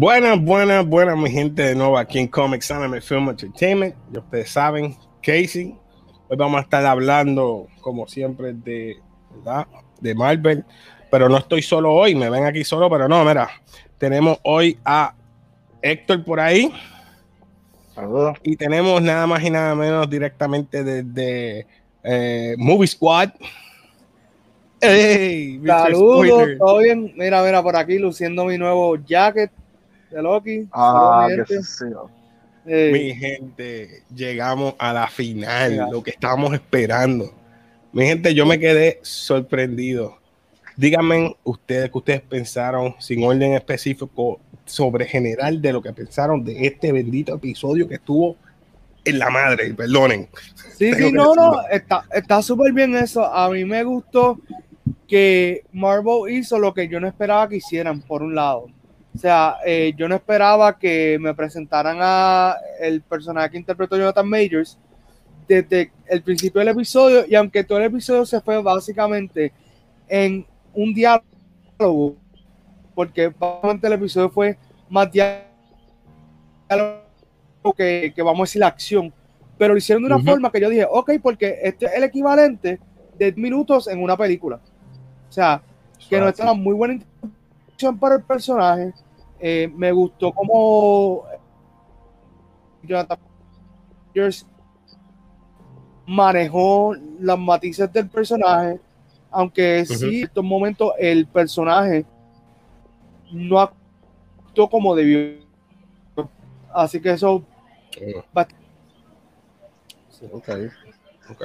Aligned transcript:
Buenas, 0.00 0.42
buenas, 0.42 0.86
buenas, 0.86 1.18
mi 1.18 1.30
gente 1.30 1.60
de 1.60 1.74
nuevo 1.74 1.98
aquí 1.98 2.20
en 2.20 2.26
Comics 2.26 2.70
Anime 2.70 3.02
Film 3.02 3.28
Entertainment. 3.28 3.94
Ya 4.10 4.20
ustedes 4.20 4.48
saben, 4.48 4.96
Casey. 5.22 5.76
Hoy 6.26 6.38
vamos 6.38 6.56
a 6.56 6.62
estar 6.62 6.86
hablando, 6.86 7.66
como 7.82 8.08
siempre, 8.08 8.54
de, 8.54 8.96
¿verdad? 9.30 9.66
de 10.00 10.14
Marvel. 10.14 10.64
Pero 11.10 11.28
no 11.28 11.36
estoy 11.36 11.60
solo 11.60 11.92
hoy, 11.92 12.14
me 12.14 12.30
ven 12.30 12.46
aquí 12.46 12.64
solo, 12.64 12.88
pero 12.88 13.08
no, 13.08 13.22
mira, 13.26 13.50
tenemos 13.98 14.38
hoy 14.42 14.78
a 14.86 15.14
Héctor 15.82 16.24
por 16.24 16.40
ahí. 16.40 16.72
Saludos. 17.94 18.38
Y 18.42 18.56
tenemos 18.56 19.02
nada 19.02 19.26
más 19.26 19.44
y 19.44 19.50
nada 19.50 19.74
menos 19.74 20.08
directamente 20.08 20.82
desde 20.82 21.66
eh, 22.04 22.54
Movie 22.56 22.88
Squad. 22.88 23.32
Hey. 24.80 25.60
Saludos, 25.66 26.48
todo 26.58 26.78
bien. 26.78 27.12
Mira, 27.16 27.42
mira, 27.42 27.62
por 27.62 27.76
aquí 27.76 27.98
luciendo 27.98 28.46
mi 28.46 28.56
nuevo 28.56 28.96
jacket 28.96 29.52
de 30.10 30.22
Loki. 30.22 30.68
Ah, 30.72 31.28
qué 31.46 31.58
hey. 32.66 32.92
Mi 32.92 33.14
gente, 33.14 34.02
llegamos 34.14 34.74
a 34.78 34.92
la 34.92 35.06
final, 35.08 35.88
lo 35.90 36.02
que 36.02 36.10
estábamos 36.10 36.52
esperando. 36.54 37.32
Mi 37.92 38.06
gente, 38.06 38.34
yo 38.34 38.46
me 38.46 38.58
quedé 38.58 38.98
sorprendido. 39.02 40.18
Díganme 40.76 41.36
ustedes 41.44 41.90
que 41.90 41.98
ustedes 41.98 42.20
pensaron, 42.22 42.94
sin 42.98 43.24
orden 43.24 43.54
específico, 43.54 44.40
sobre 44.64 45.04
general 45.06 45.60
de 45.60 45.72
lo 45.72 45.82
que 45.82 45.92
pensaron 45.92 46.44
de 46.44 46.66
este 46.66 46.92
bendito 46.92 47.34
episodio 47.34 47.88
que 47.88 47.96
estuvo 47.96 48.36
en 49.04 49.18
la 49.18 49.30
madre, 49.30 49.74
perdonen. 49.74 50.28
Sí, 50.76 50.92
sí, 50.94 51.12
no, 51.12 51.34
no, 51.34 51.62
está 52.12 52.42
súper 52.42 52.72
bien 52.72 52.94
eso. 52.96 53.24
A 53.24 53.50
mí 53.50 53.64
me 53.64 53.82
gustó 53.82 54.38
que 55.08 55.64
Marvel 55.72 56.32
hizo 56.32 56.58
lo 56.58 56.72
que 56.72 56.86
yo 56.86 57.00
no 57.00 57.08
esperaba 57.08 57.48
que 57.48 57.56
hicieran, 57.56 58.00
por 58.00 58.22
un 58.22 58.34
lado. 58.34 58.68
O 59.14 59.18
sea, 59.18 59.56
eh, 59.66 59.92
yo 59.96 60.08
no 60.08 60.14
esperaba 60.14 60.78
que 60.78 61.18
me 61.20 61.34
presentaran 61.34 61.98
a 62.00 62.56
el 62.80 63.02
personaje 63.02 63.50
que 63.50 63.58
interpretó 63.58 63.96
Jonathan 63.96 64.28
Majors 64.28 64.78
desde 65.48 65.90
el 66.06 66.22
principio 66.22 66.60
del 66.60 66.68
episodio 66.68 67.24
y 67.28 67.34
aunque 67.34 67.64
todo 67.64 67.78
el 67.78 67.84
episodio 67.84 68.24
se 68.24 68.40
fue 68.40 68.62
básicamente 68.62 69.52
en 70.08 70.46
un 70.72 70.94
diálogo, 70.94 72.16
porque 72.94 73.28
básicamente 73.28 73.86
el 73.88 73.92
episodio 73.94 74.30
fue 74.30 74.56
más 74.88 75.10
diálogo 75.10 75.42
que, 77.76 78.12
que, 78.14 78.22
vamos 78.22 78.40
a 78.40 78.44
decir 78.44 78.60
la 78.60 78.68
acción, 78.68 79.12
pero 79.58 79.74
lo 79.74 79.78
hicieron 79.78 80.02
de 80.02 80.06
una 80.06 80.16
uh 80.16 80.20
-huh. 80.20 80.30
forma 80.30 80.52
que 80.52 80.60
yo 80.60 80.70
dije, 80.70 80.86
ok, 80.88 81.12
porque 81.20 81.58
este 81.62 81.86
es 81.86 81.92
el 81.94 82.04
equivalente 82.04 82.78
de 83.18 83.32
minutos 83.32 83.88
en 83.88 84.00
una 84.02 84.16
película. 84.16 84.60
O 85.28 85.32
sea, 85.32 85.62
que 86.08 86.18
no 86.18 86.28
está 86.28 86.44
una 86.44 86.54
muy 86.54 86.74
buena 86.74 86.98
para 87.98 88.16
el 88.16 88.22
personaje. 88.22 88.92
Eh, 89.38 89.72
me 89.74 89.90
gustó 89.90 90.32
como 90.32 91.24
Jonathan 92.82 93.18
manejó 96.06 96.94
las 97.20 97.38
matices 97.38 97.92
del 97.92 98.08
personaje, 98.08 98.80
aunque 99.30 99.82
uh 99.82 99.92
-huh. 99.92 99.96
sí, 99.96 100.18
en 100.18 100.24
estos 100.24 100.44
momentos 100.44 100.92
el 100.98 101.26
personaje 101.26 102.04
no 103.32 103.60
actuó 103.60 104.68
como 104.68 104.94
debió. 104.94 105.40
Así 106.74 107.00
que 107.00 107.12
eso. 107.12 107.36
Uh. 107.36 107.42
Sí, 110.08 110.26
ok, 110.32 110.48
ok. 111.30 111.42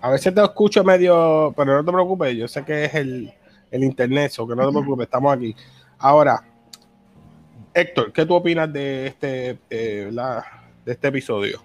A 0.00 0.10
veces 0.10 0.34
te 0.34 0.42
escucho 0.42 0.84
medio, 0.84 1.54
pero 1.56 1.76
no 1.76 1.84
te 1.84 1.92
preocupes, 1.92 2.36
yo 2.36 2.46
sé 2.46 2.62
que 2.62 2.84
es 2.84 2.94
el, 2.94 3.32
el 3.70 3.84
internet, 3.84 4.32
o 4.38 4.46
que 4.46 4.54
no 4.54 4.66
te 4.66 4.72
preocupes, 4.72 5.04
estamos 5.04 5.36
aquí. 5.36 5.54
Ahora, 5.98 6.42
Héctor, 7.72 8.12
¿qué 8.12 8.24
tú 8.24 8.34
opinas 8.34 8.72
de 8.72 9.06
este, 9.08 9.58
eh, 9.70 10.10
la, 10.12 10.44
de 10.84 10.92
este 10.92 11.08
episodio? 11.08 11.62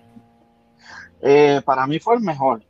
Eh, 1.21 1.61
para 1.65 1.85
mí 1.85 1.99
fue 1.99 2.15
el 2.15 2.21
mejor 2.21 2.63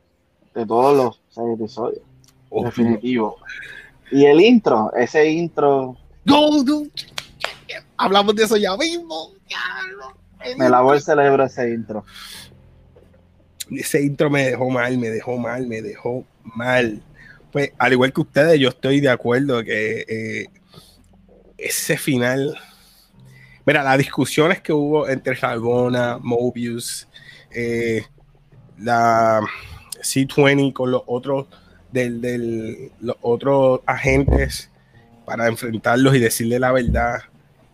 de 0.54 0.66
todos 0.66 0.96
los 0.96 1.22
seis 1.30 1.46
episodios. 1.54 2.02
Oh, 2.48 2.64
definitivo. 2.64 3.38
Y 4.10 4.24
el 4.24 4.40
intro, 4.40 4.92
ese 4.96 5.30
intro. 5.30 5.96
No, 6.24 6.62
no. 6.64 6.82
Hablamos 7.96 8.34
de 8.34 8.44
eso 8.44 8.56
ya 8.56 8.76
mismo. 8.76 9.30
Me 10.56 10.68
lavó 10.68 10.94
el 10.94 11.00
cerebro 11.00 11.44
ese 11.44 11.70
intro 11.70 12.04
ese 13.78 14.02
intro 14.02 14.30
me 14.30 14.46
dejó 14.46 14.70
mal, 14.70 14.98
me 14.98 15.10
dejó 15.10 15.38
mal, 15.38 15.66
me 15.66 15.82
dejó 15.82 16.24
mal. 16.42 17.02
Pues 17.52 17.72
al 17.78 17.92
igual 17.92 18.12
que 18.12 18.20
ustedes, 18.20 18.60
yo 18.60 18.68
estoy 18.68 19.00
de 19.00 19.10
acuerdo 19.10 19.62
que 19.64 20.04
eh, 20.08 20.46
ese 21.58 21.96
final, 21.96 22.56
mira, 23.66 23.82
las 23.82 23.98
discusiones 23.98 24.60
que 24.60 24.72
hubo 24.72 25.08
entre 25.08 25.34
Ragona, 25.34 26.18
Mobius, 26.18 27.08
eh, 27.50 28.04
la 28.78 29.40
C20 30.02 30.72
con 30.72 30.90
los 30.90 31.02
otros 31.06 31.46
del, 31.92 32.20
del, 32.20 32.92
los 33.00 33.16
otros 33.20 33.80
agentes 33.86 34.70
para 35.24 35.48
enfrentarlos 35.48 36.14
y 36.14 36.18
decirle 36.18 36.58
la 36.58 36.72
verdad. 36.72 37.20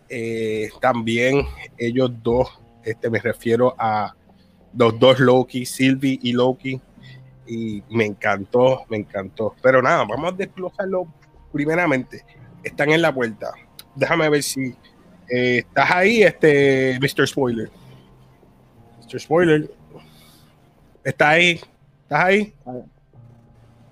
Eh, 0.09 0.71
también 0.81 1.47
ellos 1.79 2.11
dos, 2.23 2.49
este, 2.85 3.11
me 3.11 3.19
refiero 3.19 3.75
a 3.79 4.15
los 4.77 4.99
dos 4.99 5.19
Loki, 5.19 5.65
Sylvie 5.65 6.19
y 6.23 6.33
Loki. 6.33 6.81
Y 7.47 7.83
me 7.91 8.05
encantó, 8.05 8.85
me 8.89 8.97
encantó. 8.97 9.55
Pero 9.63 9.83
nada, 9.83 10.05
vamos 10.05 10.33
a 10.33 10.37
desglosarlo 10.37 11.07
primeramente. 11.53 12.25
Están 12.63 12.91
en 12.91 13.03
la 13.03 13.15
puerta. 13.15 13.53
Déjame 13.95 14.29
ver 14.29 14.43
si 14.43 14.75
eh, 15.29 15.59
estás 15.59 15.91
ahí, 15.91 16.23
este 16.23 16.99
Mr. 17.01 17.27
Spoiler. 17.27 17.71
Mr. 19.03 19.21
Spoiler. 19.21 19.71
¿Está 21.05 21.31
ahí? 21.31 21.61
¿Estás 22.03 22.25
ahí? 22.25 22.55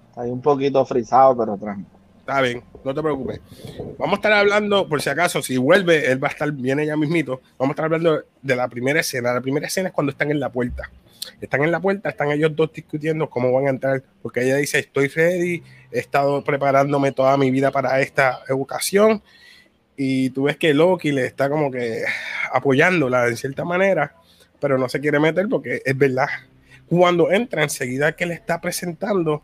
Está 0.09 0.23
ahí 0.23 0.31
un 0.31 0.43
poquito 0.43 0.85
frisado, 0.85 1.37
pero 1.37 1.57
tranquilo. 1.57 1.95
Está 2.25 2.41
bien, 2.41 2.63
no 2.83 2.95
te 2.95 3.03
preocupes. 3.03 3.41
Vamos 3.99 4.15
a 4.15 4.17
estar 4.17 4.33
hablando, 4.33 4.89
por 4.89 5.03
si 5.03 5.11
acaso, 5.11 5.43
si 5.43 5.59
vuelve, 5.59 6.11
él 6.11 6.25
va 6.25 6.29
a 6.29 6.31
estar, 6.31 6.51
viene 6.51 6.87
ya 6.87 6.97
mismito. 6.97 7.43
Vamos 7.59 7.73
a 7.73 7.75
estar 7.75 7.85
hablando 7.85 8.25
de 8.41 8.57
la 8.57 8.67
primera 8.67 9.01
escena. 9.01 9.35
La 9.35 9.43
primera 9.43 9.67
escena 9.67 9.89
es 9.89 9.95
cuando 9.95 10.11
están 10.11 10.31
en 10.31 10.41
la 10.41 10.51
puerta. 10.51 10.91
Están 11.41 11.63
en 11.65 11.71
la 11.71 11.81
puerta, 11.81 12.09
están 12.09 12.31
ellos 12.31 12.55
dos 12.55 12.73
discutiendo 12.73 13.29
cómo 13.31 13.53
van 13.53 13.67
a 13.67 13.71
entrar, 13.71 14.03
porque 14.23 14.43
ella 14.43 14.57
dice, 14.57 14.79
estoy 14.79 15.09
ready, 15.09 15.63
he 15.91 15.99
estado 15.99 16.43
preparándome 16.45 17.13
toda 17.13 17.37
mi 17.37 17.51
vida 17.51 17.71
para 17.71 18.01
esta 18.01 18.41
educación. 18.49 19.23
Y 19.97 20.31
tú 20.31 20.45
ves 20.45 20.57
que 20.57 20.75
Loki 20.75 21.13
le 21.13 21.27
está 21.27 21.49
como 21.49 21.71
que 21.71 22.03
apoyándola 22.53 23.27
de 23.27 23.37
cierta 23.37 23.65
manera, 23.65 24.17
pero 24.61 24.79
no 24.79 24.89
se 24.89 25.01
quiere 25.01 25.21
meter 25.21 25.49
porque 25.49 25.83
es 25.85 25.97
verdad. 25.97 26.29
Cuando 26.87 27.31
entra, 27.31 27.63
enseguida 27.63 28.15
que 28.15 28.27
le 28.27 28.35
está 28.35 28.61
presentando, 28.61 29.43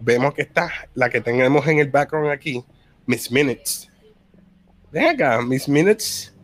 vemos 0.00 0.34
que 0.34 0.42
está 0.42 0.70
la 0.94 1.10
que 1.10 1.20
tenemos 1.20 1.66
en 1.66 1.78
el 1.78 1.90
background 1.90 2.30
aquí, 2.30 2.64
Miss 3.06 3.30
Minutes. 3.30 3.88
Ven 4.90 5.06
acá, 5.06 5.40
Miss 5.42 5.68
Minutes. 5.68 6.34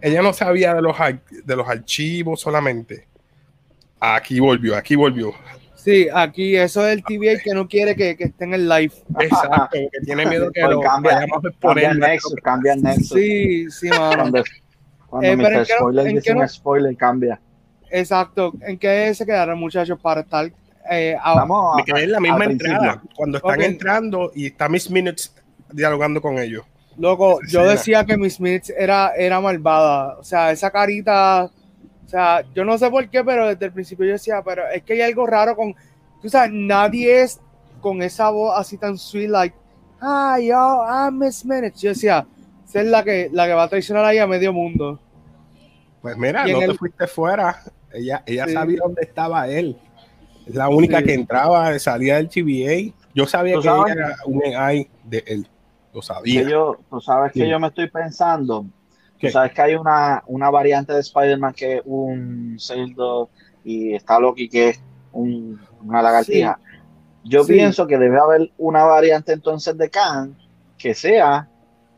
Ella 0.00 0.22
no 0.22 0.32
sabía 0.32 0.74
de 0.74 0.82
los, 0.82 0.96
de 1.44 1.56
los 1.56 1.68
archivos 1.68 2.40
solamente. 2.40 3.06
Aquí 4.04 4.40
volvió, 4.40 4.76
aquí 4.76 4.96
volvió. 4.96 5.32
Sí, 5.76 6.08
aquí 6.12 6.56
eso 6.56 6.84
es 6.88 6.94
el 6.94 7.04
TVA 7.04 7.40
que 7.40 7.54
no 7.54 7.68
quiere 7.68 7.94
que, 7.94 8.16
que 8.16 8.24
esté 8.24 8.44
en 8.44 8.54
el 8.54 8.68
live. 8.68 8.92
Exacto, 9.20 9.68
que 9.70 10.00
tiene 10.04 10.26
miedo 10.26 10.50
que 10.50 10.60
lo 10.60 10.80
cambia, 10.80 11.14
vayamos 11.14 11.44
a 11.44 11.48
exponer. 11.48 11.84
Cambia 11.84 11.90
el 11.90 11.98
nexo, 12.12 12.34
cambia 12.42 12.72
el 12.72 12.82
nexo. 12.82 13.14
Sí, 13.14 13.70
sí, 13.70 13.88
mano. 13.90 14.16
Cuando, 14.16 14.44
cuando 15.06 15.28
eh, 15.28 15.36
Mr. 15.36 15.66
Spoiler 15.66 16.06
dice 16.14 16.34
no, 16.34 16.40
un 16.40 16.48
spoiler, 16.48 16.96
cambia. 16.96 17.40
Exacto. 17.92 18.52
¿En 18.62 18.76
qué 18.76 19.14
se 19.14 19.24
quedaron, 19.24 19.56
muchachos, 19.60 20.00
para 20.00 20.22
estar 20.22 20.50
eh, 20.90 21.16
Vamos 21.24 21.76
me 21.76 21.84
quedé 21.84 22.02
en 22.02 22.12
la 22.12 22.20
misma 22.20 22.44
entrada. 22.44 23.00
Cuando 23.14 23.38
están 23.38 23.54
okay. 23.54 23.66
entrando 23.66 24.32
y 24.34 24.46
está 24.46 24.68
Miss 24.68 24.90
Minutes 24.90 25.32
dialogando 25.70 26.20
con 26.20 26.40
ellos. 26.40 26.64
Loco, 26.98 27.38
yo 27.48 27.62
decía 27.62 28.04
que 28.04 28.16
Miss 28.16 28.40
Minutes 28.40 28.74
era, 28.76 29.12
era 29.16 29.40
malvada. 29.40 30.18
O 30.18 30.24
sea, 30.24 30.50
esa 30.50 30.72
carita. 30.72 31.50
O 32.12 32.14
sea, 32.14 32.44
yo 32.54 32.62
no 32.62 32.76
sé 32.76 32.90
por 32.90 33.08
qué, 33.08 33.24
pero 33.24 33.48
desde 33.48 33.64
el 33.64 33.72
principio 33.72 34.04
yo 34.04 34.12
decía, 34.12 34.42
pero 34.44 34.68
es 34.68 34.82
que 34.82 34.92
hay 34.92 35.00
algo 35.00 35.26
raro 35.26 35.56
con. 35.56 35.74
Tú 36.20 36.28
sabes, 36.28 36.50
nadie 36.52 37.22
es 37.22 37.40
con 37.80 38.02
esa 38.02 38.28
voz 38.28 38.52
así 38.54 38.76
tan 38.76 38.98
sweet, 38.98 39.30
like, 39.30 39.56
ah, 39.98 40.36
yo, 40.38 40.84
I'm 40.86 41.18
Miss 41.18 41.42
Minutes. 41.42 41.80
Yo 41.80 41.88
decía, 41.88 42.26
esa 42.68 42.82
es 42.82 42.86
la 42.86 43.02
que, 43.02 43.30
la 43.32 43.46
que 43.46 43.54
va 43.54 43.62
a 43.62 43.68
traicionar 43.68 44.04
ahí 44.04 44.18
a 44.18 44.26
medio 44.26 44.52
mundo. 44.52 45.00
Pues 46.02 46.14
mira, 46.18 46.46
no 46.46 46.58
te 46.58 46.64
el... 46.66 46.76
fuiste 46.76 47.06
fuera. 47.06 47.62
Ella, 47.90 48.22
ella 48.26 48.44
sí. 48.46 48.52
sabía 48.52 48.78
dónde 48.82 49.00
estaba 49.00 49.48
él. 49.48 49.78
Es 50.46 50.54
la 50.54 50.68
única 50.68 50.98
sí. 50.98 51.04
que 51.04 51.14
entraba, 51.14 51.78
salía 51.78 52.16
del 52.16 52.28
TVA. 52.28 52.94
Yo 53.14 53.26
sabía 53.26 53.54
que 53.54 53.68
ella 53.68 53.84
era 53.90 54.16
un 54.26 54.42
AI 54.54 54.86
de 55.04 55.24
él. 55.26 55.48
Lo 55.94 56.02
sabía. 56.02 56.42
Yo, 56.42 56.78
tú 56.90 57.00
sabes 57.00 57.32
sí. 57.32 57.40
que 57.40 57.48
yo 57.48 57.58
me 57.58 57.68
estoy 57.68 57.88
pensando. 57.88 58.66
¿Qué? 59.22 59.28
Tú 59.28 59.34
sabes 59.34 59.52
que 59.52 59.62
hay 59.62 59.76
una, 59.76 60.24
una 60.26 60.50
variante 60.50 60.92
de 60.92 60.98
Spider-Man 60.98 61.54
que 61.54 61.76
es 61.76 61.82
un 61.84 62.56
cerdo 62.58 63.30
y 63.62 63.94
está 63.94 64.18
Loki 64.18 64.48
que 64.48 64.70
es 64.70 64.82
un, 65.12 65.60
una 65.80 66.02
lagartija. 66.02 66.58
Sí. 66.60 67.30
Yo 67.30 67.46
pienso 67.46 67.86
que 67.86 67.98
debe 67.98 68.18
haber 68.18 68.50
una 68.58 68.82
variante 68.82 69.32
entonces 69.32 69.78
de 69.78 69.88
Khan 69.88 70.36
que 70.76 70.92
sea 70.92 71.48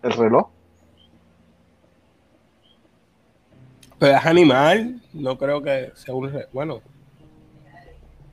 el 0.03 0.13
reloj. 0.13 0.51
Pero 3.99 4.19
es 4.19 4.27
animal, 4.27 5.01
no 5.15 5.39
creo 5.39 5.63
que 5.63 5.93
sea 5.95 6.15
un. 6.15 6.31
Bueno. 6.53 6.83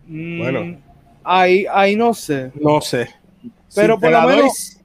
Mm, 0.06 0.38
bueno. 0.38 0.82
Ahí, 1.24 1.66
ahí 1.72 1.96
no 1.96 2.14
sé. 2.14 2.52
No 2.56 2.82
sé. 2.82 3.08
Pero 3.74 3.98
por 3.98 4.12
lo 4.12 4.22
menos. 4.24 4.81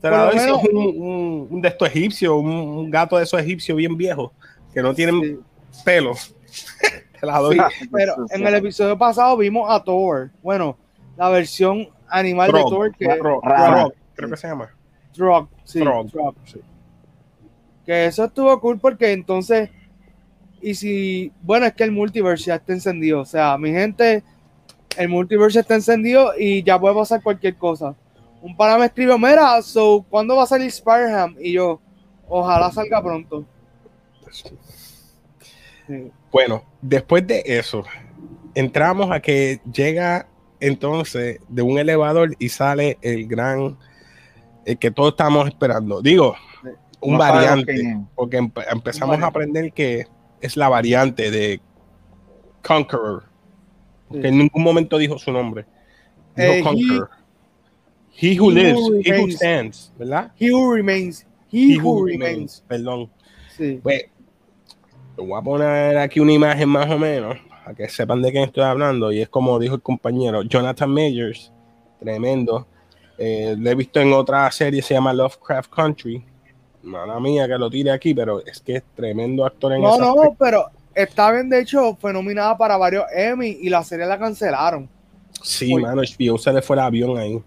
Te 0.00 0.10
la 0.10 0.26
doy 0.26 0.36
es 0.36 0.70
un, 0.72 1.48
un, 1.50 1.60
de 1.60 1.68
estos 1.68 1.88
egipcios, 1.88 2.34
un, 2.34 2.90
gato 2.90 3.16
de 3.16 3.24
esos 3.24 3.40
egipcios 3.40 3.76
bien 3.76 3.96
viejos, 3.96 4.30
que 4.72 4.82
no 4.82 4.94
tienen 4.94 5.40
pelo. 5.84 6.12
Te 7.20 7.26
la 7.26 7.38
doy. 7.38 7.58
Pero 7.90 8.14
en 8.30 8.46
el 8.46 8.54
episodio 8.54 8.96
pasado 8.98 9.36
vimos 9.36 9.70
a 9.70 9.82
Thor. 9.82 10.30
Bueno, 10.42 10.76
la 11.16 11.30
versión 11.30 11.88
animal 12.08 12.52
de 12.52 12.62
Thor 12.62 12.94
que 12.94 13.06
creo 14.14 14.30
que 14.30 14.36
se 14.36 14.48
llama. 14.48 14.70
Trog, 15.12 15.48
sí, 15.64 15.82
Que 17.86 18.06
eso 18.06 18.24
estuvo 18.24 18.60
cool 18.60 18.78
porque 18.78 19.12
entonces, 19.12 19.70
y 20.60 20.74
si, 20.74 21.32
bueno, 21.42 21.64
es 21.64 21.72
que 21.72 21.84
el 21.84 21.92
multiverse 21.92 22.46
ya 22.46 22.56
está 22.56 22.74
encendido. 22.74 23.20
O 23.20 23.24
sea, 23.24 23.56
mi 23.56 23.70
gente, 23.70 24.22
el 24.98 25.08
multiverse 25.08 25.60
está 25.60 25.74
encendido 25.74 26.32
y 26.38 26.62
ya 26.62 26.78
puede 26.78 26.94
pasar 26.94 27.22
cualquier 27.22 27.56
cosa. 27.56 27.94
Un 28.46 28.56
pana 28.56 28.78
me 28.78 28.86
escribió, 28.86 29.18
mira, 29.18 29.60
so, 29.60 30.06
¿cuándo 30.08 30.36
va 30.36 30.44
a 30.44 30.46
salir 30.46 30.68
Spider-Man? 30.68 31.34
Y 31.40 31.54
yo, 31.54 31.80
ojalá 32.28 32.70
salga 32.70 33.02
pronto. 33.02 33.44
Bueno, 36.30 36.62
después 36.80 37.26
de 37.26 37.42
eso, 37.44 37.82
entramos 38.54 39.10
a 39.10 39.18
que 39.18 39.60
llega 39.72 40.28
entonces 40.60 41.40
de 41.48 41.62
un 41.62 41.76
elevador 41.76 42.36
y 42.38 42.48
sale 42.48 42.98
el 43.02 43.26
gran, 43.26 43.76
el 44.64 44.78
que 44.78 44.92
todos 44.92 45.14
estamos 45.14 45.48
esperando. 45.48 46.00
Digo, 46.00 46.36
un 47.00 47.18
variante, 47.18 47.98
porque 48.14 48.36
empezamos 48.70 49.20
a 49.22 49.26
aprender 49.26 49.72
que 49.72 50.06
es 50.40 50.56
la 50.56 50.68
variante 50.68 51.32
de 51.32 51.60
Conqueror, 52.62 53.24
que 54.12 54.28
en 54.28 54.38
ningún 54.38 54.62
momento 54.62 54.98
dijo 54.98 55.18
su 55.18 55.32
nombre. 55.32 55.66
Dijo 56.36 56.52
eh, 56.52 56.62
Conqueror. 56.62 57.10
He, 57.12 57.25
who 58.38 58.50
lives, 58.50 58.80
he 59.04 59.12
who 59.12 59.30
stands, 59.30 59.92
¿verdad? 59.98 60.32
He 60.38 60.50
who 60.50 60.74
remains, 60.74 61.26
he, 61.50 61.78
who, 61.78 62.06
remains. 62.06 62.62
Perdón. 62.66 63.10
Sí. 63.56 63.80
Pues, 63.82 64.06
voy 65.16 65.38
a 65.38 65.42
poner 65.42 65.98
aquí 65.98 66.20
una 66.20 66.32
imagen 66.32 66.68
más 66.68 66.90
o 66.90 66.98
menos 66.98 67.36
a 67.64 67.74
que 67.74 67.88
sepan 67.88 68.22
de 68.22 68.30
quién 68.30 68.44
estoy 68.44 68.64
hablando. 68.64 69.12
Y 69.12 69.20
es 69.20 69.28
como 69.28 69.58
dijo 69.58 69.74
el 69.74 69.82
compañero 69.82 70.42
Jonathan 70.42 70.90
Majors, 70.90 71.52
tremendo. 72.00 72.66
Eh, 73.18 73.54
lo 73.58 73.70
he 73.70 73.74
visto 73.74 74.00
en 74.00 74.12
otra 74.12 74.50
serie, 74.50 74.82
se 74.82 74.94
llama 74.94 75.12
Lovecraft 75.12 75.72
Country. 75.72 76.24
Mala 76.82 77.18
mía 77.18 77.48
que 77.48 77.58
lo 77.58 77.68
tire 77.68 77.90
aquí, 77.90 78.14
pero 78.14 78.44
es 78.44 78.60
que 78.60 78.76
es 78.76 78.84
tremendo 78.94 79.44
actor 79.44 79.72
en 79.72 79.82
No, 79.82 79.98
no, 79.98 80.36
pero 80.38 80.66
está 80.94 81.32
bien, 81.32 81.48
de 81.48 81.60
hecho, 81.60 81.96
fue 82.00 82.12
nominada 82.12 82.56
para 82.56 82.76
varios 82.76 83.04
Emmy 83.12 83.58
y 83.60 83.68
la 83.68 83.82
serie 83.82 84.06
la 84.06 84.18
cancelaron. 84.18 84.88
Sí, 85.42 85.74
mano, 85.74 86.02
HBO 86.02 86.38
se 86.38 86.52
le 86.52 86.62
fue 86.62 86.76
el 86.76 86.80
avión 86.80 87.18
ahí. 87.18 87.42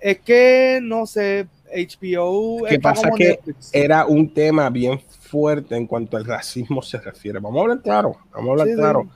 Es 0.00 0.20
que, 0.20 0.80
no 0.82 1.06
sé, 1.06 1.48
HBO. 1.72 2.64
¿Qué 2.68 2.78
pasa? 2.78 3.10
Que 3.10 3.40
era 3.72 4.06
un 4.06 4.32
tema 4.32 4.70
bien 4.70 5.00
fuerte 5.00 5.76
en 5.76 5.86
cuanto 5.86 6.16
al 6.16 6.24
racismo 6.24 6.82
se 6.82 6.98
refiere. 6.98 7.38
Vamos 7.38 7.58
a 7.58 7.62
hablar 7.62 7.82
claro, 7.82 8.16
vamos 8.32 8.48
a 8.48 8.62
hablar 8.62 8.76
claro. 8.76 9.08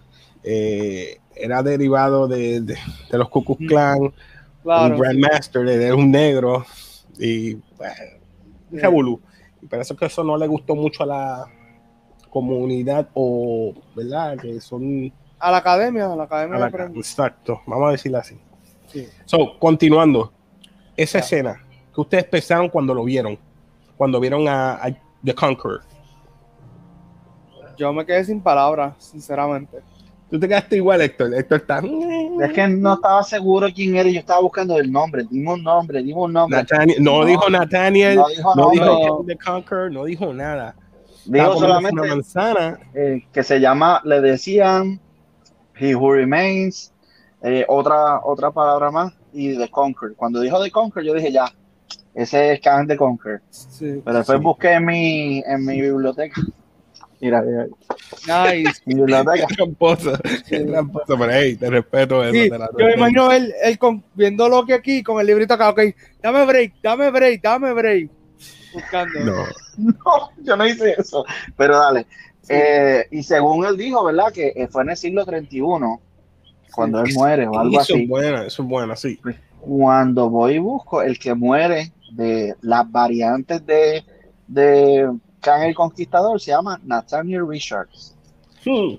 Eh, 0.43 1.19
era 1.35 1.63
derivado 1.63 2.29
de, 2.29 2.61
de, 2.61 2.77
los 3.13 3.29
Ku 3.29 3.45
Klux 3.45 3.67
Klan, 3.67 4.01
un 4.01 4.99
Grandmaster, 4.99 5.65
de 5.65 5.93
un 5.93 6.11
negro, 6.11 6.65
y 7.19 7.55
bueno, 7.79 9.21
Y 9.61 9.67
parece 9.67 9.95
que 9.97 10.07
eso 10.07 10.25
no 10.25 10.37
le 10.37 10.47
gustó 10.47 10.75
mucho 10.75 11.05
a 11.05 11.07
la 11.07 11.47
comunidad, 12.29 13.09
o, 13.15 13.75
¿verdad? 13.95 14.39
Que 14.39 14.61
son... 14.61 15.13
A 15.39 15.51
la 15.51 15.59
academia, 15.59 16.13
a 16.13 16.17
la 16.17 16.25
academia. 16.25 16.71
exacto, 16.95 17.61
vamos 17.67 17.89
a 17.89 17.93
decirlo 17.93 18.19
así. 18.19 18.39
So, 19.25 19.59
continuando, 19.59 20.33
esa 20.97 21.19
escena 21.19 21.63
que 21.95 22.01
ustedes 22.01 22.25
pensaron 22.25 22.69
cuando 22.69 22.95
lo 22.95 23.05
vieron, 23.05 23.39
cuando 23.97 24.21
vieron 24.21 24.47
a 24.49 24.81
The 25.25 25.35
Conqueror 25.35 25.83
yo 27.77 27.93
me 27.93 28.05
quedé 28.07 28.25
sin 28.25 28.41
palabras, 28.41 28.95
sinceramente. 28.99 29.79
Tú 30.31 30.41
te 30.41 30.49
quedaste 30.49 30.77
igual, 30.77 31.03
Héctor. 31.03 31.35
Héctor 31.35 31.59
está. 31.59 31.83
Es 32.43 32.53
que 32.53 32.69
no 32.69 32.95
estaba 32.95 33.23
seguro 33.23 33.69
quién 33.75 33.97
era. 33.97 34.09
Yo 34.09 34.21
estaba 34.21 34.41
buscando 34.41 34.79
el 34.79 34.91
nombre. 34.91 35.25
Dimos 35.29 35.59
un 35.59 35.65
nombre, 35.65 36.03
dimos 36.03 36.27
un 36.27 36.33
nombre. 36.33 36.65
no, 37.01 37.25
dijo 37.25 37.51
Nathaniel. 37.51 38.17
No 38.17 38.29
dijo, 38.29 38.55
no 38.55 38.71
dijo 38.71 39.25
The 39.27 39.37
Conqueror. 39.37 39.93
No 39.93 40.05
dijo 40.05 40.33
nada. 40.33 40.75
Dijo 41.27 41.59
solamente 41.59 42.01
una 42.01 42.15
manzana. 42.15 42.79
Eh, 42.95 43.27
que 43.31 43.43
se 43.43 43.61
llama, 43.61 44.01
le 44.05 44.21
decían 44.23 45.01
He 45.77 45.95
Who 45.95 46.13
Remains. 46.13 46.92
Eh, 47.43 47.65
otra, 47.69 48.21
otra 48.25 48.51
palabra 48.51 48.91
más. 48.91 49.13
Y 49.33 49.57
The 49.57 49.71
Conquer. 49.71 50.15
Cuando 50.15 50.41
dijo 50.41 50.63
The 50.63 50.71
Conquer, 50.71 51.05
yo 51.05 51.15
dije 51.15 51.33
ya. 51.33 51.53
Ese 52.15 52.53
es 52.53 52.61
Can 52.61 52.87
The 52.87 52.97
Conquer. 52.97 53.41
Sí, 53.51 54.01
Pero 54.05 54.19
después 54.19 54.41
busqué 54.41 54.73
en 54.73 54.85
mi, 54.85 55.43
en 55.47 55.65
mi 55.65 55.81
biblioteca 55.81 56.41
Mira, 57.23 57.41
mira. 57.41 57.67
Nice. 58.27 58.83
Y 58.85 58.95
la 58.95 59.25
tramposa. 59.57 60.19
tramposa, 60.49 61.17
pero 61.17 61.31
hey, 61.31 61.55
te 61.55 61.71
respeto 61.71 62.25
eso. 62.25 62.33
Sí, 62.33 62.51
yo 62.51 62.87
me 62.87 62.95
imagino 62.95 63.31
él, 63.31 63.55
él 63.63 63.79
con, 63.79 64.03
viendo 64.15 64.49
lo 64.49 64.67
que 64.67 64.75
aquí 64.75 65.05
con 65.05 65.21
el 65.21 65.29
librito 65.29 65.55
acá, 65.55 65.71
ok, 65.71 65.83
dame 66.21 66.45
break, 66.45 66.75
dame 66.83 67.13
break, 67.13 67.41
dame 67.41 67.73
break. 67.75 68.11
Buscando. 68.75 69.21
No. 69.21 69.45
no, 69.79 70.31
yo 70.43 70.57
no 70.57 70.67
hice 70.67 70.97
eso. 70.99 71.25
Pero 71.57 71.79
dale. 71.79 72.07
Eh, 72.49 73.07
y 73.13 73.23
según 73.23 73.67
él 73.67 73.77
dijo, 73.77 74.03
¿verdad? 74.05 74.33
Que 74.33 74.69
fue 74.69 74.83
en 74.83 74.91
el 74.91 74.97
siglo 74.97 75.25
31 75.25 76.01
cuando 76.75 77.01
él 77.01 77.13
muere 77.15 77.47
o 77.47 77.59
algo 77.59 77.81
así. 77.81 77.93
Eso 77.93 78.03
es 78.03 78.09
buena, 78.09 78.47
eso 78.47 78.63
es 78.63 78.69
buena, 78.69 78.97
sí. 78.97 79.21
Cuando 79.61 80.29
voy 80.29 80.55
y 80.55 80.59
busco 80.59 81.03
el 81.03 81.19
que 81.19 81.35
muere 81.35 81.93
de 82.13 82.55
las 82.61 82.91
variantes 82.91 83.65
de, 83.65 84.05
de 84.47 85.11
Kang 85.41 85.63
el 85.63 85.75
Conquistador 85.75 86.41
se 86.41 86.51
llama 86.51 86.81
Nathaniel 86.85 87.47
Richards. 87.49 88.17
Hmm. 88.65 88.95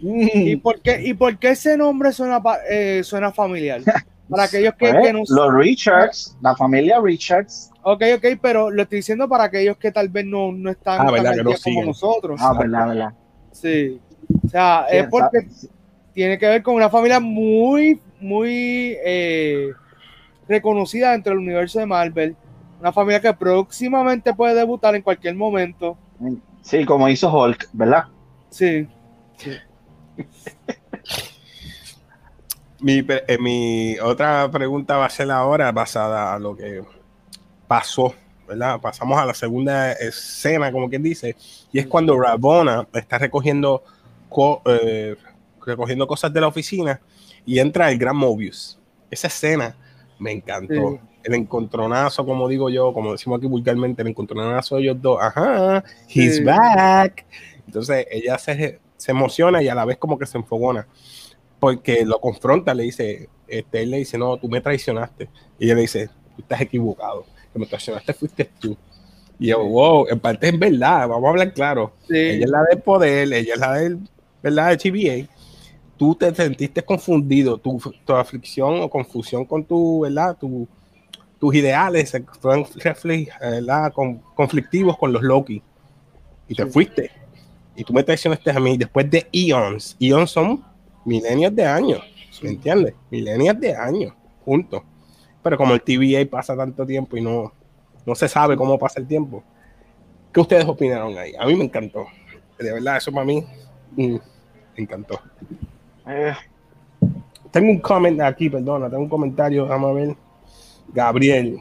¿Y, 0.00 0.56
por 0.56 0.80
qué, 0.80 1.02
¿Y 1.04 1.14
por 1.14 1.36
qué 1.38 1.50
ese 1.50 1.76
nombre 1.76 2.12
suena, 2.12 2.40
eh, 2.68 3.02
suena 3.02 3.32
familiar? 3.32 3.82
Para 4.28 4.44
aquellos 4.44 4.74
que, 4.74 4.92
pues, 4.92 5.12
no 5.12 5.22
Los 5.26 5.54
Richards, 5.54 6.36
la 6.42 6.54
familia 6.54 7.00
Richards. 7.02 7.70
Ok, 7.82 8.02
ok, 8.16 8.26
pero 8.42 8.70
lo 8.70 8.82
estoy 8.82 8.96
diciendo 8.96 9.26
para 9.26 9.44
aquellos 9.44 9.78
que 9.78 9.90
tal 9.90 10.10
vez 10.10 10.26
no, 10.26 10.52
no 10.52 10.70
están 10.70 11.00
ah, 11.00 11.10
verdad, 11.10 11.34
como 11.64 11.84
nosotros. 11.86 12.38
Ah, 12.42 12.52
verdad, 12.52 12.88
verdad. 12.88 13.14
Sí. 13.52 13.98
O 14.44 14.48
sea, 14.50 14.84
es 14.90 15.06
porque 15.08 15.48
tiene 16.18 16.36
que 16.36 16.48
ver 16.48 16.64
con 16.64 16.74
una 16.74 16.90
familia 16.90 17.20
muy, 17.20 18.00
muy 18.18 18.96
eh, 19.04 19.70
reconocida 20.48 21.12
dentro 21.12 21.30
del 21.30 21.38
universo 21.38 21.78
de 21.78 21.86
Marvel 21.86 22.36
una 22.80 22.92
familia 22.92 23.20
que 23.20 23.32
próximamente 23.32 24.34
puede 24.34 24.56
debutar 24.56 24.96
en 24.96 25.02
cualquier 25.02 25.36
momento. 25.36 25.96
Sí, 26.62 26.84
como 26.84 27.08
hizo 27.08 27.32
Hulk, 27.32 27.68
¿verdad? 27.72 28.06
Sí. 28.50 28.88
Eh, 32.86 33.38
mi, 33.40 33.98
otra 33.98 34.48
pregunta 34.52 34.96
va 34.96 35.06
a 35.06 35.10
ser 35.10 35.28
ahora 35.32 35.72
basada 35.72 36.32
a 36.32 36.38
lo 36.38 36.56
que 36.56 36.80
pasó, 37.66 38.14
¿verdad? 38.46 38.80
Pasamos 38.80 39.18
a 39.18 39.26
la 39.26 39.34
segunda 39.34 39.90
escena, 39.94 40.70
como 40.70 40.88
quien 40.88 41.02
dice, 41.02 41.34
y 41.72 41.80
es 41.80 41.88
cuando 41.88 42.16
Rabona 42.16 42.86
está 42.92 43.18
recogiendo, 43.18 43.82
eh, 44.66 45.16
recogiendo 45.68 46.06
cosas 46.06 46.32
de 46.32 46.40
la 46.40 46.48
oficina 46.48 47.00
y 47.46 47.58
entra 47.58 47.90
el 47.90 47.98
gran 47.98 48.16
Mobius. 48.16 48.78
Esa 49.10 49.28
escena 49.28 49.76
me 50.18 50.32
encantó 50.32 51.00
el 51.22 51.34
encontronazo, 51.34 52.24
como 52.24 52.48
digo 52.48 52.70
yo, 52.70 52.92
como 52.92 53.12
decimos 53.12 53.38
aquí 53.38 53.46
vulgarmente, 53.46 54.02
el 54.02 54.08
encontronazo 54.08 54.76
de 54.76 54.82
ellos 54.82 54.96
dos, 55.00 55.18
ajá, 55.20 55.84
he's 56.08 56.42
back. 56.42 57.24
Entonces 57.66 58.06
ella 58.10 58.38
se, 58.38 58.80
se, 58.96 59.10
emociona 59.10 59.62
y 59.62 59.68
a 59.68 59.74
la 59.74 59.84
vez 59.84 59.98
como 59.98 60.18
que 60.18 60.26
se 60.26 60.38
enfogona, 60.38 60.86
porque 61.60 62.04
lo 62.04 62.20
confronta, 62.20 62.72
le 62.74 62.84
dice, 62.84 63.28
este, 63.46 63.82
él 63.82 63.90
le 63.90 63.98
dice, 63.98 64.16
no, 64.16 64.36
tú 64.38 64.48
me 64.48 64.60
traicionaste. 64.60 65.28
Y 65.58 65.66
ella 65.66 65.74
le 65.74 65.82
dice, 65.82 66.08
tú 66.34 66.42
estás 66.42 66.60
equivocado, 66.60 67.26
que 67.52 67.58
me 67.58 67.66
traicionaste 67.66 68.14
fuiste 68.14 68.50
tú. 68.58 68.76
Y 69.38 69.48
yo, 69.48 69.62
wow, 69.62 70.06
en 70.08 70.18
parte 70.18 70.48
es 70.48 70.58
verdad, 70.58 71.08
vamos 71.08 71.26
a 71.26 71.30
hablar 71.30 71.52
claro. 71.52 71.92
Ella 72.08 72.44
es 72.44 72.50
la 72.50 72.62
del 72.64 72.80
poder, 72.80 73.32
ella 73.32 73.54
es 73.54 73.60
la 73.60 73.74
del, 73.74 73.98
¿verdad? 74.42 74.70
De 74.70 74.76
TVA. 74.78 75.28
Tú 75.98 76.14
te 76.14 76.34
sentiste 76.34 76.82
confundido, 76.82 77.58
tu, 77.58 77.78
tu 78.04 78.12
aflicción 78.14 78.80
o 78.80 78.88
confusión 78.88 79.44
con 79.44 79.64
tu, 79.64 80.00
¿verdad? 80.00 80.36
Tu, 80.38 80.66
tus 81.38 81.54
ideales 81.54 82.16
fueron 82.40 82.66
con, 83.92 84.18
conflictivos 84.34 84.96
con 84.96 85.12
los 85.12 85.22
Loki. 85.22 85.62
Y 86.48 86.54
te 86.54 86.66
fuiste. 86.66 87.10
Y 87.76 87.84
tú 87.84 87.92
me 87.92 88.02
traicionaste 88.02 88.50
a 88.50 88.58
mí 88.58 88.76
después 88.76 89.10
de 89.10 89.26
eons. 89.32 89.96
Eons 90.00 90.30
son 90.30 90.64
milenios 91.04 91.54
de 91.54 91.64
años. 91.64 92.00
¿Me 92.42 92.50
entiendes? 92.50 92.94
Milenios 93.10 93.58
de 93.60 93.74
años. 93.74 94.14
Juntos. 94.44 94.82
Pero 95.42 95.56
como 95.56 95.74
el 95.74 95.82
TVA 95.82 96.28
pasa 96.28 96.56
tanto 96.56 96.84
tiempo 96.84 97.16
y 97.16 97.20
no, 97.20 97.52
no 98.04 98.14
se 98.14 98.28
sabe 98.28 98.56
cómo 98.56 98.78
pasa 98.78 99.00
el 99.00 99.06
tiempo. 99.06 99.44
¿Qué 100.32 100.40
ustedes 100.40 100.64
opinaron 100.64 101.16
ahí? 101.16 101.32
A 101.38 101.46
mí 101.46 101.54
me 101.54 101.64
encantó. 101.64 102.06
De 102.58 102.72
verdad, 102.72 102.96
eso 102.96 103.12
para 103.12 103.24
mí 103.24 103.44
mm, 103.96 104.14
me 104.14 104.20
encantó. 104.76 105.20
Eh, 106.08 106.34
Tengo 107.50 107.70
un 107.70 107.80
comment 107.80 108.20
aquí, 108.20 108.50
perdona, 108.50 108.90
tengo 108.90 109.02
un 109.02 109.08
comentario, 109.08 109.66
vamos 109.66 109.90
a 109.90 109.94
ver. 109.94 110.16
Gabriel. 110.92 111.58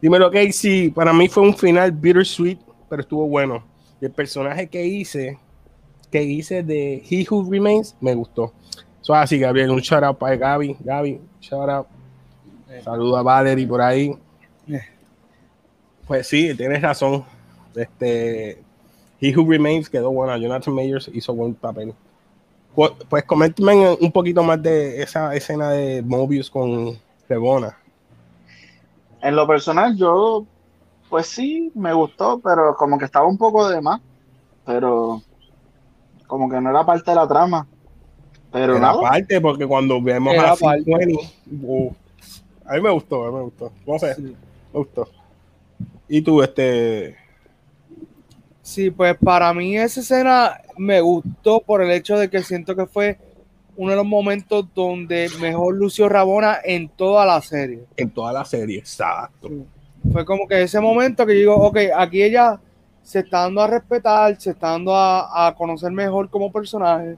Dímelo, 0.00 0.30
Casey. 0.30 0.90
Para 0.90 1.12
mí 1.12 1.28
fue 1.28 1.42
un 1.42 1.56
final 1.56 1.90
bittersweet, 1.92 2.58
pero 2.88 3.02
estuvo 3.02 3.26
bueno. 3.28 3.64
El 4.00 4.10
personaje 4.10 4.68
que 4.68 4.84
hice, 4.86 5.38
que 6.10 6.22
hice 6.22 6.62
de 6.62 7.02
He 7.08 7.26
Who 7.28 7.50
Remains, 7.50 7.96
me 8.00 8.14
gustó. 8.14 8.52
Eso 9.00 9.14
es 9.14 9.20
así, 9.20 9.38
Gabriel. 9.38 9.70
Un 9.70 9.80
shout 9.80 10.02
out 10.02 10.18
para 10.18 10.36
Gaby. 10.36 10.76
Gaby, 10.80 11.20
shout 11.40 11.68
out. 11.68 11.86
Saludo 12.82 13.16
a 13.16 13.22
Valerie 13.22 13.66
por 13.66 13.80
ahí. 13.80 14.12
Pues 16.06 16.26
sí, 16.28 16.54
tienes 16.54 16.82
razón. 16.82 17.24
Este, 17.74 18.62
He 19.20 19.36
Who 19.36 19.50
Remains 19.50 19.90
quedó 19.90 20.12
bueno. 20.12 20.36
Jonathan 20.36 20.74
Mayers 20.74 21.10
hizo 21.12 21.34
buen 21.34 21.54
papel. 21.54 21.94
Pues, 22.76 23.24
coméntame 23.24 23.96
un 24.00 24.12
poquito 24.12 24.42
más 24.42 24.62
de 24.62 25.02
esa 25.02 25.34
escena 25.34 25.70
de 25.70 26.02
Mobius 26.02 26.50
con 26.50 26.98
Rebona. 27.28 27.76
en 29.22 29.34
lo 29.34 29.46
personal, 29.46 29.96
yo, 29.96 30.44
pues 31.08 31.26
sí, 31.26 31.72
me 31.74 31.92
gustó, 31.92 32.38
pero 32.38 32.76
como 32.76 32.98
que 32.98 33.06
estaba 33.06 33.26
un 33.26 33.38
poco 33.38 33.68
de 33.68 33.80
más. 33.80 34.00
Pero 34.64 35.22
como 36.26 36.48
que 36.50 36.60
no 36.60 36.70
era 36.70 36.84
parte 36.84 37.10
de 37.10 37.16
la 37.16 37.26
trama. 37.26 37.66
Pero 38.52 38.72
Era 38.76 38.80
nada, 38.92 39.00
parte, 39.00 39.40
porque 39.40 39.66
cuando 39.66 40.00
vemos 40.00 40.34
Era 40.34 40.52
a 40.52 40.56
parte. 40.56 40.84
520, 40.84 41.30
uh, 41.66 41.92
a 42.66 42.74
mí 42.74 42.80
me 42.82 42.90
gustó, 42.90 43.24
a 43.24 43.30
mí 43.30 43.36
me 43.36 43.42
gustó. 43.44 43.72
No 43.86 43.98
sé, 43.98 44.14
Sí. 44.14 44.22
me 44.72 44.78
gustó. 44.80 45.08
Y 46.08 46.20
tú, 46.22 46.42
este, 46.42 47.16
Sí, 48.66 48.90
pues 48.90 49.16
para 49.16 49.54
mí 49.54 49.76
esa 49.78 50.00
escena 50.00 50.60
me 50.76 51.00
gustó 51.00 51.60
por 51.60 51.82
el 51.82 51.90
hecho 51.92 52.18
de 52.18 52.28
que 52.28 52.42
siento 52.42 52.74
que 52.74 52.84
fue 52.84 53.16
uno 53.76 53.92
de 53.92 53.96
los 53.96 54.04
momentos 54.04 54.66
donde 54.74 55.30
mejor 55.40 55.76
lució 55.76 56.08
Rabona 56.08 56.58
en 56.64 56.88
toda 56.88 57.24
la 57.24 57.40
serie. 57.40 57.84
en 57.96 58.10
toda 58.10 58.32
la 58.32 58.44
serie, 58.44 58.80
exacto. 58.80 59.48
Fue 60.12 60.24
como 60.24 60.48
que 60.48 60.62
ese 60.62 60.80
momento 60.80 61.24
que 61.24 61.34
digo, 61.34 61.54
ok, 61.54 61.78
aquí 61.96 62.20
ella 62.20 62.58
se 63.04 63.20
está 63.20 63.42
dando 63.42 63.62
a 63.62 63.68
respetar, 63.68 64.38
se 64.40 64.50
está 64.50 64.70
dando 64.70 64.96
a, 64.96 65.46
a 65.46 65.54
conocer 65.54 65.92
mejor 65.92 66.28
como 66.28 66.50
personaje. 66.50 67.16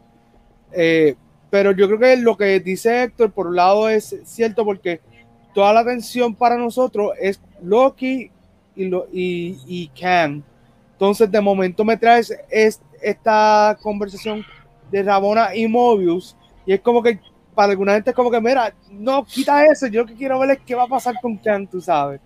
Eh, 0.70 1.16
pero 1.48 1.72
yo 1.72 1.86
creo 1.86 1.98
que 1.98 2.16
lo 2.18 2.36
que 2.36 2.60
dice 2.60 3.04
Héctor, 3.04 3.32
por 3.32 3.46
un 3.46 3.56
lado, 3.56 3.88
es 3.88 4.14
cierto 4.26 4.66
porque 4.66 5.00
toda 5.54 5.72
la 5.72 5.80
atención 5.80 6.34
para 6.34 6.58
nosotros 6.58 7.12
es 7.18 7.40
Loki 7.62 8.30
y, 8.76 8.84
lo, 8.84 9.06
y, 9.10 9.58
y 9.66 9.88
Kang. 9.98 10.42
Entonces, 10.98 11.30
de 11.30 11.40
momento 11.40 11.84
me 11.84 11.96
traes 11.96 12.36
es- 12.50 12.80
esta 13.00 13.78
conversación 13.80 14.44
de 14.90 15.02
Rabona 15.02 15.54
y 15.54 15.68
Mobius, 15.68 16.36
y 16.66 16.72
es 16.72 16.80
como 16.80 17.02
que 17.02 17.20
para 17.54 17.70
alguna 17.70 17.94
gente 17.94 18.10
es 18.10 18.16
como 18.16 18.30
que, 18.30 18.40
mira, 18.40 18.74
no, 18.90 19.24
quita 19.24 19.64
eso, 19.66 19.86
yo 19.86 20.00
lo 20.02 20.06
que 20.06 20.14
quiero 20.14 20.38
ver 20.40 20.50
es 20.50 20.58
qué 20.66 20.74
va 20.74 20.84
a 20.84 20.88
pasar 20.88 21.14
con 21.20 21.36
Kang, 21.36 21.68
tú 21.68 21.80
sabes. 21.80 22.20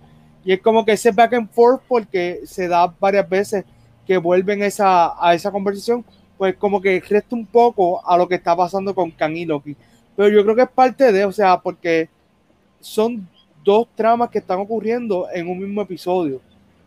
Y 0.44 0.52
es 0.52 0.60
como 0.60 0.84
que 0.84 0.92
ese 0.92 1.10
back 1.12 1.34
and 1.34 1.50
forth, 1.50 1.82
porque 1.86 2.40
se 2.44 2.66
da 2.68 2.86
varias 2.98 3.28
veces 3.28 3.64
que 4.06 4.16
vuelven 4.18 4.62
esa, 4.62 5.12
a 5.24 5.34
esa 5.34 5.50
conversación, 5.50 6.04
pues 6.36 6.56
como 6.56 6.80
que 6.80 7.00
resta 7.00 7.36
un 7.36 7.46
poco 7.46 8.04
a 8.06 8.16
lo 8.16 8.26
que 8.26 8.34
está 8.36 8.56
pasando 8.56 8.94
con 8.94 9.10
Kang 9.10 9.36
y 9.36 9.44
Loki. 9.44 9.76
Pero 10.16 10.28
yo 10.28 10.42
creo 10.42 10.56
que 10.56 10.62
es 10.62 10.70
parte 10.70 11.12
de, 11.12 11.24
o 11.24 11.32
sea, 11.32 11.58
porque 11.60 12.08
son 12.80 13.28
dos 13.64 13.88
tramas 13.94 14.30
que 14.30 14.38
están 14.38 14.58
ocurriendo 14.60 15.28
en 15.32 15.48
un 15.48 15.58
mismo 15.58 15.82
episodio. 15.82 16.40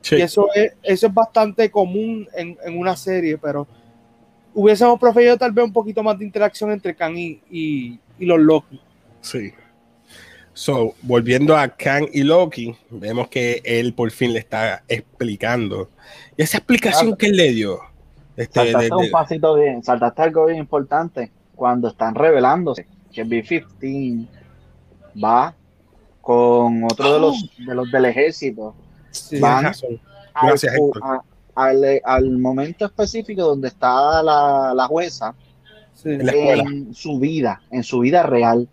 Sí, 0.05 0.17
Y 0.17 0.21
eso 0.21 0.47
es, 0.53 0.73
eso 0.83 1.07
es 1.07 1.13
bastante 1.15 1.71
común 1.71 2.27
en, 2.35 2.55
en 2.63 2.77
una 2.77 2.95
serie, 2.95 3.39
pero 3.39 3.65
hubiésemos 4.53 4.99
preferido 4.99 5.35
tal 5.35 5.51
vez 5.51 5.65
un 5.65 5.73
poquito 5.73 6.03
más 6.03 6.19
de 6.19 6.25
interacción 6.25 6.69
entre 6.71 6.93
Kang 6.95 7.17
y, 7.17 7.41
y- 7.49 7.99
y 8.19 8.25
los 8.25 8.39
Loki. 8.39 8.79
sí. 9.21 9.51
So, 10.53 10.93
volviendo 11.01 11.57
a 11.57 11.67
Kang 11.67 12.07
y 12.13 12.21
Loki, 12.23 12.73
vemos 12.89 13.27
que 13.29 13.61
él 13.65 13.93
por 13.93 14.09
fin 14.11 14.31
le 14.31 14.39
está 14.39 14.83
explicando. 14.87 15.89
Y 16.37 16.43
esa 16.43 16.59
explicación 16.59 17.07
Claro. 17.07 17.17
que 17.17 17.25
él 17.25 17.35
le 17.35 17.51
dio, 17.51 17.79
este, 18.37 18.59
saltaste 18.61 18.85
de- 18.87 18.95
un 18.95 19.11
pasito 19.11 19.55
bien, 19.55 19.83
saltaste 19.83 20.21
algo 20.21 20.45
bien 20.45 20.59
importante 20.59 21.29
cuando 21.55 21.87
están 21.89 22.13
revelándose 22.15 22.85
que 23.11 23.23
B-15 23.25 24.27
va 25.21 25.53
con 26.21 26.83
otro 26.85 27.13
de 27.15 27.19
los 27.19 27.51
de 27.57 27.75
los 27.75 27.91
del 27.91 28.05
ejército 28.05 28.75
Sí. 29.17 29.29
tienes 29.29 29.41
van 29.41 29.63
razón. 29.65 29.99
al, 30.33 30.47
Gracias, 30.47 30.73
Héctor. 30.75 31.01
a- 31.03 31.21
al- 31.55 32.01
al 32.03 32.37
momento 32.37 32.85
específico 32.85 33.41
donde 33.43 33.69
está 33.69 34.21
la, 34.21 34.73
la 34.75 34.87
jueza 34.87 35.33
sí. 35.93 36.09
En 36.11 36.25
la 36.25 36.31
escuela. 36.33 36.63
en 36.63 36.93
su 36.93 37.19
vida, 37.19 37.61
en 37.71 37.83
su 37.83 37.99
vida 37.99 38.23
real, 38.23 38.67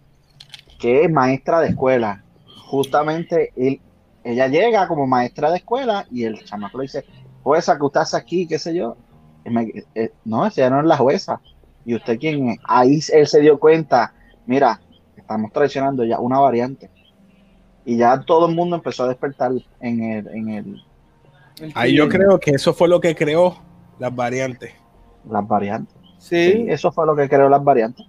que 0.79 1.05
es 1.05 1.11
maestra 1.11 1.61
de 1.61 1.69
escuela. 1.69 2.25
Justamente 2.67 3.53
él, 3.57 3.81
ella 4.25 4.49
llega 4.49 4.89
como 4.89 5.07
maestra 5.07 5.51
de 5.51 5.59
escuela 5.59 6.07
y 6.11 6.25
el 6.25 6.43
chamaco 6.45 6.79
le 6.79 6.83
dice, 6.83 7.05
jueza, 7.43 7.77
que 7.77 7.85
usted 7.85 8.01
hace 8.01 8.17
aquí, 8.17 8.47
qué 8.47 8.59
sé 8.59 8.75
yo. 8.75 8.97
Me- 9.45 9.73
eh, 9.95 10.13
no, 10.25 10.47
esa 10.47 10.71
no 10.71 10.81
es 10.81 10.87
la 10.87 10.97
jueza. 10.97 11.41
¿Y 11.85 11.95
usted 11.97 12.19
quién 12.19 12.49
es? 12.49 12.59
Ahí 12.65 13.01
él 13.13 13.27
se 13.27 13.41
dio 13.41 13.59
cuenta, 13.59 14.15
mira, 14.47 14.81
estamos 15.17 15.53
traicionando 15.53 16.05
ya 16.05 16.19
una 16.21 16.39
variante. 16.39 16.91
Y 17.85 17.97
ya 17.97 18.21
todo 18.21 18.49
el 18.49 18.55
mundo 18.55 18.77
empezó 18.77 19.05
a 19.05 19.09
despertar 19.09 19.53
en 19.81 20.03
el, 20.05 20.29
en 20.29 20.49
el, 20.51 20.85
Ahí 21.75 21.95
yo 21.95 22.09
creo 22.09 22.39
que 22.39 22.53
eso 22.53 22.73
fue 22.73 22.89
lo 22.89 23.01
que 23.01 23.15
creó 23.15 23.57
las 23.99 24.15
variantes. 24.15 24.73
las 25.29 25.47
variantes. 25.47 25.95
Sí, 26.19 26.53
Sí, 26.53 26.65
eso 26.69 26.93
fue 26.93 27.07
lo 27.07 27.17
que 27.17 27.29
creó 27.29 27.49
las 27.49 27.63
variantes. 27.63 28.07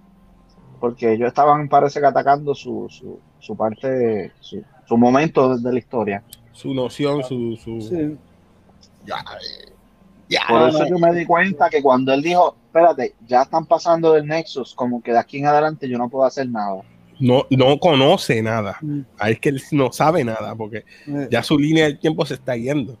Porque 0.80 1.12
ellos 1.12 1.28
estaban, 1.28 1.68
parece 1.68 2.00
que 2.00 2.06
atacando 2.06 2.54
su, 2.54 2.86
su, 2.88 3.18
su 3.38 3.56
parte, 3.56 4.32
su, 4.40 4.62
su 4.86 4.96
momento 4.96 5.56
de 5.56 5.72
la 5.72 5.78
historia. 5.78 6.22
Su 6.52 6.74
noción, 6.74 7.22
su. 7.24 7.56
su... 7.56 7.80
sí. 7.80 8.16
Ya, 9.06 9.22
ya. 10.28 10.40
Por 10.48 10.68
eso 10.68 10.86
yo 10.86 10.98
me 10.98 11.12
di 11.12 11.26
cuenta 11.26 11.68
que 11.68 11.82
cuando 11.82 12.12
él 12.14 12.22
dijo, 12.22 12.56
espérate, 12.66 13.14
ya 13.26 13.42
están 13.42 13.66
pasando 13.66 14.12
del 14.12 14.26
Nexus, 14.26 14.74
como 14.74 15.02
que 15.02 15.12
de 15.12 15.18
aquí 15.18 15.38
en 15.38 15.46
adelante 15.46 15.88
yo 15.88 15.98
no 15.98 16.08
puedo 16.08 16.24
hacer 16.24 16.48
nada. 16.48 16.82
No, 17.20 17.46
no 17.50 17.78
conoce 17.78 18.42
nada. 18.42 18.78
Mm. 18.82 19.00
Ahí 19.18 19.32
es 19.34 19.40
que 19.40 19.48
él 19.50 19.62
no 19.72 19.92
sabe 19.92 20.24
nada, 20.24 20.54
porque 20.54 20.84
Eh, 21.06 21.28
ya 21.30 21.42
su 21.42 21.58
línea 21.58 21.84
del 21.84 21.98
tiempo 21.98 22.26
se 22.26 22.34
está 22.34 22.56
yendo. 22.56 22.98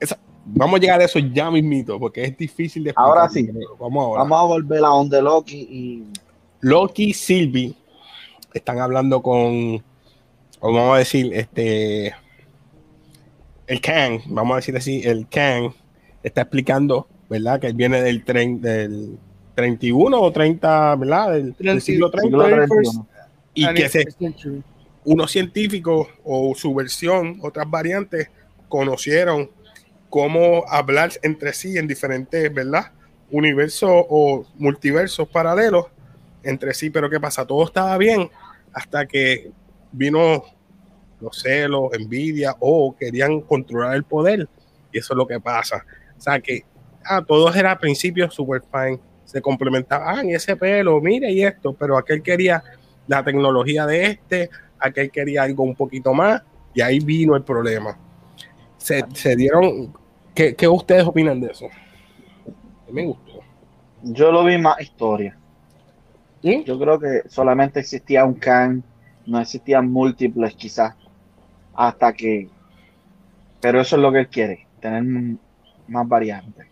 Esa- 0.00 0.18
vamos 0.44 0.78
a 0.78 0.80
llegar 0.80 1.00
a 1.00 1.04
eso 1.04 1.18
ya 1.18 1.50
mismito, 1.50 1.98
porque 2.00 2.24
es 2.24 2.36
difícil 2.36 2.84
de. 2.84 2.92
Ahora 2.96 3.28
sí. 3.28 3.48
Vamos 3.78 4.04
ahora. 4.04 4.22
Vamos 4.22 4.38
a 4.40 4.42
volver 4.44 4.78
a 4.84 4.88
donde 4.88 5.22
Loki 5.22 5.56
y 5.70 6.04
Loki 6.60 7.10
y 7.10 7.12
Sylvie 7.14 7.74
están 8.54 8.78
hablando 8.80 9.22
con, 9.22 9.82
o 10.60 10.72
vamos 10.72 10.94
a 10.96 10.98
decir, 10.98 11.32
este, 11.32 12.12
el 13.66 13.80
Kang, 13.80 14.20
vamos 14.26 14.52
a 14.54 14.56
decir 14.56 14.76
así, 14.76 15.00
el 15.04 15.26
Kang 15.28 15.72
está 16.22 16.42
explicando, 16.42 17.06
¿verdad? 17.30 17.60
Que 17.60 17.68
él 17.68 17.74
viene 17.74 18.02
del 18.02 18.24
tren 18.24 18.60
del 18.60 19.18
31 19.54 20.20
o 20.20 20.32
30, 20.32 20.96
¿verdad? 20.96 21.32
Del, 21.32 21.54
del 21.58 21.80
siglo 21.80 22.10
30 22.10 22.26
siglo 22.28 22.44
31. 22.66 23.06
31. 23.54 23.72
y 23.72 23.74
que 23.74 23.88
se, 23.88 24.04
unos 25.04 25.30
científicos 25.30 26.08
o 26.24 26.54
su 26.54 26.74
versión, 26.74 27.38
otras 27.42 27.68
variantes, 27.68 28.28
conocieron 28.68 29.50
cómo 30.08 30.64
hablar 30.68 31.10
entre 31.22 31.52
sí 31.52 31.76
en 31.78 31.88
diferentes, 31.88 32.52
¿verdad? 32.52 32.92
Universos 33.30 33.90
o 33.90 34.46
multiversos 34.56 35.28
paralelos 35.28 35.86
entre 36.42 36.74
sí, 36.74 36.90
pero 36.90 37.08
¿qué 37.08 37.18
pasa? 37.20 37.46
Todo 37.46 37.64
estaba 37.64 37.96
bien 37.98 38.30
hasta 38.72 39.06
que 39.06 39.50
vino 39.92 40.44
los 41.20 41.40
celos, 41.40 41.92
envidia 41.92 42.54
o 42.58 42.94
querían 42.96 43.40
controlar 43.42 43.94
el 43.94 44.04
poder 44.04 44.48
y 44.92 44.98
eso 44.98 45.14
es 45.14 45.16
lo 45.16 45.26
que 45.26 45.40
pasa. 45.40 45.84
O 46.18 46.20
sea 46.20 46.40
que 46.40 46.64
ah, 47.04 47.22
todos 47.26 47.54
eran 47.56 47.72
al 47.72 47.78
principio 47.78 48.30
super 48.30 48.62
fine, 48.70 49.00
se 49.24 49.40
complementaban 49.40 50.26
ah, 50.28 50.32
ese 50.32 50.56
pelo, 50.56 51.00
mire 51.00 51.30
y 51.30 51.44
esto, 51.44 51.72
pero 51.72 51.96
aquel 51.96 52.22
quería 52.22 52.62
la 53.06 53.24
tecnología 53.24 53.86
de 53.86 54.06
este, 54.06 54.50
aquel 54.78 55.10
quería 55.10 55.42
algo 55.42 55.64
un 55.64 55.74
poquito 55.74 56.14
más, 56.14 56.42
y 56.74 56.80
ahí 56.80 56.98
vino 57.00 57.36
el 57.36 57.42
problema. 57.42 57.96
Se, 58.78 59.04
se 59.14 59.36
dieron. 59.36 59.92
¿qué, 60.34 60.54
qué 60.54 60.66
ustedes 60.66 61.04
opinan 61.04 61.40
de 61.40 61.48
eso? 61.48 61.66
Me 62.90 63.04
gustó. 63.04 63.40
Yo 64.02 64.32
lo 64.32 64.44
vi 64.44 64.58
más 64.58 64.80
historia. 64.80 65.36
¿Sí? 66.42 66.64
Yo 66.66 66.78
creo 66.78 66.98
que 66.98 67.22
solamente 67.28 67.80
existía 67.80 68.24
un 68.24 68.34
Kang, 68.34 68.82
no 69.26 69.38
existían 69.38 69.90
múltiples 69.90 70.54
quizás, 70.54 70.94
hasta 71.74 72.12
que... 72.12 72.48
Pero 73.60 73.80
eso 73.80 73.94
es 73.94 74.02
lo 74.02 74.10
que 74.10 74.18
él 74.18 74.28
quiere, 74.28 74.66
tener 74.80 75.04
más 75.86 76.08
variantes. 76.08 76.66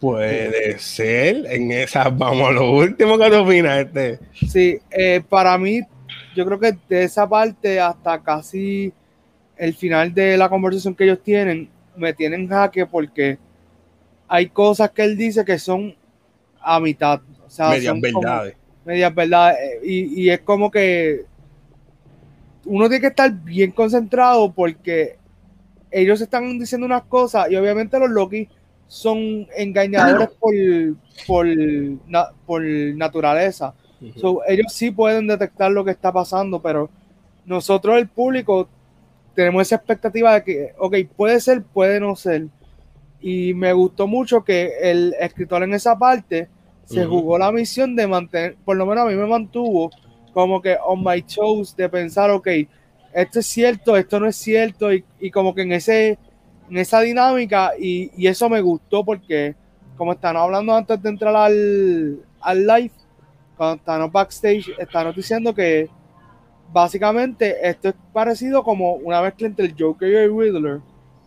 Puede 0.00 0.78
ser. 0.78 1.46
En 1.46 1.72
esas 1.72 2.16
vamos 2.16 2.48
a 2.48 2.52
lo 2.52 2.70
último 2.70 3.18
que 3.18 3.24
opinas, 3.34 3.78
este. 3.78 4.18
Sí, 4.32 4.78
eh, 4.90 5.22
para 5.28 5.58
mí, 5.58 5.80
yo 6.36 6.46
creo 6.46 6.60
que 6.60 6.76
de 6.88 7.04
esa 7.04 7.28
parte 7.28 7.80
hasta 7.80 8.22
casi 8.22 8.92
el 9.56 9.74
final 9.74 10.14
de 10.14 10.36
la 10.36 10.48
conversación 10.48 10.94
que 10.94 11.04
ellos 11.04 11.22
tienen 11.22 11.68
me 11.96 12.12
tienen 12.12 12.46
jaque 12.46 12.86
porque 12.86 13.38
hay 14.28 14.48
cosas 14.50 14.90
que 14.92 15.02
él 15.02 15.16
dice 15.16 15.44
que 15.44 15.58
son 15.58 15.96
a 16.60 16.78
mitad. 16.78 17.20
O 17.44 17.50
sea, 17.50 17.70
medias 17.70 18.00
verdades. 18.00 18.56
Medias 18.84 19.14
verdades. 19.14 19.58
Y, 19.82 20.22
y 20.22 20.30
es 20.30 20.40
como 20.40 20.70
que 20.70 21.24
uno 22.64 22.88
tiene 22.88 23.00
que 23.00 23.08
estar 23.08 23.32
bien 23.32 23.72
concentrado 23.72 24.52
porque 24.52 25.16
ellos 25.90 26.20
están 26.20 26.58
diciendo 26.58 26.86
unas 26.86 27.04
cosas 27.04 27.50
y 27.50 27.56
obviamente 27.56 27.98
los 27.98 28.10
Loki 28.10 28.48
son 28.88 29.46
engañadores 29.56 30.30
por, 30.40 30.54
por, 31.26 31.46
por 32.44 32.62
naturaleza. 32.62 33.74
ellos 34.48 34.72
sí 34.72 34.90
pueden 34.90 35.26
detectar 35.26 35.70
lo 35.70 35.84
que 35.84 35.92
está 35.92 36.12
pasando, 36.12 36.60
pero 36.60 36.90
nosotros, 37.44 37.96
el 37.98 38.08
público, 38.08 38.68
tenemos 39.34 39.62
esa 39.62 39.76
expectativa 39.76 40.34
de 40.34 40.42
que, 40.42 40.74
ok, 40.78 40.96
puede 41.16 41.38
ser, 41.40 41.62
puede 41.62 42.00
no 42.00 42.16
ser. 42.16 42.48
Y 43.20 43.54
me 43.54 43.72
gustó 43.72 44.06
mucho 44.06 44.42
que 44.42 44.72
el 44.82 45.14
escritor 45.20 45.62
en 45.62 45.74
esa 45.74 45.96
parte 45.98 46.48
se 46.84 47.04
jugó 47.04 47.38
la 47.38 47.52
misión 47.52 47.94
de 47.94 48.06
mantener, 48.06 48.56
por 48.64 48.76
lo 48.76 48.86
menos 48.86 49.04
a 49.04 49.08
mí 49.08 49.14
me 49.14 49.26
mantuvo 49.26 49.90
como 50.32 50.62
que 50.62 50.76
on 50.84 51.04
my 51.04 51.20
toes 51.22 51.76
de 51.76 51.88
pensar, 51.88 52.30
ok, 52.30 52.48
esto 53.12 53.40
es 53.40 53.46
cierto, 53.46 53.96
esto 53.96 54.20
no 54.20 54.26
es 54.26 54.36
cierto, 54.36 54.90
y, 54.92 55.30
como 55.30 55.54
que 55.54 55.62
en, 55.62 55.72
ese, 55.72 56.18
en 56.70 56.76
esa 56.76 57.00
dinámica, 57.00 57.72
y, 57.78 58.26
eso 58.26 58.48
me 58.48 58.60
gustó 58.60 59.04
porque, 59.04 59.54
como 59.96 60.12
están 60.12 60.36
hablando 60.36 60.74
antes 60.74 61.00
de 61.02 61.08
entrar 61.08 61.34
al, 61.34 62.20
al 62.40 62.66
live, 62.66 62.92
cuando 63.56 63.76
están 63.76 64.10
backstage, 64.10 64.70
están 64.78 65.12
diciendo 65.14 65.54
que 65.54 65.88
básicamente 66.72 67.56
esto 67.68 67.88
es 67.88 67.94
parecido 68.12 68.62
como 68.62 68.94
una 68.94 69.22
mezcla 69.22 69.46
entre 69.46 69.66
el 69.66 69.74
Joker 69.78 70.10
y 70.10 70.16
el 70.16 70.36
Riddler, 70.36 70.80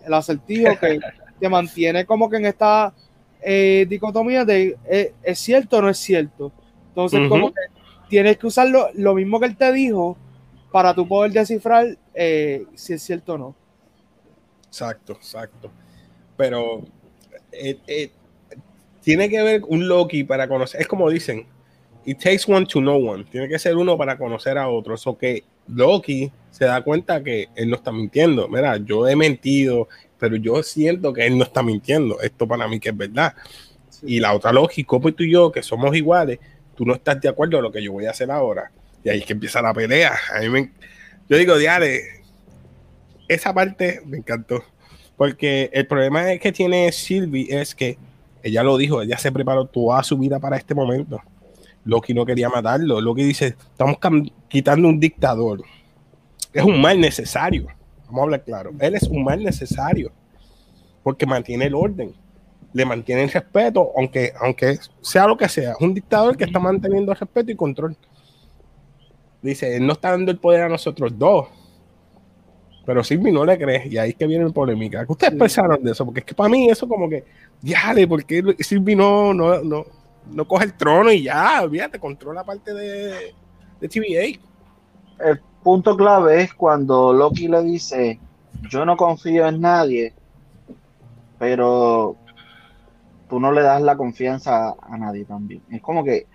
el 0.06 0.14
acertijo 0.14 0.78
que 0.80 1.00
te 1.40 1.50
mantiene 1.50 2.06
como 2.06 2.30
que 2.30 2.38
en 2.38 2.46
esta 2.46 2.94
eh, 3.42 3.86
dicotomía 3.90 4.46
de 4.46 4.78
eh, 4.86 5.14
es 5.24 5.40
cierto 5.40 5.78
o 5.78 5.82
no 5.82 5.90
es 5.90 5.98
cierto. 5.98 6.52
Entonces, 6.90 7.28
como 7.28 7.52
que 7.52 7.62
tienes 8.10 8.38
que 8.38 8.48
usar 8.48 8.68
lo 8.94 9.16
mismo 9.16 9.40
que 9.40 9.46
él 9.48 9.56
te 9.56 9.72
dijo 9.72 10.18
para 10.72 10.94
tú 10.94 11.08
poder 11.08 11.32
descifrar 11.32 11.98
eh, 12.14 12.66
si 12.76 12.94
es 12.94 13.02
cierto 13.02 13.34
o 13.34 13.38
no. 13.38 13.56
Exacto, 14.72 15.14
exacto. 15.14 15.70
Pero 16.38 16.86
tiene 19.02 19.28
que 19.28 19.38
haber 19.38 19.64
un 19.68 19.86
Loki 19.86 20.24
para 20.24 20.48
conocer, 20.48 20.80
es 20.80 20.88
como 20.88 21.10
dicen, 21.10 21.46
it 22.06 22.18
takes 22.20 22.44
one 22.48 22.66
to 22.66 22.80
know 22.80 23.06
one. 23.06 23.26
Tiene 23.26 23.50
que 23.50 23.60
ser 23.60 23.76
uno 23.76 23.98
para 23.98 24.18
conocer 24.18 24.58
a 24.58 24.70
otro. 24.70 24.96
Eso 24.96 25.18
que 25.18 25.44
Loki 25.68 26.32
se 26.52 26.64
da 26.64 26.82
cuenta 26.84 27.22
que 27.22 27.50
él 27.54 27.70
no 27.70 27.76
está 27.76 27.92
mintiendo. 27.92 28.48
Mira, 28.48 28.78
yo 28.78 29.10
he 29.10 29.16
mentido, 29.18 29.90
pero 30.18 30.38
yo 30.38 30.64
siento 30.64 31.12
que 31.12 31.28
él 31.28 31.38
no 31.38 31.44
está 31.44 31.62
mintiendo. 31.62 32.22
Esto 32.22 32.48
para 32.48 32.66
mí 32.70 32.80
que 32.80 32.90
es 32.90 32.98
verdad. 32.98 33.36
Y 34.04 34.22
la 34.22 34.34
otra 34.34 34.54
lógica, 34.54 34.88
como 34.88 35.14
tú 35.14 35.24
y 35.24 35.34
yo, 35.34 35.52
que 35.52 35.62
somos 35.62 35.94
iguales, 35.98 36.40
tú 36.76 36.86
no 36.86 36.94
estás 36.94 37.20
de 37.20 37.28
acuerdo 37.28 37.60
a 37.60 37.62
lo 37.62 37.74
que 37.74 37.84
yo 37.84 37.92
voy 37.92 38.06
a 38.06 38.12
hacer 38.12 38.32
ahora. 38.32 38.72
Y 39.04 39.10
ahí 39.10 39.20
es 39.20 39.26
que 39.26 39.34
empieza 39.34 39.62
la 39.62 39.74
pelea. 39.74 40.18
A 40.34 40.40
mí 40.40 40.48
me, 40.48 40.72
yo 41.28 41.36
digo, 41.36 41.58
diale, 41.58 42.21
esa 43.34 43.54
parte 43.54 44.02
me 44.06 44.18
encantó. 44.18 44.64
Porque 45.16 45.70
el 45.74 45.88
problema 45.88 46.38
que 46.38 46.52
tiene 46.52 46.92
Sylvie 46.92 47.48
es 47.50 47.76
que 47.76 47.98
ella 48.44 48.64
lo 48.64 48.78
dijo, 48.78 49.02
ella 49.02 49.18
se 49.18 49.32
preparó 49.32 49.66
toda 49.66 50.02
su 50.04 50.18
vida 50.18 50.40
para 50.40 50.58
este 50.58 50.74
momento. 50.74 51.22
Loki 51.84 52.14
no 52.14 52.26
quería 52.26 52.50
matarlo. 52.50 53.00
Loki 53.00 53.24
dice, 53.24 53.56
estamos 53.72 53.98
quitando 54.48 54.88
un 54.88 55.00
dictador. 55.00 55.62
Es 56.54 56.64
un 56.64 56.82
mal 56.82 57.00
necesario. 57.00 57.68
Vamos 58.06 58.20
a 58.20 58.24
hablar 58.24 58.44
claro. 58.44 58.72
Él 58.80 58.96
es 58.96 59.04
un 59.04 59.24
mal 59.24 59.44
necesario. 59.44 60.12
Porque 61.04 61.26
mantiene 61.26 61.66
el 61.66 61.76
orden. 61.76 62.14
Le 62.74 62.86
mantiene 62.86 63.24
el 63.24 63.32
respeto, 63.32 63.92
aunque, 63.96 64.34
aunque 64.40 64.80
sea 65.02 65.28
lo 65.28 65.38
que 65.38 65.50
sea. 65.50 65.72
Es 65.72 65.82
un 65.82 65.94
dictador 65.94 66.38
que 66.38 66.46
está 66.46 66.60
manteniendo 66.60 67.14
respeto 67.14 67.52
y 67.52 67.56
control. 67.56 67.96
Dice, 69.42 69.76
él 69.76 69.86
no 69.86 69.94
está 69.94 70.12
dando 70.12 70.32
el 70.32 70.38
poder 70.38 70.62
a 70.62 70.70
nosotros 70.70 71.18
dos. 71.18 71.48
Pero 72.86 73.04
Silvi 73.04 73.32
no 73.32 73.46
le 73.46 73.58
cree. 73.58 73.88
Y 73.88 73.98
ahí 73.98 74.12
es 74.12 74.16
que 74.16 74.28
viene 74.28 74.46
la 74.46 74.52
polémica. 74.52 75.06
¿Qué 75.06 75.12
ustedes 75.12 75.34
pensaron 75.36 75.84
de 75.84 75.92
eso? 75.92 76.06
Porque 76.06 76.22
es 76.22 76.26
que 76.26 76.36
para 76.36 76.50
mí 76.50 76.70
eso 76.70 76.88
como 76.88 77.10
que, 77.10 77.24
ya, 77.62 77.94
¿por 78.08 78.26
qué 78.26 78.56
Silvi 78.60 78.96
no, 78.96 79.34
no, 79.34 79.62
no, 79.62 79.86
no 80.32 80.48
coge 80.48 80.66
el 80.66 80.74
trono 80.74 81.12
y 81.12 81.24
ya, 81.24 81.62
olvídate, 81.62 82.00
controla 82.00 82.44
parte 82.44 82.74
de, 82.74 83.34
de 83.80 83.88
TVA. 83.90 84.40
El 85.20 85.40
punto 85.64 85.96
clave 85.96 86.42
es 86.42 86.54
cuando 86.54 87.14
Loki 87.14 87.48
le 87.48 87.62
dice, 87.64 88.20
yo 88.70 88.86
no 88.86 88.98
confío 88.98 89.48
en 89.48 89.62
nadie, 89.62 90.14
pero 91.38 92.16
tú 93.30 93.40
no 93.40 93.52
le 93.52 93.62
das 93.62 93.82
la 93.82 93.96
confianza 93.96 94.76
a 94.82 94.98
nadie 94.98 95.26
también. 95.26 95.62
Es 95.70 95.82
como 95.82 96.04
que 96.04 96.28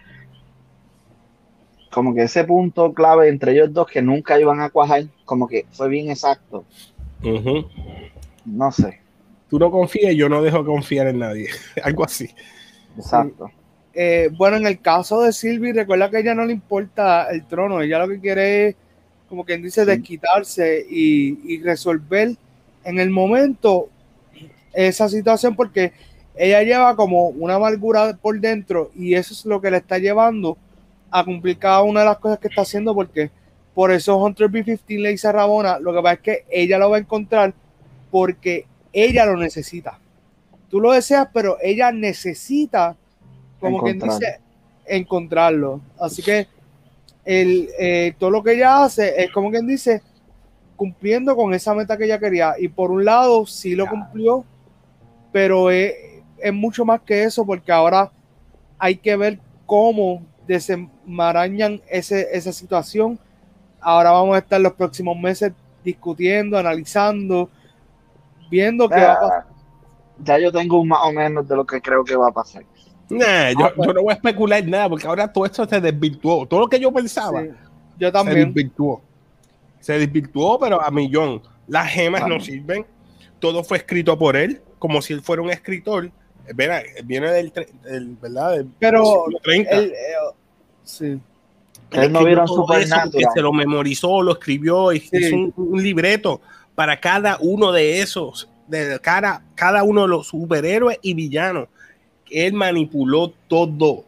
como 1.90 2.14
que 2.14 2.22
ese 2.22 2.44
punto 2.44 2.92
clave 2.92 3.28
entre 3.28 3.52
ellos 3.52 3.72
dos 3.72 3.86
que 3.86 4.02
nunca 4.02 4.38
iban 4.38 4.60
a 4.60 4.70
cuajar, 4.70 5.04
como 5.24 5.48
que 5.48 5.66
fue 5.70 5.88
bien 5.88 6.10
exacto. 6.10 6.64
No 8.44 8.72
sé. 8.72 9.00
Tú 9.48 9.58
no 9.58 9.70
confías, 9.70 10.14
yo 10.14 10.28
no 10.28 10.42
dejo 10.42 10.64
confiar 10.64 11.08
en 11.08 11.20
nadie. 11.20 11.48
Algo 11.82 12.04
así. 12.04 12.28
Exacto. 12.96 13.50
Eh, 13.94 14.28
bueno, 14.36 14.58
en 14.58 14.66
el 14.66 14.80
caso 14.80 15.22
de 15.22 15.32
Sylvie, 15.32 15.72
recuerda 15.72 16.10
que 16.10 16.18
a 16.18 16.20
ella 16.20 16.34
no 16.34 16.44
le 16.44 16.52
importa 16.52 17.30
el 17.30 17.46
trono, 17.46 17.80
ella 17.80 18.00
lo 18.00 18.08
que 18.08 18.20
quiere 18.20 18.68
es, 18.68 18.76
como 19.28 19.44
quien 19.44 19.62
dice, 19.62 19.84
desquitarse 19.84 20.84
y, 20.88 21.60
resolver 21.62 22.36
en 22.84 22.98
el 23.00 23.10
momento 23.10 23.88
esa 24.74 25.08
situación 25.08 25.56
porque 25.56 25.92
ella 26.36 26.62
lleva 26.62 26.94
como 26.94 27.28
una 27.28 27.54
amargura 27.54 28.18
por 28.20 28.38
dentro 28.38 28.90
y 28.94 29.14
eso 29.14 29.32
es 29.32 29.46
lo 29.46 29.60
que 29.62 29.70
le 29.70 29.78
está 29.78 29.98
llevando 29.98 30.58
a 31.18 31.24
cumplir 31.24 31.56
cada 31.58 31.82
una 31.82 32.00
de 32.00 32.06
las 32.06 32.18
cosas 32.18 32.38
que 32.38 32.48
está 32.48 32.60
haciendo 32.60 32.94
porque 32.94 33.30
por 33.74 33.90
eso 33.90 34.16
Hunter 34.18 34.48
B-15 34.48 35.00
le 35.00 35.10
dice 35.10 35.28
a 35.28 35.32
Rabona, 35.32 35.78
lo 35.78 35.94
que 35.94 36.02
pasa 36.02 36.14
es 36.14 36.20
que 36.20 36.44
ella 36.50 36.78
lo 36.78 36.90
va 36.90 36.96
a 36.96 37.00
encontrar 37.00 37.54
porque 38.10 38.66
ella 38.92 39.24
lo 39.24 39.36
necesita. 39.36 39.98
Tú 40.68 40.80
lo 40.80 40.92
deseas, 40.92 41.28
pero 41.32 41.56
ella 41.62 41.90
necesita 41.90 42.96
como 43.60 43.82
quien 43.82 43.98
dice, 43.98 44.40
encontrarlo. 44.84 45.80
Así 45.98 46.22
que 46.22 46.48
el, 47.24 47.70
eh, 47.78 48.14
todo 48.18 48.30
lo 48.30 48.42
que 48.42 48.52
ella 48.52 48.84
hace 48.84 49.22
es 49.22 49.32
como 49.32 49.50
quien 49.50 49.66
dice, 49.66 50.02
cumpliendo 50.76 51.34
con 51.34 51.54
esa 51.54 51.74
meta 51.74 51.96
que 51.96 52.04
ella 52.04 52.18
quería. 52.18 52.54
Y 52.58 52.68
por 52.68 52.90
un 52.90 53.06
lado, 53.06 53.46
sí 53.46 53.74
lo 53.74 53.86
cumplió, 53.86 54.44
pero 55.32 55.70
es, 55.70 55.94
mucho 56.52 56.84
más 56.84 57.00
que 57.00 57.24
eso, 57.24 57.46
porque 57.46 57.72
ahora 57.72 58.12
hay 58.78 58.96
que 58.96 59.16
ver 59.16 59.38
cómo 59.64 60.22
desenmarañan 60.46 61.80
ese, 61.88 62.28
esa 62.32 62.52
situación. 62.52 63.18
Ahora 63.80 64.12
vamos 64.12 64.36
a 64.36 64.38
estar 64.38 64.60
los 64.60 64.72
próximos 64.72 65.16
meses 65.18 65.52
discutiendo, 65.84 66.58
analizando, 66.58 67.48
viendo 68.50 68.88
qué 68.88 69.00
va 69.00 69.12
a 69.12 69.20
pasar. 69.20 69.46
Ya 70.18 70.38
yo 70.38 70.50
tengo 70.50 70.80
un 70.80 70.88
más 70.88 71.00
o 71.04 71.12
menos 71.12 71.46
de 71.46 71.56
lo 71.56 71.66
que 71.66 71.80
creo 71.80 72.04
que 72.04 72.16
va 72.16 72.28
a 72.28 72.32
pasar. 72.32 72.64
Nah, 73.08 73.50
yo, 73.52 73.66
ah, 73.66 73.72
pues. 73.76 73.86
yo, 73.86 73.92
no 73.92 74.02
voy 74.02 74.10
a 74.10 74.14
especular 74.14 74.66
nada 74.66 74.88
porque 74.88 75.06
ahora 75.06 75.30
todo 75.30 75.46
esto 75.46 75.66
se 75.66 75.80
desvirtuó. 75.80 76.46
Todo 76.46 76.60
lo 76.60 76.68
que 76.68 76.80
yo 76.80 76.90
pensaba 76.92 77.44
yo 77.98 78.12
también. 78.12 78.38
se 78.38 78.44
desvirtuó. 78.46 79.02
Se 79.80 79.98
desvirtuó, 79.98 80.58
pero 80.58 80.82
a 80.82 80.90
millón. 80.90 81.42
Las 81.68 81.88
gemas 81.90 82.26
no 82.26 82.40
sirven. 82.40 82.84
Todo 83.38 83.62
fue 83.62 83.78
escrito 83.78 84.18
por 84.18 84.36
él, 84.36 84.62
como 84.78 85.02
si 85.02 85.12
él 85.12 85.20
fuera 85.20 85.42
un 85.42 85.50
escritor. 85.50 86.10
Viene 87.04 87.30
del, 87.30 88.16
¿verdad? 88.20 88.64
pero 88.78 89.26
30. 89.42 89.70
Él, 89.70 89.92
eh, 89.92 90.34
sí. 90.84 91.18
Él 91.92 92.12
no 92.12 92.24
vieron 92.24 92.48
Se 93.34 93.40
lo 93.40 93.52
memorizó, 93.52 94.22
lo 94.22 94.32
escribió, 94.32 94.92
y 94.92 94.96
hizo 94.96 95.52
un, 95.56 95.82
libreto 95.82 96.40
para 96.74 97.00
cada 97.00 97.38
uno 97.40 97.72
de 97.72 98.00
esos, 98.00 98.48
de 98.66 98.98
cada, 99.00 99.42
cada 99.54 99.82
uno 99.82 100.02
de 100.02 100.08
los 100.08 100.26
superhéroes 100.26 100.98
y 101.02 101.14
villanos 101.14 101.68
él 102.30 102.52
manipuló 102.52 103.32
todo. 103.48 104.04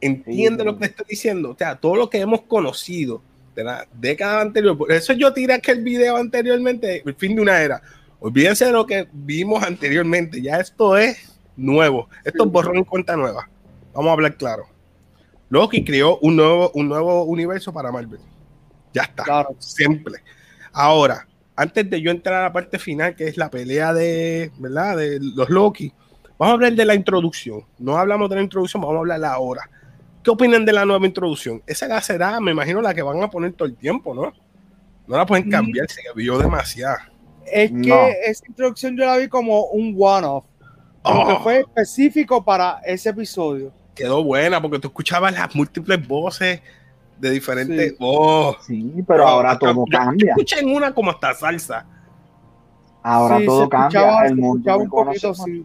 ¿Entiende 0.00 0.64
lo 0.64 0.78
que 0.78 0.86
estoy 0.86 1.06
diciendo? 1.08 1.50
O 1.50 1.56
sea, 1.56 1.76
todo 1.76 1.96
lo 1.96 2.08
que 2.08 2.20
hemos 2.20 2.42
conocido 2.42 3.22
de 3.54 3.64
la 3.64 3.86
década 3.92 4.40
anterior. 4.40 4.76
Por 4.76 4.92
eso 4.92 5.12
yo 5.12 5.32
tiré 5.32 5.54
aquel 5.54 5.82
video 5.82 6.16
anteriormente, 6.16 7.02
el 7.04 7.14
fin 7.14 7.36
de 7.36 7.42
una 7.42 7.60
era. 7.60 7.82
Olvídense 8.18 8.66
de 8.66 8.72
lo 8.72 8.86
que 8.86 9.06
vimos 9.12 9.62
anteriormente. 9.62 10.40
Ya 10.40 10.58
esto 10.58 10.96
es 10.96 11.29
nuevo. 11.60 12.08
Esto 12.24 12.44
es 12.44 12.50
borrón 12.50 12.76
en 12.76 12.84
cuenta 12.84 13.16
nueva. 13.16 13.48
Vamos 13.94 14.10
a 14.10 14.12
hablar 14.12 14.36
claro. 14.36 14.64
Loki 15.48 15.84
creó 15.84 16.18
un 16.18 16.36
nuevo, 16.36 16.70
un 16.74 16.88
nuevo 16.88 17.24
universo 17.24 17.72
para 17.72 17.90
Marvel. 17.90 18.20
Ya 18.92 19.02
está. 19.02 19.24
Claro. 19.24 19.56
Simple. 19.58 20.18
Ahora, 20.72 21.26
antes 21.56 21.88
de 21.90 22.00
yo 22.00 22.10
entrar 22.10 22.36
a 22.36 22.42
la 22.44 22.52
parte 22.52 22.78
final, 22.78 23.16
que 23.16 23.28
es 23.28 23.36
la 23.36 23.50
pelea 23.50 23.92
de, 23.92 24.52
¿verdad? 24.58 24.96
De 24.96 25.18
los 25.20 25.50
Loki, 25.50 25.92
Vamos 26.40 26.52
a 26.52 26.54
hablar 26.54 26.72
de 26.72 26.86
la 26.86 26.94
introducción. 26.94 27.66
No 27.78 27.98
hablamos 27.98 28.30
de 28.30 28.36
la 28.36 28.42
introducción, 28.42 28.80
vamos 28.80 28.96
a 28.96 29.00
hablar 29.00 29.22
ahora. 29.26 29.68
¿Qué 30.24 30.30
opinan 30.30 30.64
de 30.64 30.72
la 30.72 30.86
nueva 30.86 31.04
introducción? 31.04 31.62
Esa 31.66 32.00
será, 32.00 32.40
me 32.40 32.52
imagino, 32.52 32.80
la 32.80 32.94
que 32.94 33.02
van 33.02 33.22
a 33.22 33.28
poner 33.28 33.52
todo 33.52 33.68
el 33.68 33.76
tiempo, 33.76 34.14
¿no? 34.14 34.32
No 35.06 35.16
la 35.18 35.26
pueden 35.26 35.50
cambiar, 35.50 35.90
se 35.90 36.00
vio 36.16 36.38
demasiado. 36.38 36.96
Es 37.44 37.70
que 37.70 38.14
esa 38.24 38.46
introducción 38.48 38.96
yo 38.96 39.04
la 39.04 39.18
vi 39.18 39.28
como 39.28 39.66
un 39.66 39.94
one-off. 39.98 40.46
Como 41.02 41.26
que 41.26 41.32
oh. 41.32 41.40
fue 41.40 41.60
específico 41.60 42.44
para 42.44 42.80
ese 42.84 43.10
episodio. 43.10 43.72
Quedó 43.94 44.22
buena 44.22 44.60
porque 44.60 44.78
tú 44.78 44.88
escuchabas 44.88 45.32
las 45.32 45.54
múltiples 45.54 46.06
voces 46.06 46.60
de 47.18 47.30
diferentes. 47.30 47.90
Sí, 47.90 47.96
oh. 48.00 48.56
sí 48.66 48.94
pero 49.06 49.26
ahora 49.26 49.58
todo 49.58 49.84
cambia. 49.90 50.30
Escuchen 50.30 50.68
una 50.74 50.92
como 50.92 51.10
hasta 51.10 51.34
salsa. 51.34 51.86
Ahora 53.02 53.38
todo 53.44 53.68
cambia. 53.68 54.26
El 54.26 54.36
mundo 54.36 54.78
un 54.78 54.88
poquito, 54.88 55.34
sí. 55.34 55.64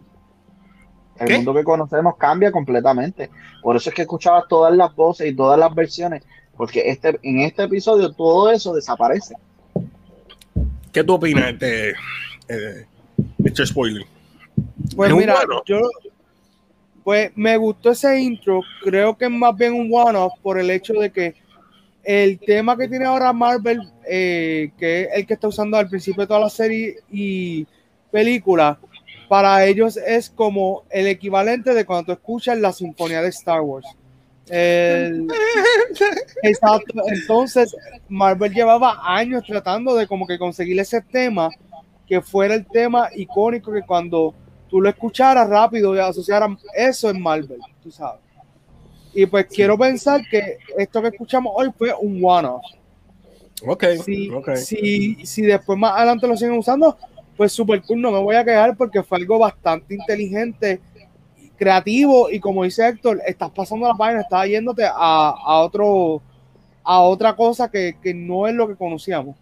El 1.18 1.36
mundo 1.36 1.54
que 1.54 1.64
conocemos 1.64 2.16
cambia 2.16 2.52
completamente. 2.52 3.30
Por 3.62 3.76
eso 3.76 3.90
es 3.90 3.96
que 3.96 4.02
escuchabas 4.02 4.44
todas 4.48 4.74
las 4.74 4.94
voces 4.94 5.30
y 5.30 5.34
todas 5.34 5.58
las 5.58 5.74
versiones, 5.74 6.22
porque 6.56 6.90
este, 6.90 7.18
en 7.22 7.40
este 7.40 7.64
episodio 7.64 8.12
todo 8.12 8.50
eso 8.50 8.74
desaparece. 8.74 9.34
¿Qué 10.92 11.04
tú 11.04 11.14
opinas 11.14 11.58
de 11.58 11.90
eh, 12.48 12.86
Mr. 13.38 13.66
Spoiler? 13.66 14.15
Pues 14.94 15.14
mira, 15.14 15.36
yo 15.64 15.80
pues 17.06 17.30
me 17.36 17.56
gustó 17.56 17.92
ese 17.92 18.18
intro, 18.20 18.62
creo 18.82 19.16
que 19.16 19.26
es 19.26 19.30
más 19.30 19.56
bien 19.56 19.74
un 19.74 19.88
one-off 19.92 20.32
por 20.42 20.58
el 20.58 20.68
hecho 20.70 20.92
de 20.94 21.12
que 21.12 21.36
el 22.02 22.38
tema 22.40 22.76
que 22.76 22.88
tiene 22.88 23.04
ahora 23.04 23.32
Marvel, 23.32 23.80
eh, 24.08 24.72
que 24.76 25.02
es 25.02 25.08
el 25.14 25.26
que 25.26 25.34
está 25.34 25.46
usando 25.46 25.76
al 25.76 25.88
principio 25.88 26.22
de 26.22 26.26
toda 26.26 26.40
la 26.40 26.50
serie 26.50 26.96
y 27.10 27.64
película, 28.10 28.78
para 29.28 29.64
ellos 29.66 29.96
es 29.96 30.30
como 30.30 30.82
el 30.90 31.06
equivalente 31.06 31.74
de 31.74 31.84
cuando 31.84 32.06
tú 32.06 32.12
escuchas 32.12 32.58
la 32.58 32.72
sinfonía 32.72 33.22
de 33.22 33.28
Star 33.28 33.60
Wars. 33.60 33.86
exacto. 36.42 37.02
Entonces, 37.06 37.76
Marvel 38.08 38.52
llevaba 38.52 39.00
años 39.02 39.42
tratando 39.46 39.94
de 39.94 40.06
como 40.06 40.26
que 40.26 40.38
conseguir 40.38 40.78
ese 40.78 41.00
tema 41.00 41.50
que 42.06 42.20
fuera 42.20 42.54
el 42.54 42.66
tema 42.66 43.10
icónico 43.14 43.72
que 43.72 43.82
cuando 43.82 44.34
tú 44.68 44.80
lo 44.80 44.88
escucharas 44.88 45.48
rápido 45.48 45.94
y 45.94 45.98
asociaras 45.98 46.50
eso 46.74 47.10
en 47.10 47.20
Marvel, 47.20 47.60
tú 47.82 47.90
sabes. 47.90 48.20
Y 49.14 49.24
pues 49.26 49.46
quiero 49.46 49.78
pensar 49.78 50.22
que 50.30 50.58
esto 50.76 51.00
que 51.00 51.08
escuchamos 51.08 51.52
hoy 51.56 51.70
fue 51.76 51.94
un 51.94 52.20
one-off. 52.22 52.62
Ok. 53.66 53.84
Si, 54.04 54.30
Si, 54.56 55.26
si 55.26 55.42
después 55.42 55.78
más 55.78 55.96
adelante 55.96 56.28
lo 56.28 56.36
siguen 56.36 56.58
usando, 56.58 56.96
pues 57.36 57.52
super 57.52 57.80
cool, 57.82 58.00
no 58.00 58.10
me 58.10 58.18
voy 58.18 58.36
a 58.36 58.44
quedar 58.44 58.76
porque 58.76 59.02
fue 59.02 59.18
algo 59.18 59.38
bastante 59.38 59.94
inteligente, 59.94 60.80
creativo 61.56 62.30
y 62.30 62.40
como 62.40 62.64
dice 62.64 62.86
Héctor, 62.86 63.22
estás 63.26 63.50
pasando 63.50 63.88
la 63.88 63.94
página, 63.94 64.20
estás 64.20 64.46
yéndote 64.46 64.84
a, 64.84 64.90
a 64.94 65.60
otro 65.60 66.22
a 66.84 67.00
otra 67.00 67.34
cosa 67.34 67.68
que, 67.68 67.96
que, 68.00 68.14
no 68.14 68.46
es 68.46 68.54
lo 68.54 68.68
que 68.68 68.76
conocíamos. 68.76 69.36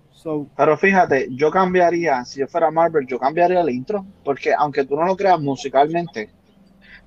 Pero 0.56 0.78
fíjate, 0.78 1.28
yo 1.30 1.50
cambiaría, 1.50 2.24
si 2.24 2.40
yo 2.40 2.46
fuera 2.46 2.70
Marvel, 2.70 3.06
yo 3.06 3.18
cambiaría 3.18 3.60
el 3.60 3.70
intro, 3.70 4.06
porque 4.24 4.54
aunque 4.54 4.84
tú 4.84 4.96
no 4.96 5.04
lo 5.04 5.16
creas 5.16 5.38
musicalmente, 5.38 6.30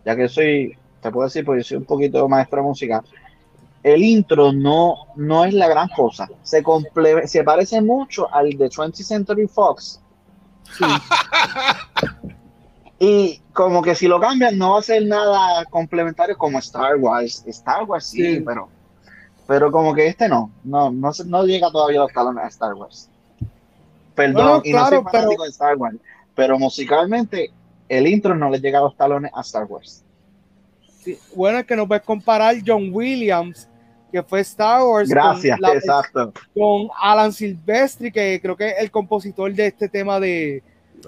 ya 0.05 0.15
que 0.15 0.29
soy, 0.29 0.77
te 1.01 1.11
puedo 1.11 1.27
decir, 1.27 1.43
porque 1.43 1.63
soy 1.63 1.77
un 1.77 1.85
poquito 1.85 2.27
maestro 2.29 2.61
de 2.61 2.67
música, 2.67 3.03
el 3.81 4.03
intro 4.03 4.51
no, 4.51 4.95
no 5.15 5.45
es 5.45 5.53
la 5.53 5.67
gran 5.67 5.89
cosa. 5.89 6.27
Se, 6.43 6.63
se 7.25 7.43
parece 7.43 7.81
mucho 7.81 8.31
al 8.33 8.51
de 8.51 8.69
20th 8.69 9.03
Century 9.03 9.47
Fox, 9.47 9.99
y 12.99 13.41
como 13.53 13.81
que 13.81 13.95
si 13.95 14.07
lo 14.07 14.19
cambian 14.19 14.57
no 14.57 14.73
va 14.73 14.79
a 14.79 14.83
ser 14.83 15.05
nada 15.05 15.65
complementario 15.65 16.37
como 16.37 16.59
Star 16.59 16.97
Wars. 16.97 17.43
Star 17.47 17.85
Wars 17.85 18.05
sí, 18.05 18.41
pero 18.45 18.69
pero 19.47 19.71
como 19.71 19.93
que 19.93 20.07
este 20.07 20.27
no, 20.27 20.51
no, 20.63 20.91
no, 20.91 21.11
no 21.25 21.45
llega 21.45 21.71
todavía 21.71 22.01
a 22.01 22.03
los 22.03 22.13
talones 22.13 22.43
a 22.43 22.47
Star 22.47 22.73
Wars. 22.73 23.09
Perdón, 24.13 24.61
y 24.65 24.73
no 24.73 24.87
soy 24.87 24.97
fanático 24.97 25.11
pero... 25.11 25.43
de 25.43 25.49
Star 25.49 25.77
Wars, 25.77 25.97
pero 26.35 26.59
musicalmente 26.59 27.51
el 27.87 28.07
intro 28.07 28.35
no 28.35 28.49
le 28.49 28.59
llega 28.59 28.79
a 28.79 28.83
los 28.83 28.95
talones 28.95 29.31
a 29.33 29.41
Star 29.41 29.65
Wars. 29.65 30.03
bueno, 31.35 31.59
es 31.59 31.65
que 31.65 31.75
no 31.75 31.87
puedes 31.87 32.03
comparar 32.03 32.55
John 32.65 32.89
Williams 32.91 33.67
que 34.11 34.23
fue 34.23 34.39
Star 34.41 34.83
Wars. 34.83 35.09
Gracias, 35.09 35.59
con 35.59 35.69
exacto. 35.69 36.33
Con 36.53 36.89
Alan 36.99 37.31
Silvestri, 37.31 38.11
que 38.11 38.39
creo 38.41 38.55
que 38.55 38.69
es 38.69 38.75
el 38.79 38.91
compositor 38.91 39.53
de 39.53 39.67
este 39.67 39.89
tema 39.89 40.19
de. 40.19 40.63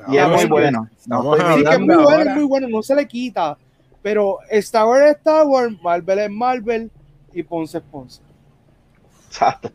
Y 0.08 0.18
es 0.18 0.28
muy 0.28 0.46
bueno. 0.46 0.88
No, 1.08 1.36
sí, 1.36 1.64
que 1.64 1.72
es 1.72 1.80
muy 1.80 1.96
bueno, 1.96 2.22
es 2.22 2.36
muy 2.36 2.46
bueno, 2.46 2.68
no 2.68 2.84
se 2.84 2.96
le 2.96 3.08
quita. 3.08 3.58
Pero 4.02 4.38
Star 4.50 4.86
Wars 4.86 5.06
es 5.06 5.18
Star 5.18 5.46
Wars, 5.46 5.76
Marvel 5.82 6.20
es 6.20 6.30
Marvel 6.30 6.92
y 7.34 7.44
Ponce 7.44 7.80
es 7.80 7.84
Ponce. 7.84 8.22
Exacto. 9.40 9.72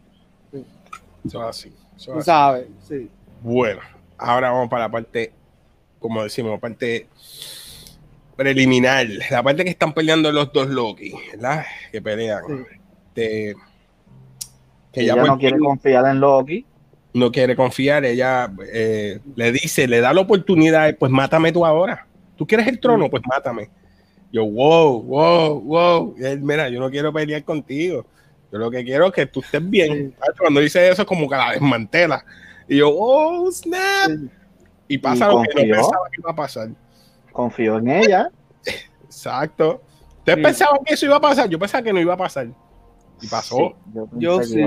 Eso 1.24 1.42
es 1.42 1.48
así. 1.48 1.72
Eso 1.96 2.20
sabes, 2.22 2.66
sí. 2.86 3.10
Bueno, 3.42 3.80
ahora 4.18 4.50
vamos 4.50 4.68
para 4.68 4.84
la 4.84 4.90
parte, 4.90 5.32
como 5.98 6.22
decimos, 6.22 6.52
la 6.52 6.58
parte 6.58 7.08
preliminar, 8.36 9.06
la 9.30 9.42
parte 9.42 9.64
que 9.64 9.70
están 9.70 9.92
peleando 9.92 10.32
los 10.32 10.52
dos 10.52 10.68
Loki, 10.68 11.14
¿verdad? 11.32 11.64
Que 11.92 12.02
pelean. 12.02 12.42
Sí 12.46 12.78
este, 13.14 13.54
que 14.92 15.02
ella, 15.02 15.16
no 15.16 15.38
quiere 15.38 15.58
confiar 15.58 16.06
en 16.06 16.20
Loki. 16.20 16.66
No 17.12 17.30
quiere 17.30 17.54
confiar, 17.54 18.04
ella 18.04 18.52
eh, 18.72 19.20
le 19.36 19.52
dice, 19.52 19.86
le 19.86 20.00
da 20.00 20.12
la 20.12 20.20
oportunidad, 20.20 20.96
pues 20.98 21.12
mátame 21.12 21.52
tú 21.52 21.64
ahora. 21.64 22.06
¿Tú 22.36 22.46
quieres 22.46 22.66
el 22.66 22.80
trono? 22.80 23.08
Pues 23.08 23.22
mátame. 23.24 23.70
Yo, 24.32 24.44
wow, 24.44 25.00
wow, 25.00 25.60
wow. 25.60 26.14
él, 26.18 26.40
mira, 26.40 26.68
yo 26.68 26.80
no 26.80 26.90
quiero 26.90 27.12
pelear 27.12 27.44
contigo. 27.44 28.04
Yo 28.54 28.60
lo 28.60 28.70
que 28.70 28.84
quiero 28.84 29.08
es 29.08 29.12
que 29.12 29.26
tú 29.26 29.40
estés 29.40 29.68
bien. 29.68 30.14
Cuando 30.38 30.60
dice 30.60 30.88
eso, 30.88 31.02
es 31.02 31.08
como 31.08 31.28
que 31.28 31.34
la 31.34 31.50
desmantela. 31.50 32.24
Y 32.68 32.76
yo, 32.76 32.88
oh, 32.88 33.50
snap. 33.50 34.12
Y 34.86 34.96
pasa 34.98 35.26
lo 35.26 35.42
que 35.42 35.66
no 35.66 35.74
pensaba 35.74 36.08
que 36.12 36.20
iba 36.20 36.30
a 36.30 36.36
pasar. 36.36 36.68
Confío 37.32 37.78
en 37.78 37.88
ella. 37.88 38.30
Exacto. 39.06 39.82
¿Ustedes 40.18 40.38
pensaban 40.38 40.78
que 40.84 40.94
eso 40.94 41.04
iba 41.04 41.16
a 41.16 41.20
pasar? 41.20 41.48
Yo 41.48 41.58
pensaba 41.58 41.82
que 41.82 41.92
no 41.92 41.98
iba 41.98 42.14
a 42.14 42.16
pasar. 42.16 42.46
Y 43.20 43.26
pasó. 43.26 43.74
yo, 44.12 44.40
sí. 44.44 44.60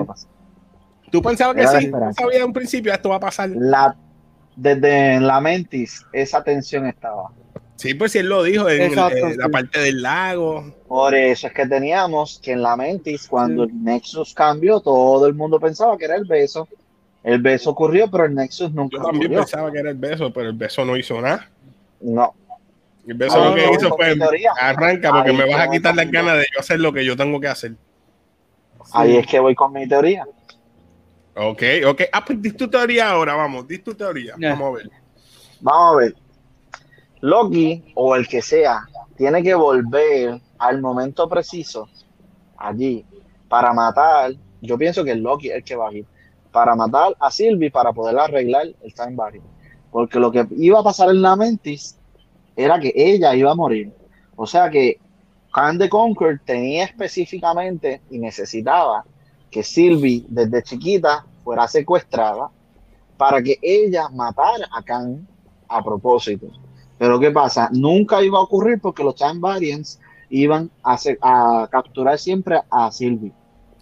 ¿Tú 1.10 1.22
pensabas 1.22 1.56
que 1.56 1.80
sí? 1.80 1.90
sabía 2.12 2.40
de 2.40 2.44
un 2.44 2.52
principio 2.52 2.92
esto 2.92 3.08
va 3.08 3.16
a 3.16 3.22
pasar? 3.22 3.50
La, 3.56 3.96
desde 4.58 5.22
la 5.22 5.40
Mentis, 5.40 6.06
esa 6.12 6.44
tensión 6.44 6.88
estaba. 6.88 7.32
Sí, 7.78 7.94
pues 7.94 8.12
si 8.12 8.18
él 8.18 8.28
lo 8.28 8.42
dijo 8.42 8.68
en, 8.68 8.96
la 8.96 9.50
parte 9.50 9.80
del 9.80 10.02
lago. 10.02 10.74
Por 10.88 11.14
eso 11.14 11.48
es 11.48 11.54
que 11.54 11.68
teníamos 11.68 12.40
que 12.44 12.54
en 12.54 12.64
la 12.64 12.76
Mentis, 12.76 13.28
cuando 13.28 13.64
el 13.64 13.84
Nexus 13.84 14.34
cambió, 14.34 14.80
todo 14.80 15.28
el 15.28 15.36
mundo 15.36 15.60
pensaba 15.60 15.96
que 15.96 16.06
era 16.06 16.16
el 16.16 16.26
beso. 16.26 16.68
El 17.24 17.40
beso 17.40 17.70
ocurrió, 17.70 18.10
pero 18.10 18.26
el 18.26 18.34
Nexus 18.34 18.74
nunca 18.74 18.98
Yo 18.98 19.04
también 19.04 19.32
pensaba 19.32 19.72
que 19.72 19.80
era 19.80 19.92
el 19.92 19.98
beso, 19.98 20.34
pero 20.34 20.50
el 20.50 20.56
beso 20.56 20.84
no 20.86 20.98
hizo 20.98 21.22
nada. 21.22 21.50
No. 22.02 22.34
El 23.08 23.14
beso 23.14 23.44
lo 23.44 23.56
que 23.56 23.72
hizo 23.72 23.96
fue 23.96 24.18
arranca 24.60 25.12
porque 25.12 25.34
me 25.34 25.46
vas 25.46 25.68
a 25.68 25.70
quitar 25.70 25.96
las 25.96 26.10
ganas 26.10 26.38
de 26.38 26.48
yo 26.54 26.60
hacer 26.60 26.80
lo 26.80 26.92
que 26.92 27.06
yo 27.06 27.16
tengo 27.16 27.40
que 27.40 27.48
hacer. 27.48 27.74
Ahí 28.92 29.18
es 29.18 29.28
que 29.28 29.40
voy 29.40 29.54
con 29.54 29.72
mi 29.72 29.88
teoría. 29.88 30.26
Ok, 31.36 31.62
ok. 31.86 32.02
Ah, 32.12 32.26
pues 32.26 32.42
di 32.42 32.52
tu 32.54 32.68
teoría 32.68 33.12
ahora, 33.12 33.36
vamos, 33.36 33.68
di 33.68 33.78
tu 33.78 33.94
teoría. 33.94 34.34
Vamos 34.38 34.68
a 34.68 34.78
ver. 34.78 34.90
Vamos 35.62 35.94
a 35.94 35.98
ver. 35.98 36.27
Loki, 37.22 37.84
o 37.96 38.16
el 38.16 38.28
que 38.28 38.42
sea, 38.42 38.86
tiene 39.16 39.42
que 39.42 39.56
volver 39.56 40.40
al 40.60 40.82
momento 40.82 41.28
preciso, 41.28 41.90
allí, 42.58 43.06
para 43.48 43.74
matar. 43.74 44.34
Yo 44.62 44.78
pienso 44.78 45.04
que 45.04 45.16
Loki 45.16 45.50
es 45.50 45.56
el 45.56 45.64
que 45.64 45.76
va 45.76 45.90
a 45.90 45.94
ir. 45.94 46.06
Para 46.52 46.76
matar 46.76 47.16
a 47.20 47.30
Sylvie 47.30 47.72
para 47.72 47.94
poder 47.94 48.18
arreglar 48.18 48.68
el 48.82 48.94
Time 48.94 49.16
Barrier. 49.16 49.44
Porque 49.92 50.20
lo 50.20 50.32
que 50.32 50.48
iba 50.58 50.80
a 50.80 50.84
pasar 50.84 51.10
en 51.10 51.22
la 51.22 51.36
Mentis 51.36 51.98
era 52.56 52.80
que 52.80 52.92
ella 52.96 53.36
iba 53.36 53.52
a 53.52 53.56
morir. 53.56 53.94
O 54.36 54.48
sea 54.48 54.70
que 54.70 55.00
Khan 55.54 55.78
the 55.78 55.90
Conquer 55.90 56.40
tenía 56.46 56.86
específicamente 56.86 58.02
y 58.10 58.20
necesitaba 58.20 59.06
que 59.50 59.64
Sylvie 59.64 60.26
desde 60.28 60.64
chiquita 60.64 61.26
fuera 61.44 61.68
secuestrada 61.68 62.50
para 63.18 63.42
que 63.42 63.58
ella 63.62 64.10
matara 64.10 64.68
a 64.72 64.84
Khan 64.84 65.28
a 65.68 65.84
propósito. 65.84 66.48
Pero 66.98 67.20
¿qué 67.20 67.32
pasa? 67.32 67.70
Nunca 67.72 68.24
iba 68.24 68.40
a 68.40 68.42
ocurrir 68.42 68.80
porque 68.80 69.04
los 69.04 69.16
Time 69.16 69.40
Variants 69.40 70.00
iban 70.30 70.70
a, 70.84 70.98
a 71.22 71.68
capturar 71.70 72.18
siempre 72.18 72.62
a 72.70 72.92
Sylvie. 72.92 73.34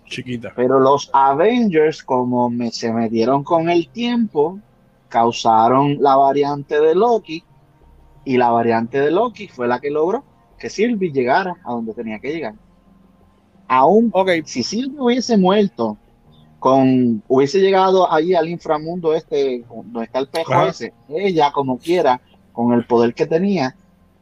Chiquita. 0.06 0.52
Pero 0.56 0.80
los 0.80 1.10
Avengers, 1.14 2.04
como 2.04 2.52
se 2.72 2.94
metieron 2.94 3.44
con 3.44 3.70
el 3.70 3.90
tiempo, 3.90 4.60
causaron 5.10 5.98
la 6.02 6.16
variante 6.16 6.80
de 6.80 6.94
Loki 6.94 7.44
y 8.24 8.38
la 8.38 8.50
variante 8.50 9.00
de 9.00 9.12
Loki 9.12 9.48
fue 9.48 9.68
la 9.68 9.80
que 9.80 9.90
logró 9.90 10.24
que 10.58 10.70
Sylvie 10.70 11.12
llegara 11.12 11.56
a 11.64 11.72
donde 11.72 11.94
tenía 11.94 12.20
que 12.20 12.34
llegar. 12.34 12.56
Aún, 13.68 14.10
okay. 14.14 14.44
si 14.46 14.64
Sylvie 14.64 15.00
hubiese 15.00 15.38
muerto, 15.38 15.98
con, 16.60 17.24
hubiese 17.28 17.60
llegado 17.60 18.12
allí 18.12 18.36
al 18.36 18.50
inframundo 18.50 19.14
este, 19.14 19.64
donde 19.70 20.04
está 20.04 20.20
el 20.20 20.28
pejo 20.28 20.64
ese, 20.64 20.94
ella 21.10 21.52
como 21.52 21.78
quiera, 21.78 22.22
con 22.56 22.74
el 22.74 22.86
poder 22.86 23.14
que 23.14 23.26
tenía, 23.26 23.76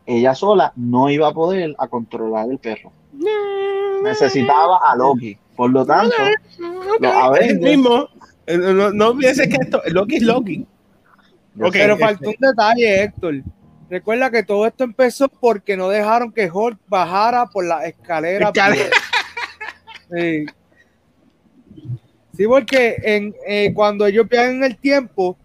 ella 0.06 0.36
sola 0.36 0.74
no 0.76 1.10
iba 1.10 1.30
a 1.30 1.34
poder 1.34 1.76
a 1.78 1.88
controlar 1.88 2.50
el 2.50 2.58
perro. 2.58 2.92
Necesitaba 4.04 4.80
a 4.84 4.96
Loki. 4.96 5.38
Por 5.56 5.72
lo 5.72 5.86
tanto, 5.86 6.16
a 7.04 7.30
ver, 7.30 7.60
mismo. 7.60 8.08
Eh, 8.48 8.58
no, 8.58 8.92
no 8.92 9.16
pienses 9.16 9.48
que 9.48 9.58
esto, 9.62 9.82
Loki 9.88 10.18
es 10.18 10.24
Loki. 10.24 10.68
Okay, 11.56 11.82
pero 11.82 11.98
faltó 11.98 12.30
un 12.30 12.36
detalle, 12.40 13.04
Héctor. 13.04 13.36
Recuerda 13.90 14.32
que 14.32 14.42
todo 14.42 14.66
esto 14.66 14.84
empezó 14.84 15.30
porque 15.30 15.78
no 15.78 15.88
dejaron 15.88 16.32
que 16.32 16.50
Hulk 16.50 16.80
bajara 16.88 17.46
por 17.46 17.66
la 17.66 17.86
escalera. 17.86 18.52
Sí. 20.12 20.46
sí. 22.36 22.48
porque 22.48 22.96
en, 23.04 23.36
eh, 23.48 23.72
cuando 23.74 24.06
ellos 24.06 24.28
viajan 24.28 24.64
el 24.64 24.78
tiempo, 24.78 25.38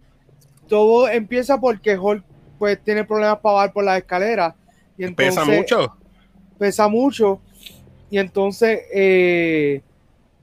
todo 0.66 1.09
empieza 1.09 1.61
porque 1.61 1.98
Hulk 1.98 2.24
pues 2.59 2.83
tiene 2.83 3.05
problemas 3.05 3.38
para 3.38 3.55
bajar 3.55 3.73
por 3.73 3.85
la 3.85 3.99
escalera. 3.99 4.55
Y 4.97 5.05
entonces, 5.05 5.35
pesa 5.35 5.44
mucho. 5.44 5.97
Pesa 6.59 6.88
mucho. 6.88 7.40
Y 8.11 8.18
entonces 8.18 8.81
eh, 8.92 9.83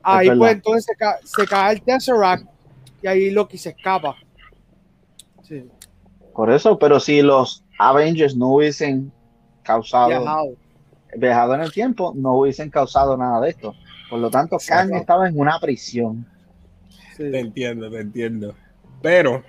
ahí 0.04 0.30
pues 0.38 0.54
entonces 0.54 0.96
se, 1.24 1.48
cae 1.48 1.74
el 1.74 1.82
Tesseract 1.82 2.46
y 3.02 3.08
ahí 3.08 3.32
Loki 3.32 3.58
se 3.58 3.70
escapa. 3.70 4.16
Sí. 5.44 5.68
Por 6.34 6.52
eso, 6.52 6.78
pero 6.78 7.00
si 7.00 7.22
los 7.22 7.64
Avengers 7.80 8.36
no 8.36 8.50
hubiesen 8.56 9.12
causado 9.64 10.10
viajado. 11.18 11.56
en 11.56 11.62
el 11.62 11.72
tiempo, 11.72 12.14
no 12.16 12.34
hubiesen 12.38 12.70
causado 12.70 13.18
nada 13.18 13.42
de 13.42 13.50
esto. 13.50 13.74
Por 14.10 14.20
lo 14.20 14.30
tanto, 14.30 14.58
Kang 14.66 14.94
estaba 14.94 15.28
en 15.28 15.40
una 15.40 15.60
prisión. 15.60 16.26
Te 17.18 17.40
entiendo, 17.40 17.90
te 17.90 18.00
entiendo. 18.00 18.54
Pero, 19.02 19.44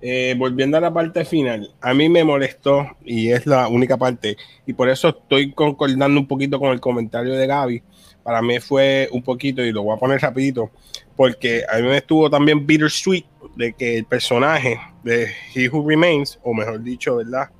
eh, 0.00 0.34
volviendo 0.38 0.76
a 0.76 0.80
la 0.80 0.92
parte 0.92 1.24
final, 1.24 1.74
a 1.80 1.94
mí 1.94 2.08
me 2.08 2.24
molestó 2.24 2.96
y 3.04 3.30
es 3.30 3.46
la 3.46 3.68
única 3.68 3.96
parte, 3.96 4.36
y 4.66 4.72
por 4.72 4.88
eso 4.88 5.08
estoy 5.08 5.52
concordando 5.52 6.20
un 6.20 6.26
poquito 6.26 6.58
con 6.58 6.70
el 6.70 6.80
comentario 6.80 7.34
de 7.34 7.46
Gaby. 7.46 7.82
Para 8.22 8.42
mí 8.42 8.60
fue 8.60 9.08
un 9.12 9.22
poquito, 9.22 9.62
y 9.62 9.72
lo 9.72 9.82
voy 9.82 9.96
a 9.96 9.98
poner 9.98 10.20
rapidito, 10.20 10.70
porque 11.16 11.62
a 11.68 11.78
mí 11.78 11.82
me 11.82 11.96
estuvo 11.96 12.28
también 12.28 12.66
bittersweet 12.66 13.24
de 13.56 13.72
que 13.72 13.98
el 13.98 14.04
personaje 14.04 14.78
de 15.02 15.28
He 15.54 15.68
Who 15.68 15.88
Remains, 15.88 16.38
o 16.42 16.54
mejor 16.54 16.82
dicho, 16.82 17.16
¿verdad? 17.16 17.50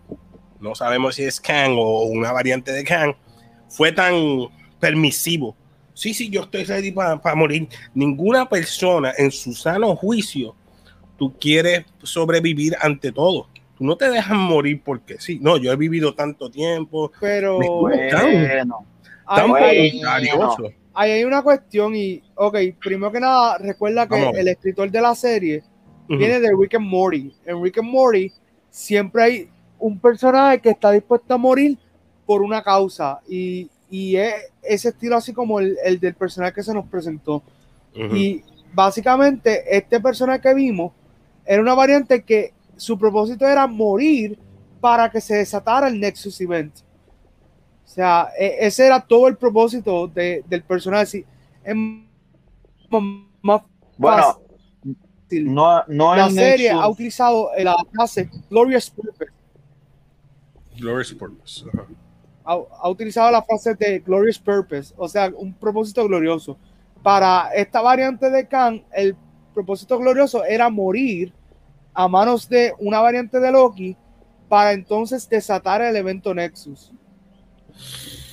No 0.61 0.74
sabemos 0.74 1.14
si 1.14 1.24
es 1.24 1.40
Kang 1.40 1.72
o 1.77 2.05
una 2.05 2.33
variante 2.33 2.72
de 2.72 2.85
Kang, 2.85 3.14
fue 3.68 3.92
tan 3.92 4.14
permisivo. 4.79 5.57
Sí, 5.94 6.14
sí, 6.14 6.31
yo 6.31 6.42
estoy 6.42 6.64
ready 6.64 6.92
para 6.92 7.35
morir. 7.35 7.68
Ninguna 7.94 8.48
persona 8.48 9.12
en 9.18 9.33
su 9.33 9.53
sano 9.55 9.96
juicio, 9.96 10.55
tú 11.18 11.35
quieres 11.38 11.85
sobrevivir 12.02 12.76
ante 12.81 13.12
todo. 13.12 13.48
Tú 13.76 13.85
no 13.85 13.96
te 13.96 14.09
dejas 14.09 14.37
morir 14.37 14.81
porque 14.83 15.20
sí. 15.20 15.38
No, 15.40 15.57
yo 15.57 15.72
he 15.72 15.76
vivido 15.76 16.14
tanto 16.14 16.50
tiempo. 16.50 17.12
Pero 17.20 17.59
bueno, 17.59 18.11
tan, 18.11 18.72
Ahí 20.94 21.12
hay 21.12 21.24
una 21.24 21.42
cuestión 21.42 21.94
y, 21.94 22.22
ok, 22.35 22.57
primero 22.81 23.12
que 23.12 23.20
nada, 23.20 23.59
recuerda 23.59 24.09
que 24.09 24.31
el 24.31 24.48
escritor 24.48 24.90
de 24.90 25.00
la 25.00 25.14
serie 25.14 25.62
viene 26.09 26.40
de 26.40 26.50
Rick 26.59 26.74
and 26.74 26.87
Morty. 26.87 27.33
En 27.46 27.62
Rick 27.62 27.78
and 27.78 27.88
Morty 27.88 28.33
siempre 28.70 29.22
hay 29.22 29.48
un 29.78 30.00
personaje 30.00 30.61
que 30.61 30.70
está 30.70 30.90
dispuesto 30.90 31.35
a 31.35 31.38
morir 31.38 31.78
por 32.26 32.42
una 32.42 32.62
causa 32.62 33.20
y, 33.28 33.70
y 33.88 34.16
es 34.16 34.35
ese 34.61 34.88
estilo 34.88 35.16
así 35.16 35.33
como 35.33 35.61
el, 35.61 36.00
del 36.00 36.14
personaje 36.14 36.54
que 36.54 36.62
se 36.62 36.74
nos 36.74 36.87
presentó. 36.87 37.42
Y 37.94 38.42
básicamente 38.72 39.64
este 39.76 40.00
personaje 40.00 40.40
que 40.40 40.54
vimos 40.54 40.92
era 41.49 41.63
una 41.63 41.73
variante 41.75 42.23
que 42.23 42.53
su 42.77 42.99
propósito 42.99 43.49
era 43.49 43.67
morir 43.67 44.39
para 44.83 45.11
que 45.11 45.19
se 45.19 45.37
desatara 45.37 45.89
el 45.89 45.99
Nexus 45.99 46.39
Event. 46.43 46.81
O 47.87 47.89
sea, 47.89 48.29
e, 48.39 48.59
ese 48.61 48.87
era 48.87 49.01
todo 49.01 49.29
el 49.29 49.37
propósito 49.39 50.07
del 50.09 50.63
personaje. 50.69 51.25
más 53.41 53.63
bueno, 53.97 54.41
no, 55.31 55.85
no 55.89 56.15
la 56.15 56.31
serie 56.31 56.71
ha 56.71 56.87
utilizado 56.87 57.51
la 57.57 57.77
frase 57.95 58.31
Glorious 58.51 58.91
Purpose. 58.91 59.33
Glorious 60.77 61.15
Purpose. 61.15 61.65
Ha, 62.45 62.89
utilizado 62.91 63.31
la 63.31 63.43
frase 63.43 63.75
de 63.75 64.01
Glorious 64.01 64.39
Purpose, 64.39 64.93
o 64.99 65.09
sea, 65.09 65.33
un 65.35 65.55
propósito 65.55 66.07
glorioso. 66.07 66.59
Para 67.03 67.51
esta 67.55 67.81
variante 67.81 68.29
de 68.29 68.47
Khan, 68.47 68.85
el 68.93 69.17
propósito 69.55 69.99
glorioso 69.99 70.45
era 70.45 70.69
morir 70.69 71.33
a 71.99 72.07
manos 72.07 72.49
de 72.49 72.73
una 72.79 73.01
variante 73.01 73.41
de 73.41 73.51
Loki 73.51 73.97
para 74.49 74.73
entonces 74.73 75.29
desatar 75.29 75.83
el 75.83 75.97
evento 75.97 76.33
Nexus. 76.33 76.93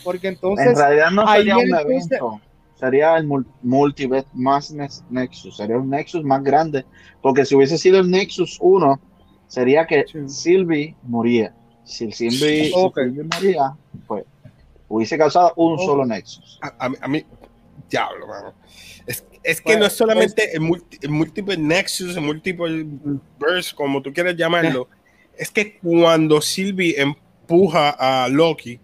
Porque 0.04 0.28
entonces. 0.28 0.67
En 0.67 0.75
realidad 0.75 1.10
no 1.10 1.28
sería 1.28 1.58
un 1.58 1.73
evento 1.73 2.41
sería 2.75 3.17
el 3.17 3.28
multiverse 3.63 4.28
más 4.34 4.71
Nexus, 5.10 5.58
sería 5.58 5.78
un 5.78 5.89
Nexus 5.89 6.23
más 6.23 6.43
grande, 6.43 6.86
porque 7.21 7.43
si 7.43 7.56
hubiese 7.56 7.80
sido 7.80 7.99
el 7.99 8.12
Nexus 8.12 8.60
1, 8.62 8.99
sería 9.47 9.88
que 9.88 10.06
Sylvie 10.28 10.95
moría. 11.01 11.51
Si 11.86 12.12
Sylvie, 12.12 12.71
moría, 12.71 13.75
pues 14.06 14.25
hubiese 14.89 15.17
causado 15.17 15.54
un 15.56 15.80
solo 15.80 16.06
Nexus. 16.06 16.60
A, 16.62 17.08
mí, 17.08 17.25
diablo, 17.89 18.28
mano. 18.28 18.54
Es, 19.08 19.25
es 19.45 19.62
que 19.62 19.77
no 19.77 19.86
es 19.86 19.93
solamente 19.93 20.55
el, 20.55 20.62
múltiple 21.10 21.55
Nexus, 21.58 22.15
el 22.15 22.23
múltiple 22.23 22.86
verse, 23.39 23.75
como 23.75 24.01
tú 24.01 24.12
quieras 24.12 24.36
llamarlo, 24.36 24.89
es 25.38 25.51
que 25.51 25.77
cuando 25.77 26.41
Sylvie 26.41 26.95
empuja 26.99 27.89
a 27.89 28.27
Loki 28.27 28.79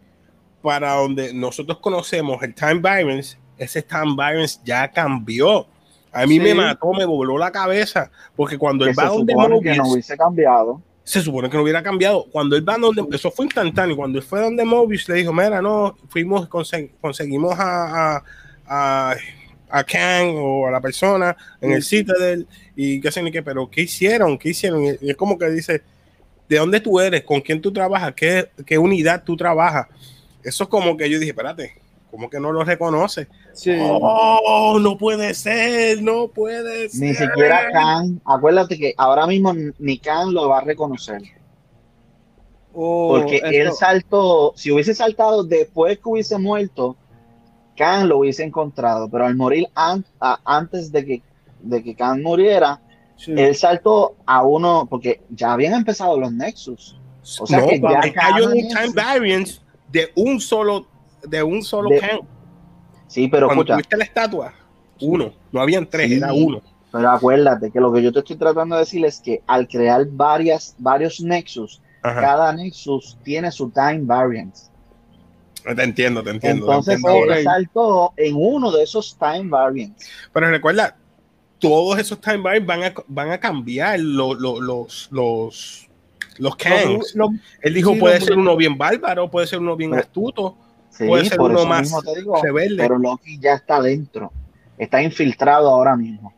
para 0.62 0.94
donde 0.94 1.34
nosotros 1.34 1.80
conocemos 1.80 2.42
el 2.44 2.54
Time 2.54 2.76
Violence, 2.76 3.38
ese 3.58 3.80
Stan 3.80 4.16
Byron 4.16 4.46
ya 4.64 4.90
cambió. 4.92 5.68
A 6.12 6.26
mí 6.26 6.40
me 6.40 6.54
mató, 6.54 6.94
me 6.94 7.06
voló 7.06 7.38
la 7.38 7.52
cabeza, 7.52 8.12
porque 8.36 8.58
cuando 8.58 8.86
él 8.86 8.94
va 8.98 9.06
donde 9.06 9.34
Mobius, 9.34 9.78
no 9.78 9.92
hubiese 9.92 10.18
cambiado. 10.18 10.82
Se 11.04 11.22
supone 11.22 11.50
que 11.50 11.58
no 11.58 11.64
hubiera 11.64 11.82
cambiado. 11.82 12.26
Cuando 12.32 12.56
él 12.56 12.68
va 12.68 12.78
donde, 12.78 13.04
eso 13.16 13.32
fue 13.32 13.46
instantáneo. 13.46 13.96
Cuando 13.96 14.20
él 14.20 14.24
fue 14.24 14.42
donde 14.42 14.64
Mobius 14.66 15.08
le 15.10 15.16
dijo, 15.16 15.34
mira, 15.34 15.62
no, 15.62 15.96
fuimos, 16.10 16.48
conseguimos 16.48 17.58
a, 17.58 18.18
a, 18.18 18.24
a, 18.68 19.16
a 19.72 19.84
Kang 19.84 20.36
o 20.36 20.68
a 20.68 20.72
la 20.72 20.82
persona 20.82 21.36
en 21.60 21.72
el 21.72 21.84
sitio 21.84 22.14
de 22.20 22.34
él 22.34 22.48
y 22.76 23.00
qué 23.00 23.12
sé 23.12 23.24
ni 23.24 23.32
qué, 23.32 23.42
pero 23.42 23.70
¿qué 23.70 23.82
hicieron? 23.82 24.38
¿Qué 24.38 24.50
hicieron? 24.50 24.84
Y 24.84 25.10
es 25.10 25.16
como 25.16 25.38
que 25.38 25.50
dice, 25.50 25.82
¿de 26.50 26.58
dónde 26.58 26.80
tú 26.80 27.00
eres? 27.00 27.24
¿Con 27.24 27.42
quién 27.42 27.62
tú 27.62 27.72
trabajas? 27.72 28.14
¿Qué, 28.16 28.50
qué 28.66 28.78
unidad 28.78 29.24
tú 29.24 29.38
trabajas? 29.38 29.88
Eso 30.44 30.64
es 30.64 30.70
como 30.70 30.98
que 30.98 31.10
yo 31.10 31.20
dije, 31.20 31.32
espérate, 31.32 31.82
¿Cómo 32.12 32.30
que 32.30 32.42
no 32.42 32.52
lo 32.52 32.66
reconoce? 32.66 33.28
Oh, 33.90 34.78
no 34.82 34.98
puede 34.98 35.34
ser, 35.34 36.02
no 36.04 36.28
puede 36.28 36.90
ser. 36.90 37.02
Ni 37.02 37.16
siquiera 37.16 37.72
Khan, 37.72 38.22
acuérdate 38.26 38.78
que 38.78 38.94
ahora 38.98 39.26
mismo 39.26 39.54
ni 39.80 39.98
Khan 39.98 40.34
lo 40.34 40.50
va 40.50 40.60
a 40.60 40.62
reconocer. 40.62 41.22
Oh, 42.74 43.18
Porque 43.18 43.42
él 43.44 43.72
saltó, 43.72 44.54
si 44.58 44.72
hubiese 44.72 44.94
saltado 44.94 45.44
después 45.44 45.98
que 46.00 46.10
hubiese 46.10 46.38
muerto, 46.38 46.98
Khan 47.78 48.08
lo 48.08 48.20
hubiese 48.20 48.44
encontrado, 48.44 49.10
pero 49.10 49.26
al 49.26 49.36
morir 49.36 49.68
antes 49.76 50.92
de 50.92 51.06
que, 51.06 51.22
de 51.62 51.84
que 51.84 51.96
Khan 51.96 52.22
muriera, 52.22 52.82
él 53.28 53.56
saltó 53.56 54.16
a 54.26 54.44
uno, 54.44 54.88
porque 54.90 55.22
ya 55.30 55.54
habían 55.54 55.74
empezado 55.74 56.20
los 56.20 56.32
Nexus. 56.32 57.00
O 57.40 57.46
sea 57.46 57.66
que 57.66 57.80
ya 57.80 58.14
cayó 58.14 58.48
un 58.48 58.68
time 58.68 58.94
variance 58.96 59.60
de 59.92 60.12
un 60.16 60.40
solo 60.40 60.88
de 61.28 61.44
un 61.44 61.62
solo 61.62 61.90
de, 61.90 62.02
Sí, 63.08 63.28
pero 63.28 63.48
Cuando 63.48 63.64
escucha. 63.64 63.74
tuviste 63.74 63.98
la 63.98 64.04
estatua, 64.06 64.54
uno, 65.02 65.34
no 65.52 65.62
habían 65.62 65.86
tres, 65.86 66.10
era 66.10 66.32
uno. 66.32 66.62
Pero 66.94 67.10
acuérdate 67.10 67.70
que 67.70 67.82
lo 67.82 67.92
que 67.92 68.02
yo 68.02 68.14
te 68.14 68.20
estoy 68.20 68.38
tratando 68.38 68.76
de 68.76 68.82
decir 68.82 69.04
es 69.06 69.20
que 69.20 69.44
al 69.48 69.68
crear 69.68 70.06
varias, 70.08 70.76
varios 70.78 71.22
nexus, 71.22 71.82
cada 72.02 72.54
nexus 72.54 73.18
tiene 73.22 73.52
su 73.52 73.70
time 73.70 74.02
variance. 74.04 74.71
Te 75.64 75.84
entiendo, 75.84 76.24
te 76.24 76.32
entiendo. 76.32 76.66
Entonces 76.66 77.02
él 77.04 77.44
saltó 77.44 78.14
en 78.18 78.36
uno 78.36 78.72
de 78.72 78.84
esos 78.84 79.18
time 79.18 79.50
variants. 79.50 80.10
Pero 80.34 80.50
recuerda, 80.50 80.98
todos 81.60 82.00
esos 82.00 82.20
time 82.20 82.40
variants 82.40 82.68
van 82.68 82.84
a, 82.84 82.94
van 83.08 83.32
a 83.32 83.40
cambiar 83.40 84.00
los, 84.00 84.40
los, 84.40 84.60
los, 84.60 85.10
los, 85.12 85.88
él 87.62 87.74
dijo, 87.74 87.96
puede 87.98 88.20
ser 88.22 88.38
uno 88.38 88.56
bien 88.56 88.78
bárbaro, 88.78 89.30
puede 89.30 89.48
ser 89.48 89.60
uno 89.60 89.76
bien 89.76 89.94
astuto 89.94 90.58
puede 90.98 91.26
ser 91.26 91.40
uno 91.40 91.66
más 91.66 91.94
Pero 92.78 92.98
Loki 92.98 93.40
ya 93.40 93.54
está 93.54 93.82
dentro. 93.82 94.32
Está 94.78 95.02
infiltrado 95.02 95.70
ahora 95.70 95.96
mismo. 95.96 96.34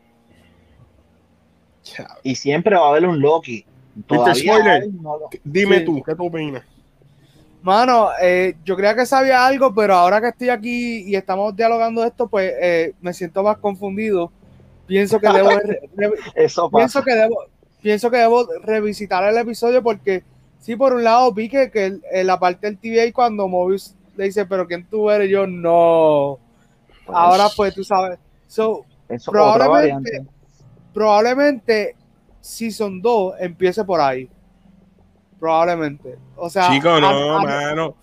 Y 2.24 2.36
siempre 2.36 2.76
va 2.76 2.88
a 2.88 2.90
haber 2.90 3.06
un 3.08 3.20
Loki. 3.20 3.66
Dime 5.44 5.82
tú, 5.82 6.02
¿qué 6.04 6.16
tú 6.16 6.26
opinas? 6.26 6.64
Mano, 7.64 8.10
eh, 8.22 8.56
yo 8.66 8.76
creía 8.76 8.94
que 8.94 9.06
sabía 9.06 9.48
algo, 9.48 9.74
pero 9.74 9.96
ahora 9.96 10.20
que 10.20 10.28
estoy 10.28 10.50
aquí 10.50 11.04
y 11.10 11.16
estamos 11.16 11.56
dialogando 11.56 12.04
esto, 12.04 12.28
pues 12.28 12.54
eh, 12.60 12.94
me 13.00 13.14
siento 13.14 13.42
más 13.42 13.58
confundido. 13.58 14.34
Pienso 14.86 15.18
que 15.18 15.30
debo, 15.30 15.50
pienso 16.76 17.02
que 17.02 17.16
debo, 17.16 17.38
pienso 17.82 18.12
que 18.12 18.18
debo 18.18 18.46
revisitar 18.64 19.24
el 19.24 19.38
episodio 19.38 19.82
porque 19.82 20.24
sí, 20.60 20.76
por 20.76 20.94
un 20.94 21.06
lado 21.06 21.32
vi 21.32 21.48
que, 21.48 21.72
que 21.72 22.00
la 22.26 22.38
parte 22.38 22.68
del 22.68 22.78
TVA 22.78 23.14
cuando 23.14 23.48
Mobius 23.48 23.96
le 24.18 24.26
dice, 24.26 24.46
pero 24.46 24.68
¿quién 24.68 24.86
tú 24.86 25.10
eres? 25.10 25.30
Yo 25.30 25.48
no. 25.48 26.40
Pues, 27.06 27.18
Ahora 27.18 27.48
pues 27.56 27.74
tú 27.74 27.86
sabes. 27.86 28.20
So, 28.46 28.84
probablemente, 29.26 30.26
probablemente 30.94 31.96
Season 32.42 33.02
2 33.02 33.36
empiece 33.40 33.86
por 33.86 34.02
ahí. 34.02 34.30
Probablemente. 35.44 36.18
O 36.38 36.50
sea, 36.50 36.72
Chico, 36.72 37.02
no, 37.02 37.08
a- 37.36 37.42
a- 37.42 37.44
mano. 37.44 37.96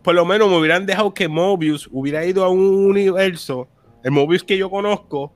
Por 0.00 0.14
lo 0.14 0.24
menos 0.24 0.48
me 0.48 0.56
hubieran 0.56 0.86
dejado 0.86 1.12
que 1.12 1.28
Mobius 1.28 1.86
hubiera 1.92 2.24
ido 2.24 2.42
a 2.42 2.48
un 2.48 2.60
universo, 2.86 3.68
el 4.02 4.10
Mobius 4.10 4.42
que 4.42 4.56
yo 4.56 4.70
conozco, 4.70 5.30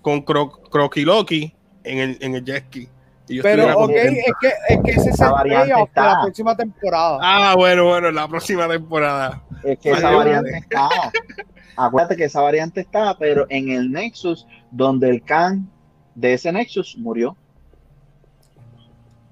con 0.00 0.22
Cro 0.22 0.50
Croquiloki 0.50 1.54
en 1.82 1.98
el, 1.98 2.18
en 2.22 2.36
el 2.36 2.42
jet 2.42 2.64
ski. 2.68 2.88
Y 3.28 3.36
yo 3.36 3.42
pero, 3.42 3.78
ok, 3.80 3.90
es 3.90 4.32
que, 4.40 4.48
es 4.70 4.80
que 4.82 4.90
ese 4.92 5.00
es 5.00 5.06
Esa 5.08 5.26
el 5.26 5.32
variante 5.32 5.72
payoff 5.74 5.90
de 5.94 6.00
la 6.00 6.20
próxima 6.22 6.56
temporada. 6.56 7.18
Ah, 7.20 7.54
bueno, 7.54 7.84
bueno, 7.84 8.10
la 8.10 8.26
próxima 8.26 8.66
temporada. 8.66 9.42
Es 9.62 9.78
que 9.80 9.90
esa 9.90 10.10
variante 10.10 10.56
está. 10.56 10.88
Acuérdate 11.76 12.16
que 12.16 12.24
esa 12.24 12.40
variante 12.40 12.80
está, 12.80 13.14
pero 13.18 13.44
en 13.50 13.68
el 13.68 13.92
Nexus, 13.92 14.46
donde 14.70 15.10
el 15.10 15.22
Khan 15.22 15.68
de 16.14 16.32
ese 16.32 16.50
Nexus 16.50 16.96
murió. 16.96 17.36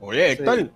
Oye, 0.01 0.33
Héctor, 0.33 0.71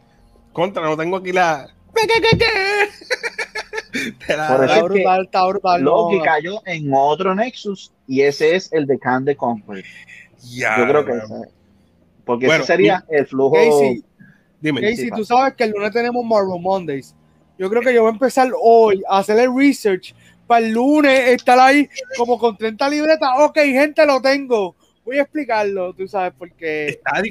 contra, 0.57 0.83
no 0.83 0.97
tengo 0.97 1.17
aquí 1.19 1.33
la. 1.33 1.69
¿Qué, 1.95 2.07
qué, 2.07 2.21
qué, 2.23 2.39
qué? 2.39 4.09
Te 4.27 4.37
la- 4.37 4.49
Por 4.49 4.65
eso 4.65 4.75
Está 4.75 4.77
es 4.77 4.83
brutal, 4.85 5.25
está 5.25 5.47
brutal. 5.47 5.83
Loki 5.83 6.19
no. 6.19 6.25
cayó 6.25 6.63
en 6.67 6.91
otro 6.93 7.35
Nexus 7.35 7.93
y 8.07 8.23
ese 8.23 8.55
es 8.57 8.73
el 8.73 8.87
de 8.87 8.99
Khan 8.99 9.25
de 9.25 9.37
Conquer. 9.37 9.85
Ya, 10.43 10.79
Yo 10.79 10.87
creo 10.89 11.05
que 11.05 11.13
ese. 11.13 11.35
Porque 12.25 12.47
Bueno, 12.47 12.65
ese 12.65 12.73
sería 12.73 13.05
el 13.09 13.27
flujo. 13.27 13.55
Casey, 13.55 14.05
Dime. 14.61 14.81
Casey, 14.81 15.11
tú 15.11 15.25
sabes 15.25 15.55
que 15.55 15.65
el 15.65 15.71
lunes 15.71 15.93
tenemos 15.93 16.25
Marvel 16.25 16.61
Mondays. 16.61 17.15
Yo 17.59 17.71
creo 17.71 17.81
que 17.83 17.95
yo 17.95 18.03
voy 18.03 18.11
a 18.11 18.13
empezar 18.13 18.49
hoy 18.61 19.03
a 19.09 19.19
hacer 19.19 19.39
el 19.39 19.55
research 19.57 20.15
para 20.47 20.65
el 20.67 20.73
lunes 20.73 21.29
estar 21.31 21.59
ahí 21.59 21.89
como 22.19 22.39
con 22.39 22.57
30 22.57 22.89
libretas. 22.91 23.31
Ok, 23.39 23.57
gente, 23.59 24.05
lo 24.07 24.21
tengo. 24.21 24.75
Voy 25.05 25.19
a 25.19 25.23
explicarlo, 25.23 25.95
tú 25.95 26.07
sabes, 26.09 26.33
porque 26.37 26.89
Está 26.89 27.13
a 27.19 27.23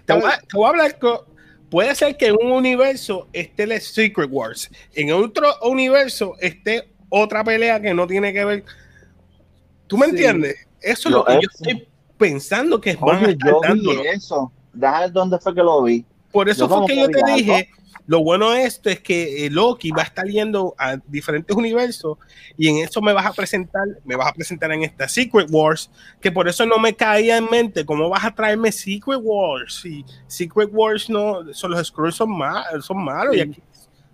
te, 0.00 0.12
voy 0.12 0.30
a, 0.30 0.38
te 0.38 0.46
voy 0.56 0.66
a 0.66 0.68
hablar 0.68 0.98
co- 0.98 1.26
Puede 1.70 1.94
ser 1.94 2.16
que 2.16 2.26
en 2.28 2.36
un 2.40 2.52
universo 2.52 3.28
esté 3.32 3.64
el 3.64 3.80
Secret 3.80 4.28
Wars, 4.30 4.70
en 4.94 5.12
otro 5.12 5.48
universo 5.62 6.34
esté 6.40 6.88
otra 7.08 7.42
pelea 7.42 7.80
que 7.80 7.92
no 7.94 8.06
tiene 8.06 8.32
que 8.32 8.44
ver. 8.44 8.64
¿Tú 9.86 9.96
me 9.98 10.06
Sí. 10.06 10.10
entiendes? 10.12 10.56
Eso 10.80 11.08
es 11.08 11.12
Lo 11.12 11.18
lo 11.18 11.24
que 11.24 11.32
yo 11.34 11.40
es. 11.40 11.54
estoy 11.60 11.88
pensando 12.18 12.80
que 12.80 12.96
Oye, 13.00 13.32
estar 13.32 13.38
yo 13.38 13.60
vi 13.74 14.06
eso. 14.08 14.52
Déjame 14.72 15.00
ver 15.00 15.12
dónde 15.12 15.38
fue 15.38 15.54
que 15.54 15.62
lo 15.62 15.82
vi. 15.82 16.04
Por 16.36 16.50
eso 16.50 16.68
Yo 16.68 16.76
fue 16.76 16.86
que 16.88 16.96
yo 16.96 17.08
te 17.08 17.20
algo. 17.22 17.34
dije, 17.34 17.70
lo 18.06 18.22
bueno 18.22 18.50
de 18.50 18.64
esto 18.64 18.90
es 18.90 19.00
que 19.00 19.46
eh, 19.46 19.50
Loki 19.50 19.90
va 19.90 20.02
a 20.02 20.04
estar 20.04 20.26
yendo 20.26 20.74
a 20.76 20.98
diferentes 21.06 21.56
universos 21.56 22.18
y 22.58 22.68
en 22.68 22.76
eso 22.84 23.00
me 23.00 23.14
vas 23.14 23.24
a 23.24 23.32
presentar, 23.32 23.84
me 24.04 24.16
vas 24.16 24.28
a 24.28 24.32
presentar 24.34 24.70
en 24.70 24.82
esta 24.82 25.08
Secret 25.08 25.48
Wars, 25.50 25.90
que 26.20 26.30
por 26.30 26.46
eso 26.46 26.66
no 26.66 26.78
me 26.78 26.94
caía 26.94 27.38
en 27.38 27.48
mente 27.48 27.86
cómo 27.86 28.10
vas 28.10 28.22
a 28.22 28.34
traerme 28.34 28.70
Secret 28.70 29.18
Wars. 29.22 29.82
Y 29.86 30.04
Secret 30.26 30.68
Wars 30.70 31.08
no, 31.08 31.54
son 31.54 31.70
los 31.70 31.86
Skrulls 31.86 32.16
son, 32.16 32.36
mal, 32.36 32.82
son 32.82 33.02
malos 33.02 33.34
y 33.34 33.40
aquí 33.40 33.62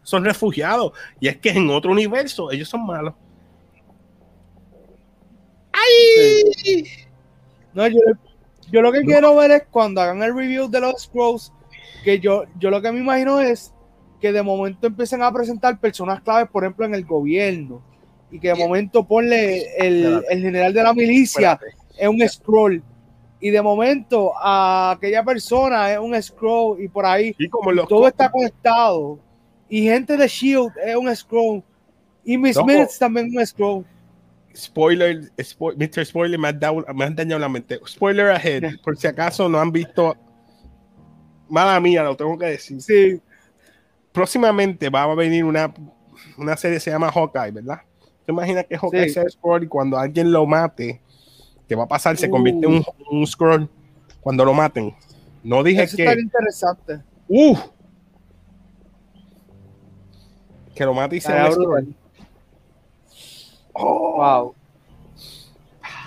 son 0.05 0.25
refugiados. 0.25 0.93
Y 1.19 1.27
es 1.27 1.39
que 1.39 1.51
en 1.51 1.69
otro 1.71 1.91
universo 1.91 2.53
ellos 2.53 2.69
son 2.69 2.87
malos. 2.87 3.15
¡Ay! 5.73 6.85
No, 7.75 7.89
yo, 7.89 7.99
yo 8.71 8.81
lo 8.81 8.93
que 8.93 9.01
quiero 9.03 9.35
ver 9.35 9.51
es 9.51 9.63
cuando 9.73 10.01
hagan 10.01 10.23
el 10.23 10.37
review 10.37 10.71
de 10.71 10.81
los 10.81 11.03
Scrolls, 11.03 11.53
que 12.03 12.19
yo, 12.21 12.45
yo 12.59 12.71
lo 12.71 12.81
que 12.83 12.93
me 12.93 13.01
imagino 13.01 13.41
es 13.41 13.73
que 14.21 14.33
de 14.33 14.43
momento 14.43 14.87
empiecen 14.87 15.23
a 15.23 15.33
presentar 15.33 15.79
personas 15.81 16.21
claves, 16.23 16.49
por 16.51 16.63
ejemplo, 16.65 16.87
en 16.87 16.95
el 16.95 17.05
gobierno, 17.05 17.83
y 18.31 18.39
que 18.39 18.49
de 18.49 18.55
Yeah. 18.57 18.67
momento 18.67 19.05
ponle 19.07 19.67
el, 19.77 20.23
el 20.31 20.41
general 20.43 20.73
de 20.73 20.83
la 20.83 20.95
milicia 20.95 21.59
es 21.99 22.09
un 22.09 22.21
scroll, 22.29 22.83
y 23.41 23.51
de 23.51 23.61
momento 23.61 24.33
a 24.37 24.93
aquella 24.93 25.25
persona 25.25 25.93
es 25.93 25.99
un 25.99 26.21
scroll, 26.23 26.81
y 26.81 26.89
por 26.89 27.05
ahí 27.05 27.35
Y 27.39 27.49
como 27.49 27.73
los 27.73 27.89
todo 27.89 28.07
está 28.07 28.31
conectado, 28.31 29.19
y 29.69 29.83
gente 29.85 30.17
de 30.17 30.29
Shield 30.29 30.71
es 30.85 30.97
un 30.97 31.15
scroll, 31.17 31.63
y 32.25 32.39
Miss 32.39 32.55
Loco. 32.57 32.69
Minutes 32.69 32.99
también 32.99 33.27
es 33.29 33.35
un 33.37 33.47
scroll. 33.47 33.85
Spoiler, 34.55 35.31
spo- 35.39 35.75
Mr. 35.77 36.05
Spoiler 36.07 36.39
me 36.39 36.49
ha, 36.49 36.53
dado- 36.53 36.85
me 36.95 37.05
han 37.05 37.17
dañado 37.17 37.39
la 37.41 37.49
mente. 37.49 37.81
Spoiler 37.89 38.31
ahead, 38.31 38.63
por 38.85 38.97
si 38.97 39.07
acaso 39.07 39.49
no 39.49 39.59
han 39.59 39.73
visto. 39.73 40.15
Mala 41.53 41.79
mía, 41.81 42.03
lo 42.03 42.17
tengo 42.17 42.39
que 42.39 42.47
decir. 42.47 42.81
Sí, 42.81 43.21
Próximamente 44.11 44.89
va 44.89 45.03
a 45.03 45.15
venir 45.15 45.45
una, 45.45 45.73
una 46.39 46.57
serie 46.57 46.77
que 46.77 46.81
se 46.81 46.91
llama 46.91 47.11
Hawkeye, 47.13 47.51
¿verdad? 47.51 47.81
¿Te 48.25 48.33
imaginas 48.33 48.65
que 48.67 48.79
Hawkeye 48.79 49.09
Sí. 49.09 49.15
sea 49.15 49.29
Scroll 49.29 49.65
y 49.65 49.69
cuando 49.69 49.99
alguien 49.99 50.33
lo 50.33 50.47
mate, 50.47 51.03
¿qué 51.69 51.75
va 51.75 51.85
a 51.85 51.89
pasar? 51.89 52.17
Se 52.17 52.31
convierte 52.31 52.65
en 52.67 52.73
un, 52.77 52.85
un 53.11 53.27
Scroll 53.27 53.69
cuando 54.23 54.45
lo 54.47 54.55
maten. 54.55 54.95
No 55.43 55.63
dije 55.63 55.83
eso 55.83 55.97
que. 55.97 56.05
está 56.05 56.19
interesante. 56.21 57.01
¡Uf! 57.29 57.59
que 60.75 60.85
lo 60.87 60.95
mate 60.95 61.17
y 61.17 61.21
sea 61.21 61.51
un. 61.51 61.95
Oh, 63.75 64.17
Wow. 64.17 64.55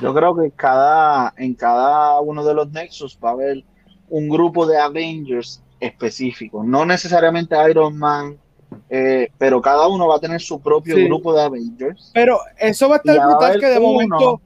Yo 0.01 0.13
creo 0.13 0.35
que 0.35 0.51
cada, 0.51 1.33
en 1.37 1.53
cada 1.53 2.19
uno 2.19 2.43
de 2.43 2.53
los 2.53 2.71
Nexus 2.71 3.17
va 3.23 3.29
a 3.29 3.33
haber 3.33 3.63
un 4.17 4.29
grupo 4.29 4.65
de 4.65 4.77
Avengers 4.77 5.61
específico. 5.79 6.63
No 6.63 6.85
necesariamente 6.85 7.55
Iron 7.69 7.97
Man, 7.97 8.37
eh, 8.89 9.27
pero 9.37 9.61
cada 9.61 9.87
uno 9.89 10.07
va 10.07 10.15
a 10.15 10.19
tener 10.19 10.39
su 10.39 10.61
propio 10.61 10.95
Sí. 10.95 11.03
grupo 11.05 11.33
de 11.33 11.41
Avengers. 11.41 12.11
Pero 12.13 12.39
eso 12.57 12.87
va 12.87 12.95
a 12.95 12.97
estar 12.99 13.19
a 13.19 13.27
brutal 13.27 13.59
que 13.59 13.67
de 13.67 13.77
uno. 13.77 13.87
momento. 13.87 14.41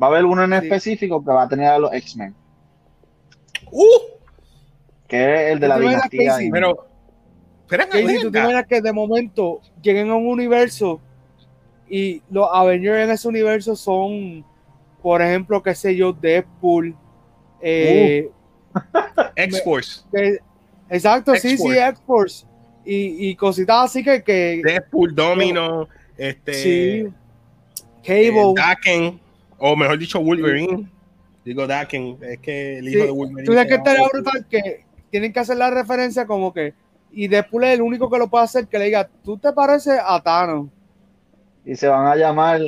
Va 0.00 0.06
a 0.06 0.10
haber 0.10 0.24
uno 0.26 0.44
en 0.44 0.50
Sí. 0.50 0.56
específico 0.66 1.24
que 1.24 1.32
va 1.32 1.42
a 1.42 1.48
tener 1.48 1.66
a 1.66 1.78
los 1.78 1.92
X-Men, 1.92 2.34
¡Uh! 3.72 3.82
que 5.08 5.34
es 5.34 5.52
el 5.52 5.60
de 5.60 5.68
la 5.68 5.74
¿Tú 5.74 5.80
te 5.80 5.86
imaginas 5.86 6.10
dinastía. 6.10 6.42
India. 6.44 6.50
Pero. 6.52 6.84
Espera, 7.62 7.86
Casey, 7.88 8.20
tú 8.22 8.30
te 8.30 8.64
que 8.68 8.80
de 8.80 8.92
momento 8.92 9.60
lleguen 9.82 10.08
a 10.10 10.14
un 10.14 10.26
universo 10.28 11.00
y 11.90 12.22
los 12.30 12.48
Avengers 12.50 13.04
en 13.04 13.10
ese 13.10 13.28
universo 13.28 13.76
son, 13.76 14.44
por 15.02 15.20
ejemplo, 15.20 15.62
qué 15.62 15.74
sé 15.74 15.94
yo, 15.96 16.12
Deadpool. 16.12 16.96
Eh, 17.60 18.30
X-Force. 19.36 20.02
exacto, 20.88 21.34
sí, 21.36 21.56
sí, 21.56 21.76
X-Force. 21.76 22.46
Y, 22.84 23.28
y 23.28 23.36
cositas 23.36 23.84
así 23.84 24.02
que, 24.02 24.22
que 24.22 24.62
Deadpool, 24.64 25.14
Domino, 25.14 25.88
este. 26.16 26.54
sí, 26.54 26.70
eh, 26.70 27.12
Cable. 28.02 28.54
Daken, 28.56 29.20
o 29.58 29.76
mejor 29.76 29.98
dicho, 29.98 30.20
Wolverine. 30.20 30.88
Digo 31.44 31.66
Daken, 31.66 32.18
es 32.22 32.38
que 32.38 32.78
el 32.78 32.88
hijo 32.88 33.00
Sí, 33.00 33.06
de 33.06 33.10
Wolverine. 33.10 33.44
Tú 33.44 33.68
que 33.68 34.08
brutal 34.12 34.46
que 34.48 34.84
tienen 35.10 35.32
que 35.32 35.40
hacer 35.40 35.56
la 35.56 35.70
referencia 35.70 36.26
como 36.26 36.52
que. 36.52 36.74
Y 37.10 37.28
Deadpool 37.28 37.64
es 37.64 37.74
el 37.74 37.82
único 37.82 38.10
que 38.10 38.18
lo 38.18 38.28
puede 38.28 38.44
hacer 38.44 38.66
que 38.66 38.78
le 38.78 38.86
diga, 38.86 39.08
tú 39.24 39.38
te 39.38 39.52
pareces 39.52 39.98
a 40.02 40.22
Thanos. 40.22 40.68
Y 41.64 41.74
se 41.74 41.88
van 41.88 42.06
a 42.06 42.16
llamar 42.16 42.60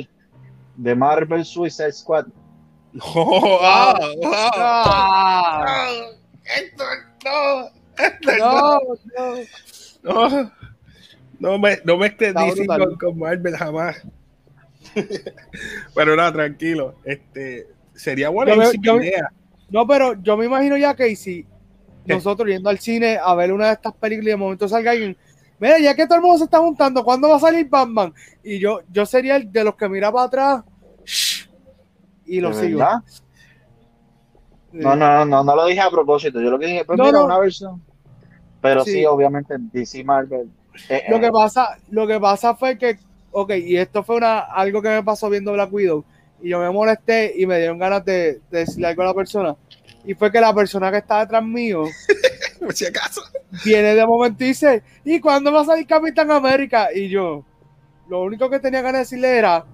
The 0.81 0.95
Marvel 0.95 1.45
Suicide 1.45 1.91
Squad. 1.91 2.25
Oh, 2.99 3.59
ah, 3.61 3.95
ah, 4.25 4.51
Ah, 4.55 5.65
ah, 5.65 5.89
Héctor, 6.43 6.87
no, 7.23 7.69
Héctor, 8.03 8.37
no, 8.39 8.79
no, 9.17 9.35
no. 10.03 10.29
no, 10.29 10.51
no 11.39 11.57
me, 11.57 11.77
no 11.85 11.97
me 11.97 12.09
diciendo 12.09 12.75
brutal. 12.75 12.97
con 12.99 13.17
Marvel 13.19 13.55
jamás. 13.55 14.01
Pero 15.95 16.15
nada, 16.15 16.33
tranquilo. 16.33 16.95
Este, 17.05 17.67
sería 17.95 18.29
buena 18.29 18.55
Yo 18.55 18.71
yo- 18.81 19.01
idea. 19.01 19.31
No, 19.69 19.87
pero 19.87 20.21
yo 20.21 20.35
me 20.35 20.45
imagino 20.45 20.75
ya 20.75 20.93
que 20.95 21.15
si 21.15 21.45
nosotros 22.05 22.49
yendo 22.49 22.69
al 22.69 22.79
cine 22.79 23.17
a 23.23 23.33
ver 23.35 23.53
una 23.53 23.67
de 23.67 23.73
estas 23.73 23.93
películas 23.93 24.27
y 24.27 24.31
de 24.31 24.35
momento 24.35 24.67
salga 24.67 24.91
alguien, 24.91 25.15
mira, 25.59 25.79
ya 25.79 25.95
que 25.95 26.05
todo 26.05 26.15
el 26.15 26.21
mundo 26.21 26.39
se 26.39 26.43
está 26.43 26.59
juntando, 26.59 27.05
¿cuándo 27.05 27.29
va 27.29 27.37
a 27.37 27.39
salir 27.39 27.69
Batman? 27.69 28.13
Y 28.43 28.59
yo, 28.59 28.81
yo 28.91 29.05
sería 29.05 29.37
el 29.37 29.49
de 29.49 29.63
los 29.63 29.75
que 29.75 29.87
mira 29.87 30.11
para 30.11 30.25
atrás 30.25 30.63
y 32.37 32.41
lo 32.41 32.49
¿De 32.49 32.55
sigo. 32.55 32.79
verdad? 32.79 33.01
No, 34.71 34.95
no, 34.95 35.07
no, 35.13 35.25
no, 35.25 35.43
no 35.43 35.55
lo 35.55 35.65
dije 35.65 35.81
a 35.81 35.89
propósito. 35.89 36.39
Yo 36.41 36.49
lo 36.49 36.59
que 36.59 36.67
dije, 36.67 36.85
pues 36.85 36.97
No, 36.97 37.05
mira, 37.05 37.19
no. 37.19 37.25
una 37.25 37.39
versión. 37.39 37.81
Pero 38.61 38.83
sí, 38.85 38.91
Sí. 38.91 39.05
obviamente 39.05 39.55
DC 39.57 40.03
Marvel. 40.03 40.49
eh, 40.89 41.03
Lo 41.09 41.17
eh, 41.17 41.21
que 41.21 41.31
pasa, 41.31 41.77
lo 41.89 42.07
que 42.07 42.19
pasa 42.19 42.55
fue 42.55 42.77
que, 42.77 42.97
ok, 43.31 43.51
y 43.57 43.75
esto 43.77 44.03
fue 44.03 44.17
una, 44.17 44.39
algo 44.39 44.81
que 44.81 44.89
me 44.89 45.03
pasó 45.03 45.29
viendo 45.29 45.51
Black 45.53 45.73
Widow, 45.73 46.05
y 46.41 46.49
yo 46.49 46.59
me 46.59 46.69
molesté 46.69 47.33
y 47.35 47.45
me 47.45 47.57
dieron 47.57 47.77
ganas 47.79 48.05
de, 48.05 48.39
de 48.49 48.59
decirle 48.59 48.87
algo 48.87 49.01
a 49.01 49.05
la 49.07 49.13
persona, 49.13 49.55
y 50.05 50.13
fue 50.13 50.31
que 50.31 50.39
la 50.39 50.53
persona 50.53 50.89
que 50.91 50.97
está 50.99 51.19
detrás 51.19 51.43
mío 51.43 51.83
Por 52.59 52.73
si 52.73 52.85
acaso. 52.85 53.21
viene 53.65 53.95
de 53.95 54.05
momento 54.05 54.43
y 54.43 54.47
dice, 54.47 54.83
¿y 55.03 55.19
cuándo 55.19 55.51
va 55.51 55.61
a 55.61 55.65
salir 55.65 55.85
Capitán 55.87 56.31
América? 56.31 56.89
Y 56.95 57.09
yo, 57.09 57.43
lo 58.07 58.21
único 58.21 58.49
que 58.49 58.59
tenía 58.59 58.81
ganas 58.81 58.93
de 58.93 58.99
decirle 58.99 59.37
era, 59.37 59.65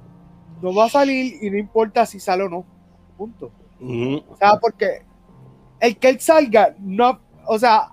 no 0.62 0.74
va 0.74 0.86
a 0.86 0.90
salir 0.90 1.38
y 1.42 1.50
no 1.50 1.58
importa 1.58 2.06
si 2.06 2.20
sale 2.20 2.44
o 2.44 2.50
no, 2.50 2.66
punto. 3.18 3.52
O 3.80 4.36
sea, 4.38 4.58
porque 4.60 5.04
el 5.80 5.98
que 5.98 6.10
él 6.10 6.20
salga, 6.20 6.76
no, 6.80 7.20
o 7.46 7.60
sea, 7.60 7.92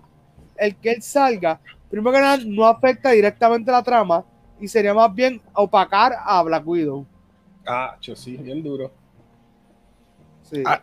el 0.57 0.77
que 0.77 0.93
él 0.93 1.03
salga, 1.03 1.61
primero 1.91 2.13
que 2.13 2.21
nada, 2.21 2.39
no 2.47 2.67
afecta 2.67 3.11
directamente 3.11 3.71
la 3.71 3.83
trama 3.83 4.25
y 4.61 4.69
sería 4.69 4.95
más 4.95 5.15
bien 5.15 5.41
opacar 5.53 6.15
a 6.25 6.43
Black 6.43 6.67
Widow. 6.67 7.07
Ah, 7.67 7.97
yo 8.01 8.15
sí, 8.15 8.37
bien 8.37 8.63
duro. 8.63 8.91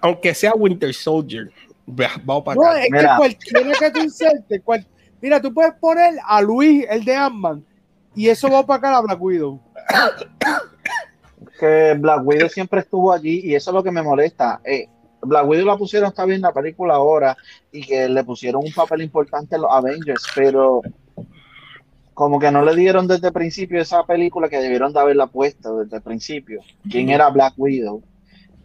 Aunque 0.01 0.34
sea 0.34 0.53
Winter 0.53 0.93
Soldier, 0.93 1.51
vamos 1.86 2.43
para 2.43 2.55
no, 2.55 2.73
es 2.73 2.89
que 2.89 3.07
cualquiera 3.17 3.71
que 3.79 3.91
tú 3.91 3.99
insertes, 3.99 4.61
mira, 5.21 5.41
tú 5.41 5.53
puedes 5.53 5.73
poner 5.75 6.15
a 6.25 6.41
Luis, 6.41 6.86
el 6.89 7.05
de 7.05 7.15
Ant-Man, 7.15 7.65
y 8.15 8.27
eso 8.27 8.49
va 8.49 8.65
para 8.65 8.77
acá 8.77 8.97
a 8.97 9.01
Black 9.01 9.21
Widow. 9.21 9.61
Que 11.62 11.93
Black 11.93 12.26
Widow 12.26 12.49
siempre 12.49 12.80
estuvo 12.80 13.14
allí 13.14 13.41
y 13.43 13.53
eso 13.53 13.70
es 13.70 13.76
lo 13.76 13.84
que 13.84 13.91
me 13.91 14.01
molesta. 14.01 14.62
Eh, 14.66 14.88
Black 15.22 15.47
Widow 15.47 15.68
la 15.68 15.78
pusieron, 15.78 16.09
está 16.09 16.26
bien 16.26 16.41
la 16.41 16.51
película 16.51 16.95
ahora 16.95 17.38
y 17.72 17.84
que 17.84 18.09
le 18.09 18.24
pusieron 18.24 18.64
un 18.66 18.74
papel 18.74 19.03
importante 19.03 19.53
a 19.53 19.59
los 19.59 19.72
Avengers, 19.72 20.26
pero 20.36 20.82
como 22.16 22.39
que 22.39 22.49
no 22.49 22.66
le 22.66 22.76
dieron 22.76 23.07
desde 23.07 23.28
el 23.28 23.34
principio 23.34 23.80
esa 23.80 24.03
película 24.07 24.49
que 24.49 24.57
debieron 24.57 24.91
de 24.91 25.01
haberla 25.01 25.28
puesto 25.28 25.78
desde 25.78 25.97
el 25.97 26.01
principio. 26.01 26.62
¿Quién 26.89 27.09
era 27.09 27.30
Black 27.30 27.53
Widow? 27.57 28.01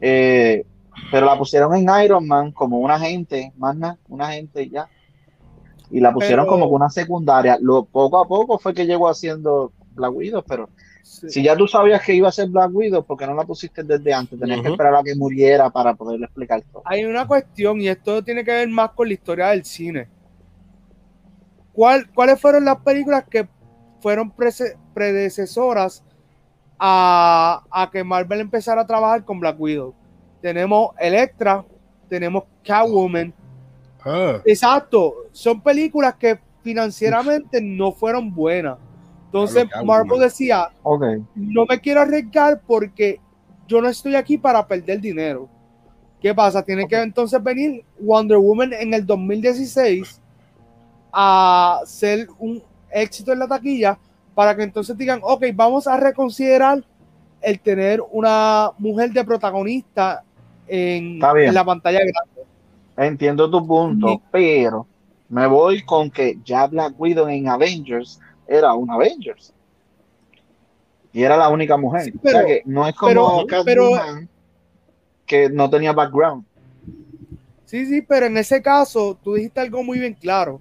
Eh, 0.01 0.65
pero 1.11 1.27
la 1.27 1.37
pusieron 1.37 1.77
en 1.77 1.91
Iron 2.03 2.27
Man 2.27 2.51
como 2.53 2.79
una 2.79 2.95
agente, 2.95 3.53
más 3.59 3.77
nada, 3.77 3.99
una 4.09 4.29
agente 4.29 4.71
ya. 4.71 4.89
Y 5.91 6.01
la 6.01 6.15
pusieron 6.15 6.47
como 6.47 6.65
una 6.69 6.89
secundaria. 6.89 7.59
Lo, 7.61 7.85
poco 7.85 8.19
a 8.19 8.27
poco 8.27 8.59
fue 8.59 8.73
que 8.73 8.87
llegó 8.87 9.07
haciendo 9.11 9.73
Black 9.95 10.15
Widow, 10.15 10.43
pero 10.49 10.71
si 11.29 11.43
ya 11.43 11.57
tú 11.57 11.67
sabías 11.69 12.03
que 12.03 12.15
iba 12.15 12.29
a 12.29 12.33
ser 12.33 12.49
Black 12.49 12.71
Widow, 12.75 13.05
¿por 13.05 13.17
qué 13.17 13.27
no 13.27 13.35
la 13.35 13.45
pusiste 13.45 13.83
desde 13.83 14.13
antes? 14.13 14.39
Tenías 14.39 14.61
que 14.61 14.69
esperar 14.69 14.95
a 14.95 15.03
que 15.03 15.15
muriera 15.15 15.71
para 15.71 15.95
poderle 15.95 16.27
explicar 16.27 16.63
todo. 16.73 16.83
Hay 16.85 17.05
una 17.05 17.27
cuestión, 17.27 17.81
y 17.81 17.89
esto 17.89 18.23
tiene 18.23 18.45
que 18.45 18.51
ver 18.51 18.69
más 18.69 18.91
con 18.91 19.09
la 19.09 19.15
historia 19.15 19.49
del 19.49 19.65
cine. 19.65 20.09
¿Cuál, 21.73 22.11
¿Cuáles 22.13 22.41
fueron 22.41 22.65
las 22.65 22.79
películas 22.79 23.25
que 23.31 23.49
fueron 24.01 24.33
predecesoras 24.95 26.03
a, 26.79 27.63
a 27.71 27.91
que 27.91 28.03
Marvel 28.05 28.41
empezara 28.41 28.83
a 28.83 28.87
trabajar 28.87 29.25
con 29.25 29.41
Black 29.41 29.61
Widow? 29.61 29.95
tenemos 30.47 30.91
Electra, 30.99 31.65
tenemos 32.09 32.45
Catwoman. 32.65 33.35
Ah. 34.05 34.41
Exacto, 34.45 35.27
son 35.33 35.61
películas 35.61 36.15
que 36.15 36.39
financieramente 36.63 37.61
no 37.61 37.91
fueron 37.91 38.33
buenas. 38.33 38.79
Entonces 39.37 39.67
Marvel 39.85 40.21
decía, 40.21 40.71
no 41.35 41.67
me 41.69 41.79
quiero 41.81 42.01
arriesgar 42.01 42.61
porque 42.67 43.21
yo 43.69 43.83
no 43.83 43.89
estoy 43.89 44.15
aquí 44.15 44.39
para 44.39 44.67
perder 44.67 45.01
dinero. 45.01 45.49
¿Qué 46.23 46.35
pasa? 46.35 46.63
Tiene 46.63 46.89
que 46.89 46.97
entonces 46.97 47.43
venir 47.43 47.85
Wonder 48.01 48.39
Woman 48.39 48.73
en 48.73 48.95
el 48.95 49.05
2016 49.05 50.23
a 51.13 51.83
ser 51.85 52.29
un 52.39 52.63
éxito 52.91 53.33
en 53.33 53.41
la 53.41 53.47
taquilla 53.47 53.99
para 54.35 54.57
que 54.57 54.63
entonces 54.63 54.97
digan, 54.97 55.21
ok, 55.23 55.45
vamos 55.55 55.87
a 55.87 55.99
reconsiderar 55.99 56.83
el 57.43 57.61
tener 57.61 58.03
una 58.11 58.71
mujer 58.79 59.13
de 59.13 59.23
protagonista 59.23 60.25
en, 60.67 61.19
la 61.19 61.65
pantalla 61.65 61.99
grande. 61.99 62.51
Entiendo 62.97 63.51
tu 63.51 63.67
punto, 63.67 64.23
pero 64.31 64.87
me 65.29 65.47
voy 65.47 65.83
con 65.85 66.11
que 66.11 66.39
ya 66.43 66.67
Black 66.67 66.95
Widow 66.99 67.29
en 67.29 67.49
Avengers 67.49 68.19
era 68.47 68.75
un 68.75 68.91
Avengers. 68.91 69.53
Y 71.13 71.23
era 71.23 71.37
la 71.37 71.49
única 71.49 71.77
mujer. 71.77 72.13
o 72.23 72.29
sea 72.29 72.45
que 72.45 72.63
no 72.67 72.87
es 72.87 72.95
como 72.95 73.47
pero, 73.65 73.95
que 75.25 75.49
no 75.49 75.71
tenía 75.71 75.93
background. 75.93 76.45
Sí, 77.65 77.87
sí, 77.87 78.03
pero 78.03 78.27
en 78.27 78.37
ese 78.37 78.63
caso 78.63 79.19
tú 79.23 79.35
dijiste 79.35 79.61
algo 79.61 79.83
muy 79.83 79.99
bien 79.99 80.15
claro. 80.15 80.61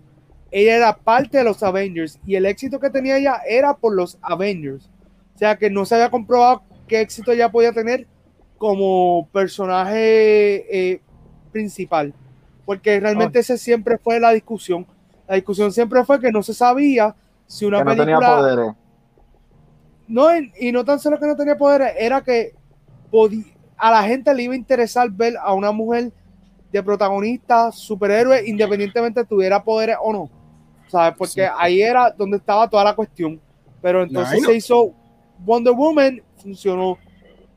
Ella 0.51 0.77
era 0.77 0.95
parte 0.95 1.39
de 1.39 1.43
los 1.43 1.61
Avengers 1.61 2.19
y 2.25 2.35
el 2.35 2.45
éxito 2.45 2.79
que 2.79 2.89
tenía 2.89 3.17
ella 3.17 3.41
era 3.47 3.75
por 3.75 3.93
los 3.93 4.17
Avengers. 4.21 4.89
O 5.35 5.37
sea 5.37 5.57
que 5.57 5.69
no 5.69 5.85
se 5.85 5.95
había 5.95 6.09
comprobado 6.09 6.63
qué 6.87 7.01
éxito 7.01 7.31
ella 7.31 7.51
podía 7.51 7.73
tener 7.73 8.07
como 8.57 9.27
personaje 9.33 10.65
eh, 10.93 11.01
principal, 11.51 12.13
porque 12.65 12.99
realmente 12.99 13.39
ese 13.39 13.57
siempre 13.57 13.97
fue 13.97 14.19
la 14.19 14.31
discusión. 14.31 14.87
La 15.27 15.35
discusión 15.35 15.71
siempre 15.71 16.05
fue 16.05 16.19
que 16.19 16.31
no 16.31 16.41
se 16.41 16.53
sabía 16.53 17.15
si 17.47 17.65
una 17.65 17.83
película... 17.83 18.75
No, 20.07 20.27
y 20.37 20.71
no 20.71 20.85
tan 20.85 20.99
solo 20.99 21.19
que 21.19 21.25
no 21.25 21.35
tenía 21.35 21.57
poderes, 21.57 21.93
era 21.97 22.21
que 22.21 22.53
a 23.77 23.91
la 23.91 24.03
gente 24.03 24.33
le 24.33 24.43
iba 24.43 24.53
a 24.53 24.57
interesar 24.57 25.09
ver 25.09 25.35
a 25.41 25.53
una 25.53 25.71
mujer 25.71 26.11
de 26.71 26.83
protagonista, 26.83 27.71
superhéroe, 27.71 28.47
independientemente 28.47 29.23
tuviera 29.25 29.63
poderes 29.63 29.97
o 30.01 30.13
no. 30.13 30.29
¿Sabes? 30.87 31.15
Porque 31.17 31.49
ahí 31.57 31.81
era 31.81 32.11
donde 32.11 32.37
estaba 32.37 32.69
toda 32.69 32.83
la 32.83 32.95
cuestión. 32.95 33.41
Pero 33.81 34.03
entonces 34.03 34.43
se 34.43 34.53
hizo 34.55 34.93
Wonder 35.39 35.73
Woman, 35.73 36.21
funcionó 36.37 36.97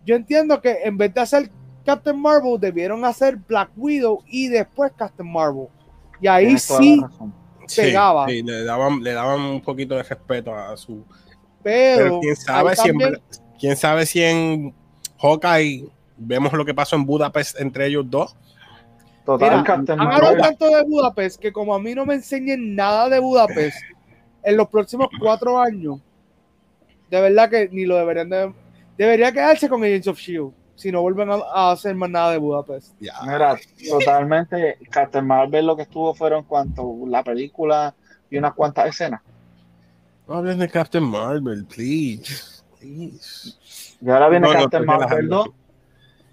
yo 0.09 0.17
entiendo 0.17 0.59
que 0.63 0.79
en 0.85 0.97
vez 0.97 1.13
de 1.13 1.21
hacer 1.21 1.51
Captain 1.85 2.19
Marvel, 2.19 2.59
debieron 2.59 3.05
hacer 3.05 3.37
Black 3.37 3.69
Widow 3.77 4.23
y 4.27 4.49
después 4.49 4.91
Captain 4.97 5.31
Marvel. 5.31 5.67
Y 6.19 6.27
ahí 6.27 6.59
sí 6.59 7.05
pegaba. 7.75 8.27
Sí, 8.29 8.43
le, 8.43 8.65
daban, 8.65 9.03
le 9.03 9.13
daban 9.13 9.41
un 9.41 9.61
poquito 9.61 9.97
de 9.97 10.03
respeto 10.03 10.55
a 10.55 10.77
su. 10.77 11.05
Pero, 11.63 12.21
quién 12.21 12.37
sabe 12.37 12.77
si 12.77 12.89
en, 12.89 12.99
quién 13.59 13.77
sabe 13.77 14.07
si 14.07 14.23
en 14.23 14.75
Hawkeye 15.21 15.89
vemos 16.17 16.53
lo 16.53 16.65
que 16.65 16.75
pasó 16.75 16.97
en 16.97 17.05
Budapest 17.05 17.61
entre 17.61 17.87
ellos 17.87 18.05
dos. 18.09 18.37
Total, 19.25 19.63
hablado 19.99 20.37
tanto 20.39 20.69
de 20.69 20.83
Budapest 20.85 21.39
que 21.39 21.53
como 21.53 21.75
a 21.75 21.79
mí 21.79 21.95
no 21.95 22.07
me 22.07 22.15
enseñen 22.15 22.75
nada 22.75 23.11
de 23.11 23.19
Budapest 23.19 23.77
en 24.43 24.57
los 24.57 24.69
próximos 24.69 25.09
cuatro 25.21 25.61
años, 25.61 26.01
de 27.11 27.21
verdad 27.21 27.51
que 27.51 27.69
ni 27.71 27.85
lo 27.85 27.97
deberían 27.97 28.31
de 28.31 28.53
Debería 28.97 29.31
quedarse 29.31 29.69
con 29.69 29.85
Agents 29.85 30.09
of 30.09 30.19
Shield 30.19 30.53
si 30.79 30.93
no 30.93 31.03
vuelven 31.03 31.29
a, 31.31 31.73
hacer 31.73 31.95
más 31.97 32.09
nada 32.09 32.31
de 32.31 32.39
Budapest. 32.39 32.95
Mira, 33.01 33.59
totalmente. 33.89 34.79
Captain 34.91 35.27
Marvel 35.27 35.67
lo 35.67 35.77
que 35.77 35.83
estuvo 35.83 36.15
fueron 36.15 36.45
cuanto 36.45 36.95
la 37.09 37.25
película 37.25 37.95
y 38.31 38.39
unas 38.39 38.55
cuantas 38.55 38.89
escenas. 38.89 39.21
No 40.29 40.35
hables 40.35 40.57
de 40.57 40.69
Captain 40.69 41.03
Marvel, 41.03 41.67
please. 41.67 42.63
please. 42.79 43.59
Y 44.01 44.09
ahora 44.09 44.29
viene 44.29 44.49
Captain 44.53 44.87
Marvel 44.87 45.29
2. 45.29 45.49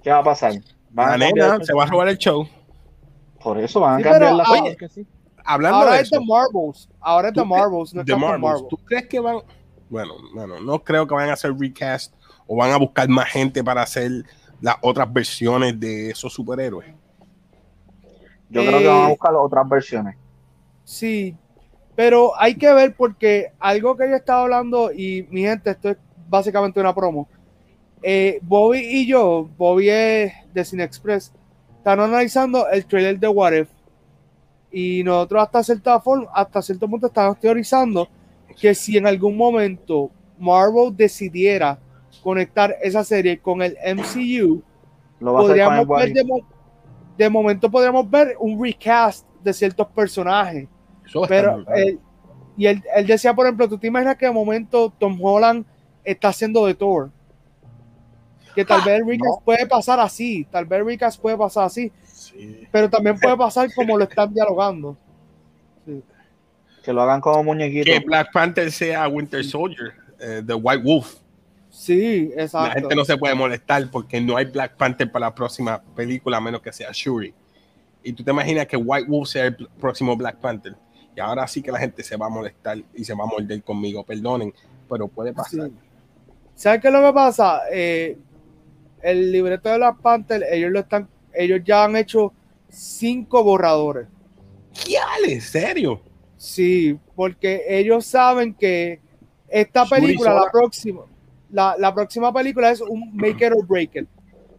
¿Qué 0.03 0.11
va 0.11 0.19
a 0.19 0.23
pasar? 0.23 0.53
¿Van 0.91 1.21
a 1.21 1.65
se 1.65 1.73
va 1.73 1.83
a 1.83 1.87
robar 1.87 2.09
el 2.09 2.17
show. 2.17 2.47
Por 3.41 3.57
eso 3.57 3.79
van 3.79 3.99
a 3.99 4.03
cambiar 4.03 4.33
la 4.35 4.43
cosa. 4.43 4.75
Que 4.75 4.89
sí. 4.89 5.07
Hablando 5.43 5.77
ahora 5.77 5.99
es 5.99 6.11
de 6.11 6.19
Marvels. 6.19 6.87
Ahora 6.99 7.29
es 7.29 7.33
de 7.33 7.43
Marvels, 7.43 7.93
no 7.95 8.01
es 8.01 8.17
Marvels. 8.17 8.67
¿Tú 8.69 8.77
crees 8.77 9.07
que 9.07 9.19
van? 9.19 9.37
Bueno, 9.89 10.13
bueno, 10.35 10.59
no 10.59 10.83
creo 10.83 11.07
que 11.07 11.15
vayan 11.15 11.31
a 11.31 11.33
hacer 11.33 11.55
recast 11.57 12.13
o 12.47 12.55
van 12.55 12.71
a 12.71 12.77
buscar 12.77 13.07
más 13.09 13.29
gente 13.29 13.63
para 13.63 13.81
hacer 13.81 14.11
las 14.61 14.75
otras 14.81 15.11
versiones 15.11 15.79
de 15.79 16.09
esos 16.09 16.33
superhéroes? 16.33 16.93
Yo 18.49 18.61
creo 18.61 18.79
que 18.79 18.87
van 18.87 19.03
a 19.03 19.07
eh, 19.07 19.09
buscar 19.09 19.33
otras 19.35 19.67
versiones. 19.67 20.15
Sí, 20.83 21.35
pero 21.95 22.39
hay 22.39 22.55
que 22.55 22.71
ver 22.73 22.95
porque 22.95 23.51
algo 23.59 23.95
que 23.97 24.09
yo 24.09 24.15
estaba 24.15 24.43
hablando 24.43 24.91
y 24.91 25.27
mi 25.29 25.41
gente, 25.41 25.71
esto 25.71 25.89
es 25.89 25.97
básicamente 26.27 26.79
una 26.79 26.93
promo. 26.93 27.27
Eh, 28.03 28.39
Bobby 28.43 28.79
y 28.79 29.07
yo, 29.07 29.49
Bobby 29.57 29.89
es 29.89 30.33
de 30.53 30.65
Cine 30.65 30.83
Express, 30.83 31.33
están 31.77 31.99
analizando 31.99 32.67
el 32.69 32.85
trailer 32.85 33.19
de 33.19 33.27
What 33.27 33.53
If. 33.53 33.69
Y 34.71 35.03
nosotros 35.03 35.43
hasta 35.43 35.63
cierta 35.63 35.99
forma, 36.01 36.29
hasta 36.33 36.61
cierto 36.61 36.87
punto 36.87 37.07
estamos 37.07 37.39
teorizando 37.39 38.09
que 38.59 38.75
si 38.75 38.97
en 38.97 39.07
algún 39.07 39.37
momento 39.37 40.11
Marvel 40.37 40.95
decidiera 40.95 41.79
conectar 42.25 42.75
esa 42.81 43.03
serie 43.03 43.37
con 43.37 43.61
el 43.61 43.77
MCU, 43.95 44.63
podríamos 45.19 45.87
ver 45.87 46.11
de, 47.15 47.29
momento 47.29 47.69
podríamos 47.69 48.09
ver 48.09 48.35
un 48.39 48.59
recast 48.61 49.27
de 49.43 49.53
ciertos 49.53 49.85
personajes. 49.89 50.67
pero 51.29 51.63
y 52.57 52.65
él, 52.65 52.81
decía, 53.05 53.31
por 53.35 53.45
ejemplo, 53.45 53.69
tú 53.69 53.77
te 53.77 53.85
imaginas 53.85 54.15
que 54.15 54.25
de 54.25 54.31
momento 54.31 54.91
Tom 54.97 55.19
Holland 55.21 55.65
está 56.03 56.29
haciendo 56.29 56.65
de 56.65 56.73
Thor. 56.73 57.11
Que 58.55 58.65
tal 58.65 58.81
vez 58.81 59.01
el 59.01 59.07
recast 59.07 59.43
puede 59.43 59.67
pasar 59.67 59.99
así, 59.99 60.47
tal 60.49 60.65
vez 60.65 60.79
el 60.79 60.85
recast 60.87 61.21
puede 61.21 61.37
pasar 61.37 61.65
así, 61.65 61.91
pero 62.71 62.89
también 62.89 63.19
puede 63.19 63.37
pasar 63.37 63.71
como 63.75 63.99
lo 63.99 64.05
están 64.05 64.33
dialogando. 64.33 64.97
Que 66.83 66.91
lo 66.91 67.03
hagan 67.03 67.21
como 67.21 67.43
muñequito. 67.43 67.85
Que 67.85 67.99
Black 67.99 68.31
Panther 68.33 68.71
sea 68.71 69.07
Winter 69.07 69.43
Soldier, 69.43 69.93
eh, 70.19 70.41
The 70.43 70.55
White 70.55 70.83
Wolf. 70.83 71.24
Sí, 71.75 72.31
exacto. 72.37 72.69
La 72.69 72.73
gente 72.73 72.95
no 72.95 73.03
se 73.03 73.17
puede 73.17 73.35
molestar 73.35 73.91
porque 73.91 74.21
no 74.21 74.37
hay 74.37 74.45
Black 74.45 74.77
Panther 74.77 75.11
para 75.11 75.25
la 75.25 75.35
próxima 75.35 75.81
película 75.93 76.37
a 76.37 76.41
menos 76.41 76.61
que 76.61 76.71
sea 76.71 76.89
Shuri. 76.93 77.33
Y 78.01 78.13
tú 78.13 78.23
te 78.23 78.31
imaginas 78.31 78.65
que 78.65 78.77
White 78.77 79.09
Wolf 79.09 79.27
sea 79.27 79.47
el 79.47 79.67
próximo 79.77 80.15
Black 80.15 80.37
Panther. 80.37 80.73
Y 81.13 81.19
ahora 81.19 81.45
sí 81.47 81.61
que 81.61 81.73
la 81.73 81.79
gente 81.79 82.01
se 82.01 82.15
va 82.15 82.27
a 82.27 82.29
molestar 82.29 82.81
y 82.93 83.03
se 83.03 83.13
va 83.13 83.25
a 83.25 83.27
morder 83.27 83.61
conmigo. 83.61 84.05
Perdonen, 84.05 84.53
pero 84.89 85.09
puede 85.09 85.33
pasar. 85.33 85.69
¿Sabes 86.55 86.79
qué 86.79 86.87
es 86.87 86.93
lo 86.93 87.05
que 87.05 87.13
pasa? 87.13 87.63
Eh, 87.69 88.17
el 89.01 89.33
libreto 89.33 89.67
de 89.67 89.75
Black 89.75 89.97
Panther, 89.97 90.45
ellos 90.49 90.71
lo 90.71 90.79
están, 90.79 91.09
ellos 91.33 91.59
ya 91.65 91.83
han 91.83 91.97
hecho 91.97 92.31
cinco 92.69 93.43
borradores. 93.43 94.07
¿Qué? 94.73 94.97
¿En 95.27 95.41
serio? 95.41 96.01
Sí, 96.37 96.97
porque 97.15 97.65
ellos 97.67 98.05
saben 98.05 98.53
que 98.53 99.01
esta 99.49 99.85
película, 99.85 100.33
la 100.33 100.49
próxima, 100.49 101.01
la, 101.55 101.93
próxima 101.93 102.33
película 102.33 102.69
es 102.71 102.81
un 102.81 103.15
make 103.15 103.45
it 103.45 103.53
or 103.53 103.65
break 103.65 103.95
it. 103.95 104.07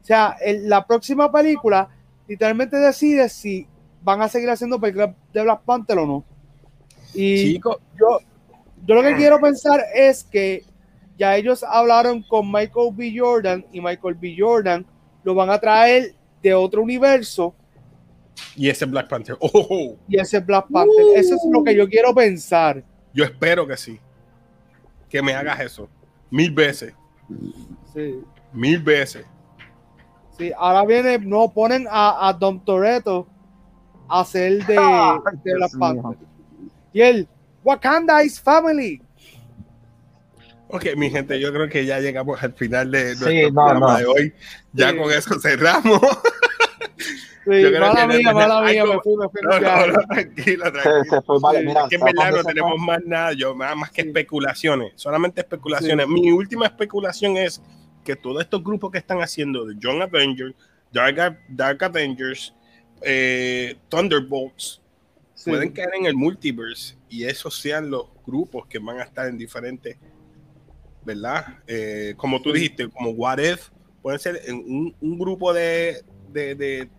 O 0.01 0.05
sea, 0.05 0.37
la 0.63 0.87
próxima 0.87 1.31
película 1.31 1.89
literalmente 2.27 2.77
decide 2.77 3.29
si 3.29 3.67
van 4.03 4.23
a 4.23 4.29
seguir 4.29 4.49
haciendo 4.49 4.81
películas 4.81 5.11
de 5.33 5.43
Black 5.43 5.63
Panther 5.63 5.99
o 5.99 6.07
no. 6.07 6.25
Y 7.15 7.55
yo, 7.55 7.79
yo 8.87 8.95
lo 8.95 9.03
que 9.03 9.17
quiero 9.17 9.41
pensar 9.41 9.81
es 9.95 10.25
que 10.25 10.65
ya 11.19 11.37
ellos 11.37 11.65
hablaron 11.65 12.23
con 12.23 12.51
Michael 12.51 12.91
B. 12.93 13.15
Jordan 13.17 13.65
y 13.73 13.81
Michael 13.81 14.15
B. 14.15 14.37
Jordan 14.39 14.87
lo 15.25 15.35
van 15.35 15.51
a 15.51 15.59
traer 15.59 16.15
de 16.43 16.55
otro 16.55 16.83
universo. 16.83 17.55
Y 18.55 18.69
ese 18.69 18.85
Black 18.87 19.09
Panther. 19.09 19.37
Oh. 19.41 19.97
Y 20.09 20.19
ese 20.19 20.41
Black 20.41 20.67
Panther. 20.71 21.05
Eso 21.17 21.35
es 21.35 21.43
lo 21.51 21.65
que 21.65 21.75
yo 21.75 21.89
quiero 21.89 22.15
pensar. 22.15 22.83
Yo 23.13 23.25
espero 23.25 23.67
que 23.67 23.77
sí. 23.77 23.99
Que 25.09 25.23
me 25.23 25.35
hagas 25.35 25.61
eso. 25.61 25.89
Mil 26.31 26.51
veces. 26.53 26.95
Sí. 27.95 28.21
Mil 28.53 28.83
veces. 28.83 29.27
Sí, 30.37 30.53
ahora 30.57 30.85
viene, 30.85 31.19
no 31.19 31.51
ponen 31.53 31.87
a, 31.91 32.29
a 32.29 32.33
Don 32.33 32.63
Toretto 32.65 33.27
a 34.09 34.21
hacer 34.21 34.65
de, 34.67 34.75
de 35.45 35.55
Black 35.55 35.79
Panther. 35.79 36.19
Y 36.93 37.01
él, 37.01 37.29
Wakanda 37.65 38.23
is 38.23 38.41
family. 38.41 39.03
Ok, 40.69 40.85
mi 40.97 41.11
gente, 41.11 41.39
yo 41.39 41.53
creo 41.53 41.69
que 41.69 41.87
ya 41.87 42.01
llegamos 42.01 42.43
al 42.43 42.53
final 42.53 42.91
de 42.91 43.15
nuestro 43.15 43.55
programa 43.55 43.99
de 43.99 44.07
hoy. 44.07 44.35
Ya 44.73 44.97
con 44.97 45.11
eso 45.13 45.39
cerramos. 45.41 46.01
Sí, 47.47 47.63
yo 47.63 47.69
creo 47.69 47.81
mala 47.81 48.09
que 48.09 48.19
mía, 48.19 48.33
mala 48.33 48.61
mía, 48.63 48.85
me 48.85 49.01
fui, 49.01 49.17
me 49.17 49.29
fui. 49.29 49.41
No, 49.43 49.61
no, 49.61 49.87
no, 49.87 49.99
tranquila, 50.09 50.73
tranquila. 50.73 51.05
Se, 51.05 51.11
se 51.11 51.23
fue, 51.23 51.39
vale, 51.41 51.63
mira, 51.63 51.85
es 51.85 51.89
que 51.89 51.95
en 51.95 52.05
verdad 52.05 52.31
no 52.33 52.45
tenemos 52.45 52.79
más 52.79 53.01
nada, 53.05 53.33
yo, 53.33 53.55
más 53.55 53.91
que 53.91 54.03
especulaciones, 54.03 54.93
solamente 54.97 55.41
especulaciones. 55.41 56.09
Mi 56.09 56.33
última 56.33 56.67
especulación 56.67 57.37
es 57.37 57.63
que 58.05 58.17
todos 58.17 58.43
estos 58.43 58.65
grupos 58.65 58.91
que 58.91 58.99
están 58.99 59.23
haciendo 59.23 59.65
de 59.65 59.77
Young 59.79 60.03
Avengers, 60.03 60.55
Dark, 60.93 61.39
Dark 61.49 61.85
Avengers, 61.85 62.53
eh, 63.03 63.77
Thunderbolts, 63.89 64.83
pueden 65.45 65.71
caer 65.71 65.91
en 65.95 66.07
el 66.07 66.15
multiverse 66.15 66.97
y 67.09 67.25
esos 67.25 67.57
sean 67.61 67.89
los 67.89 68.07
grupos 68.27 68.67
que 68.67 68.81
van 68.81 68.99
a 68.99 69.05
estar 69.05 69.29
en 69.29 69.39
diferentes 69.39 69.97
¿verdad? 71.07 71.61
Eh, 71.69 72.15
como 72.17 72.43
tú 72.43 72.53
dijiste, 72.53 72.89
como 72.89 73.11
What 73.11 73.39
If, 73.39 73.69
pueden 74.03 74.19
ser 74.19 74.43
un, 74.49 74.95
un 75.01 75.19
grupo 75.19 75.55
de, 75.55 76.03
de, 76.33 76.55
de, 76.57 76.91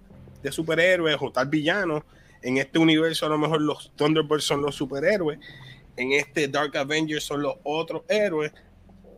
de, 0.42 0.52
superhéroes 0.52 1.18
o 1.20 1.32
tal 1.32 1.48
villanos. 1.48 2.04
En 2.42 2.58
este 2.58 2.80
universo 2.80 3.26
a 3.26 3.30
lo 3.30 3.38
mejor 3.38 3.62
los 3.62 3.92
Thunderbirds 3.96 4.44
son 4.44 4.62
los 4.62 4.76
superhéroes, 4.76 5.40
en 5.96 6.14
este 6.14 6.48
Dark 6.48 6.78
Avengers 6.78 7.24
son 7.24 7.42
los 7.42 7.56
otros 7.64 8.04
héroes 8.08 8.54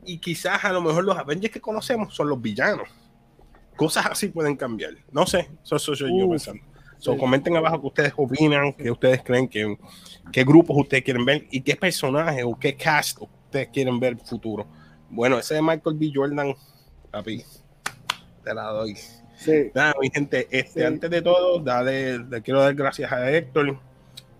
y 0.05 0.17
quizás 0.17 0.63
a 0.63 0.71
lo 0.71 0.81
mejor 0.81 1.03
los 1.03 1.17
Avengers 1.17 1.53
que 1.53 1.59
conocemos 1.61 2.15
son 2.15 2.29
los 2.29 2.41
villanos. 2.41 2.87
Cosas 3.75 4.05
así 4.07 4.29
pueden 4.29 4.55
cambiar. 4.55 4.93
No 5.11 5.27
sé, 5.27 5.49
eso 5.63 5.79
soy 5.79 6.17
yo 6.17 6.29
pensando. 6.29 6.63
So, 6.99 7.17
comenten 7.17 7.55
abajo 7.55 7.79
qué 7.79 7.87
ustedes 7.87 8.13
opinan, 8.17 8.73
qué 8.73 8.91
ustedes 8.91 9.23
creen, 9.23 9.47
que, 9.47 9.77
qué 10.33 10.43
grupos 10.43 10.75
ustedes 10.77 11.01
quieren 11.01 11.23
ver 11.23 11.47
y 11.49 11.61
qué 11.61 11.77
personajes 11.77 12.43
o 12.45 12.59
qué 12.59 12.75
cast 12.75 13.21
ustedes 13.21 13.69
quieren 13.69 13.99
ver 14.01 14.17
futuro. 14.17 14.67
Bueno, 15.09 15.39
ese 15.39 15.55
de 15.55 15.61
Michael 15.61 15.95
B. 15.97 16.11
Jordan, 16.13 16.53
papi, 17.09 17.43
te 18.43 18.53
la 18.53 18.63
doy. 18.63 18.97
Sí. 19.39 19.71
Nada, 19.73 19.93
mi 20.01 20.09
gente, 20.09 20.47
este, 20.51 20.85
antes 20.85 21.09
de 21.09 21.21
todo, 21.21 21.59
dale, 21.59 22.19
le 22.19 22.41
quiero 22.41 22.61
dar 22.61 22.75
gracias 22.75 23.11
a 23.11 23.31
Héctor 23.31 23.79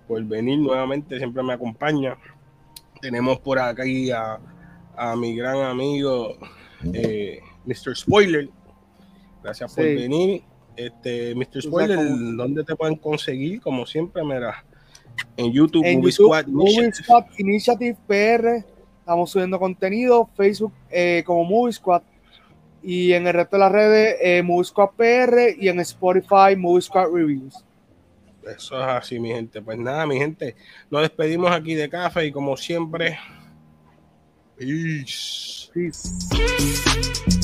por 0.08 0.24
venir 0.24 0.60
nuevamente, 0.60 1.18
siempre 1.18 1.42
me 1.42 1.54
acompaña. 1.54 2.18
Tenemos 3.02 3.40
por 3.40 3.60
aquí 3.60 4.12
a, 4.12 4.40
a 4.96 5.16
mi 5.16 5.36
gran 5.36 5.58
amigo 5.62 6.38
eh, 6.94 7.40
Mr. 7.66 7.96
Spoiler. 7.96 8.50
Gracias 9.42 9.74
por 9.74 9.86
venir. 9.86 10.44
Este, 10.76 11.34
Mr. 11.34 11.62
Spoiler, 11.62 12.00
¿dónde 12.36 12.64
te 12.64 12.76
pueden 12.76 12.96
conseguir? 12.96 13.62
Como 13.62 13.86
siempre, 13.86 14.24
mira, 14.24 14.66
en 15.38 15.52
YouTube, 15.54 15.86
en 15.86 16.00
Movie, 16.00 16.12
Squad, 16.12 16.48
Movie 16.48 16.92
Squad 16.94 17.26
Initiative 17.38 17.98
PR 18.08 18.66
Estamos 19.10 19.32
subiendo 19.32 19.58
contenido, 19.58 20.30
Facebook 20.38 20.72
eh, 20.92 21.24
como 21.26 21.44
Movie 21.44 21.74
Squad 21.74 22.04
y 22.82 23.14
en 23.14 23.28
el 23.28 23.34
resto 23.34 23.58
de 23.58 23.60
las 23.60 23.72
redes 23.72 24.18
eh, 24.22 24.44
PR 24.44 25.56
y 25.58 25.68
en 25.68 25.80
Spotify 25.80 26.56
Movie 26.58 26.82
Squad 26.82 27.12
Reviews. 27.12 27.64
Eso 28.44 28.80
es 28.80 28.88
así, 28.88 29.20
mi 29.20 29.30
gente. 29.30 29.62
Pues 29.62 29.78
nada, 29.78 30.06
mi 30.06 30.18
gente, 30.18 30.56
nos 30.90 31.02
despedimos 31.02 31.52
aquí 31.52 31.76
de 31.76 31.90
café 31.90 32.26
y 32.26 32.32
como 32.32 32.58
siempre, 32.58 33.20
peace. 34.58 35.70
Peace. 35.74 37.39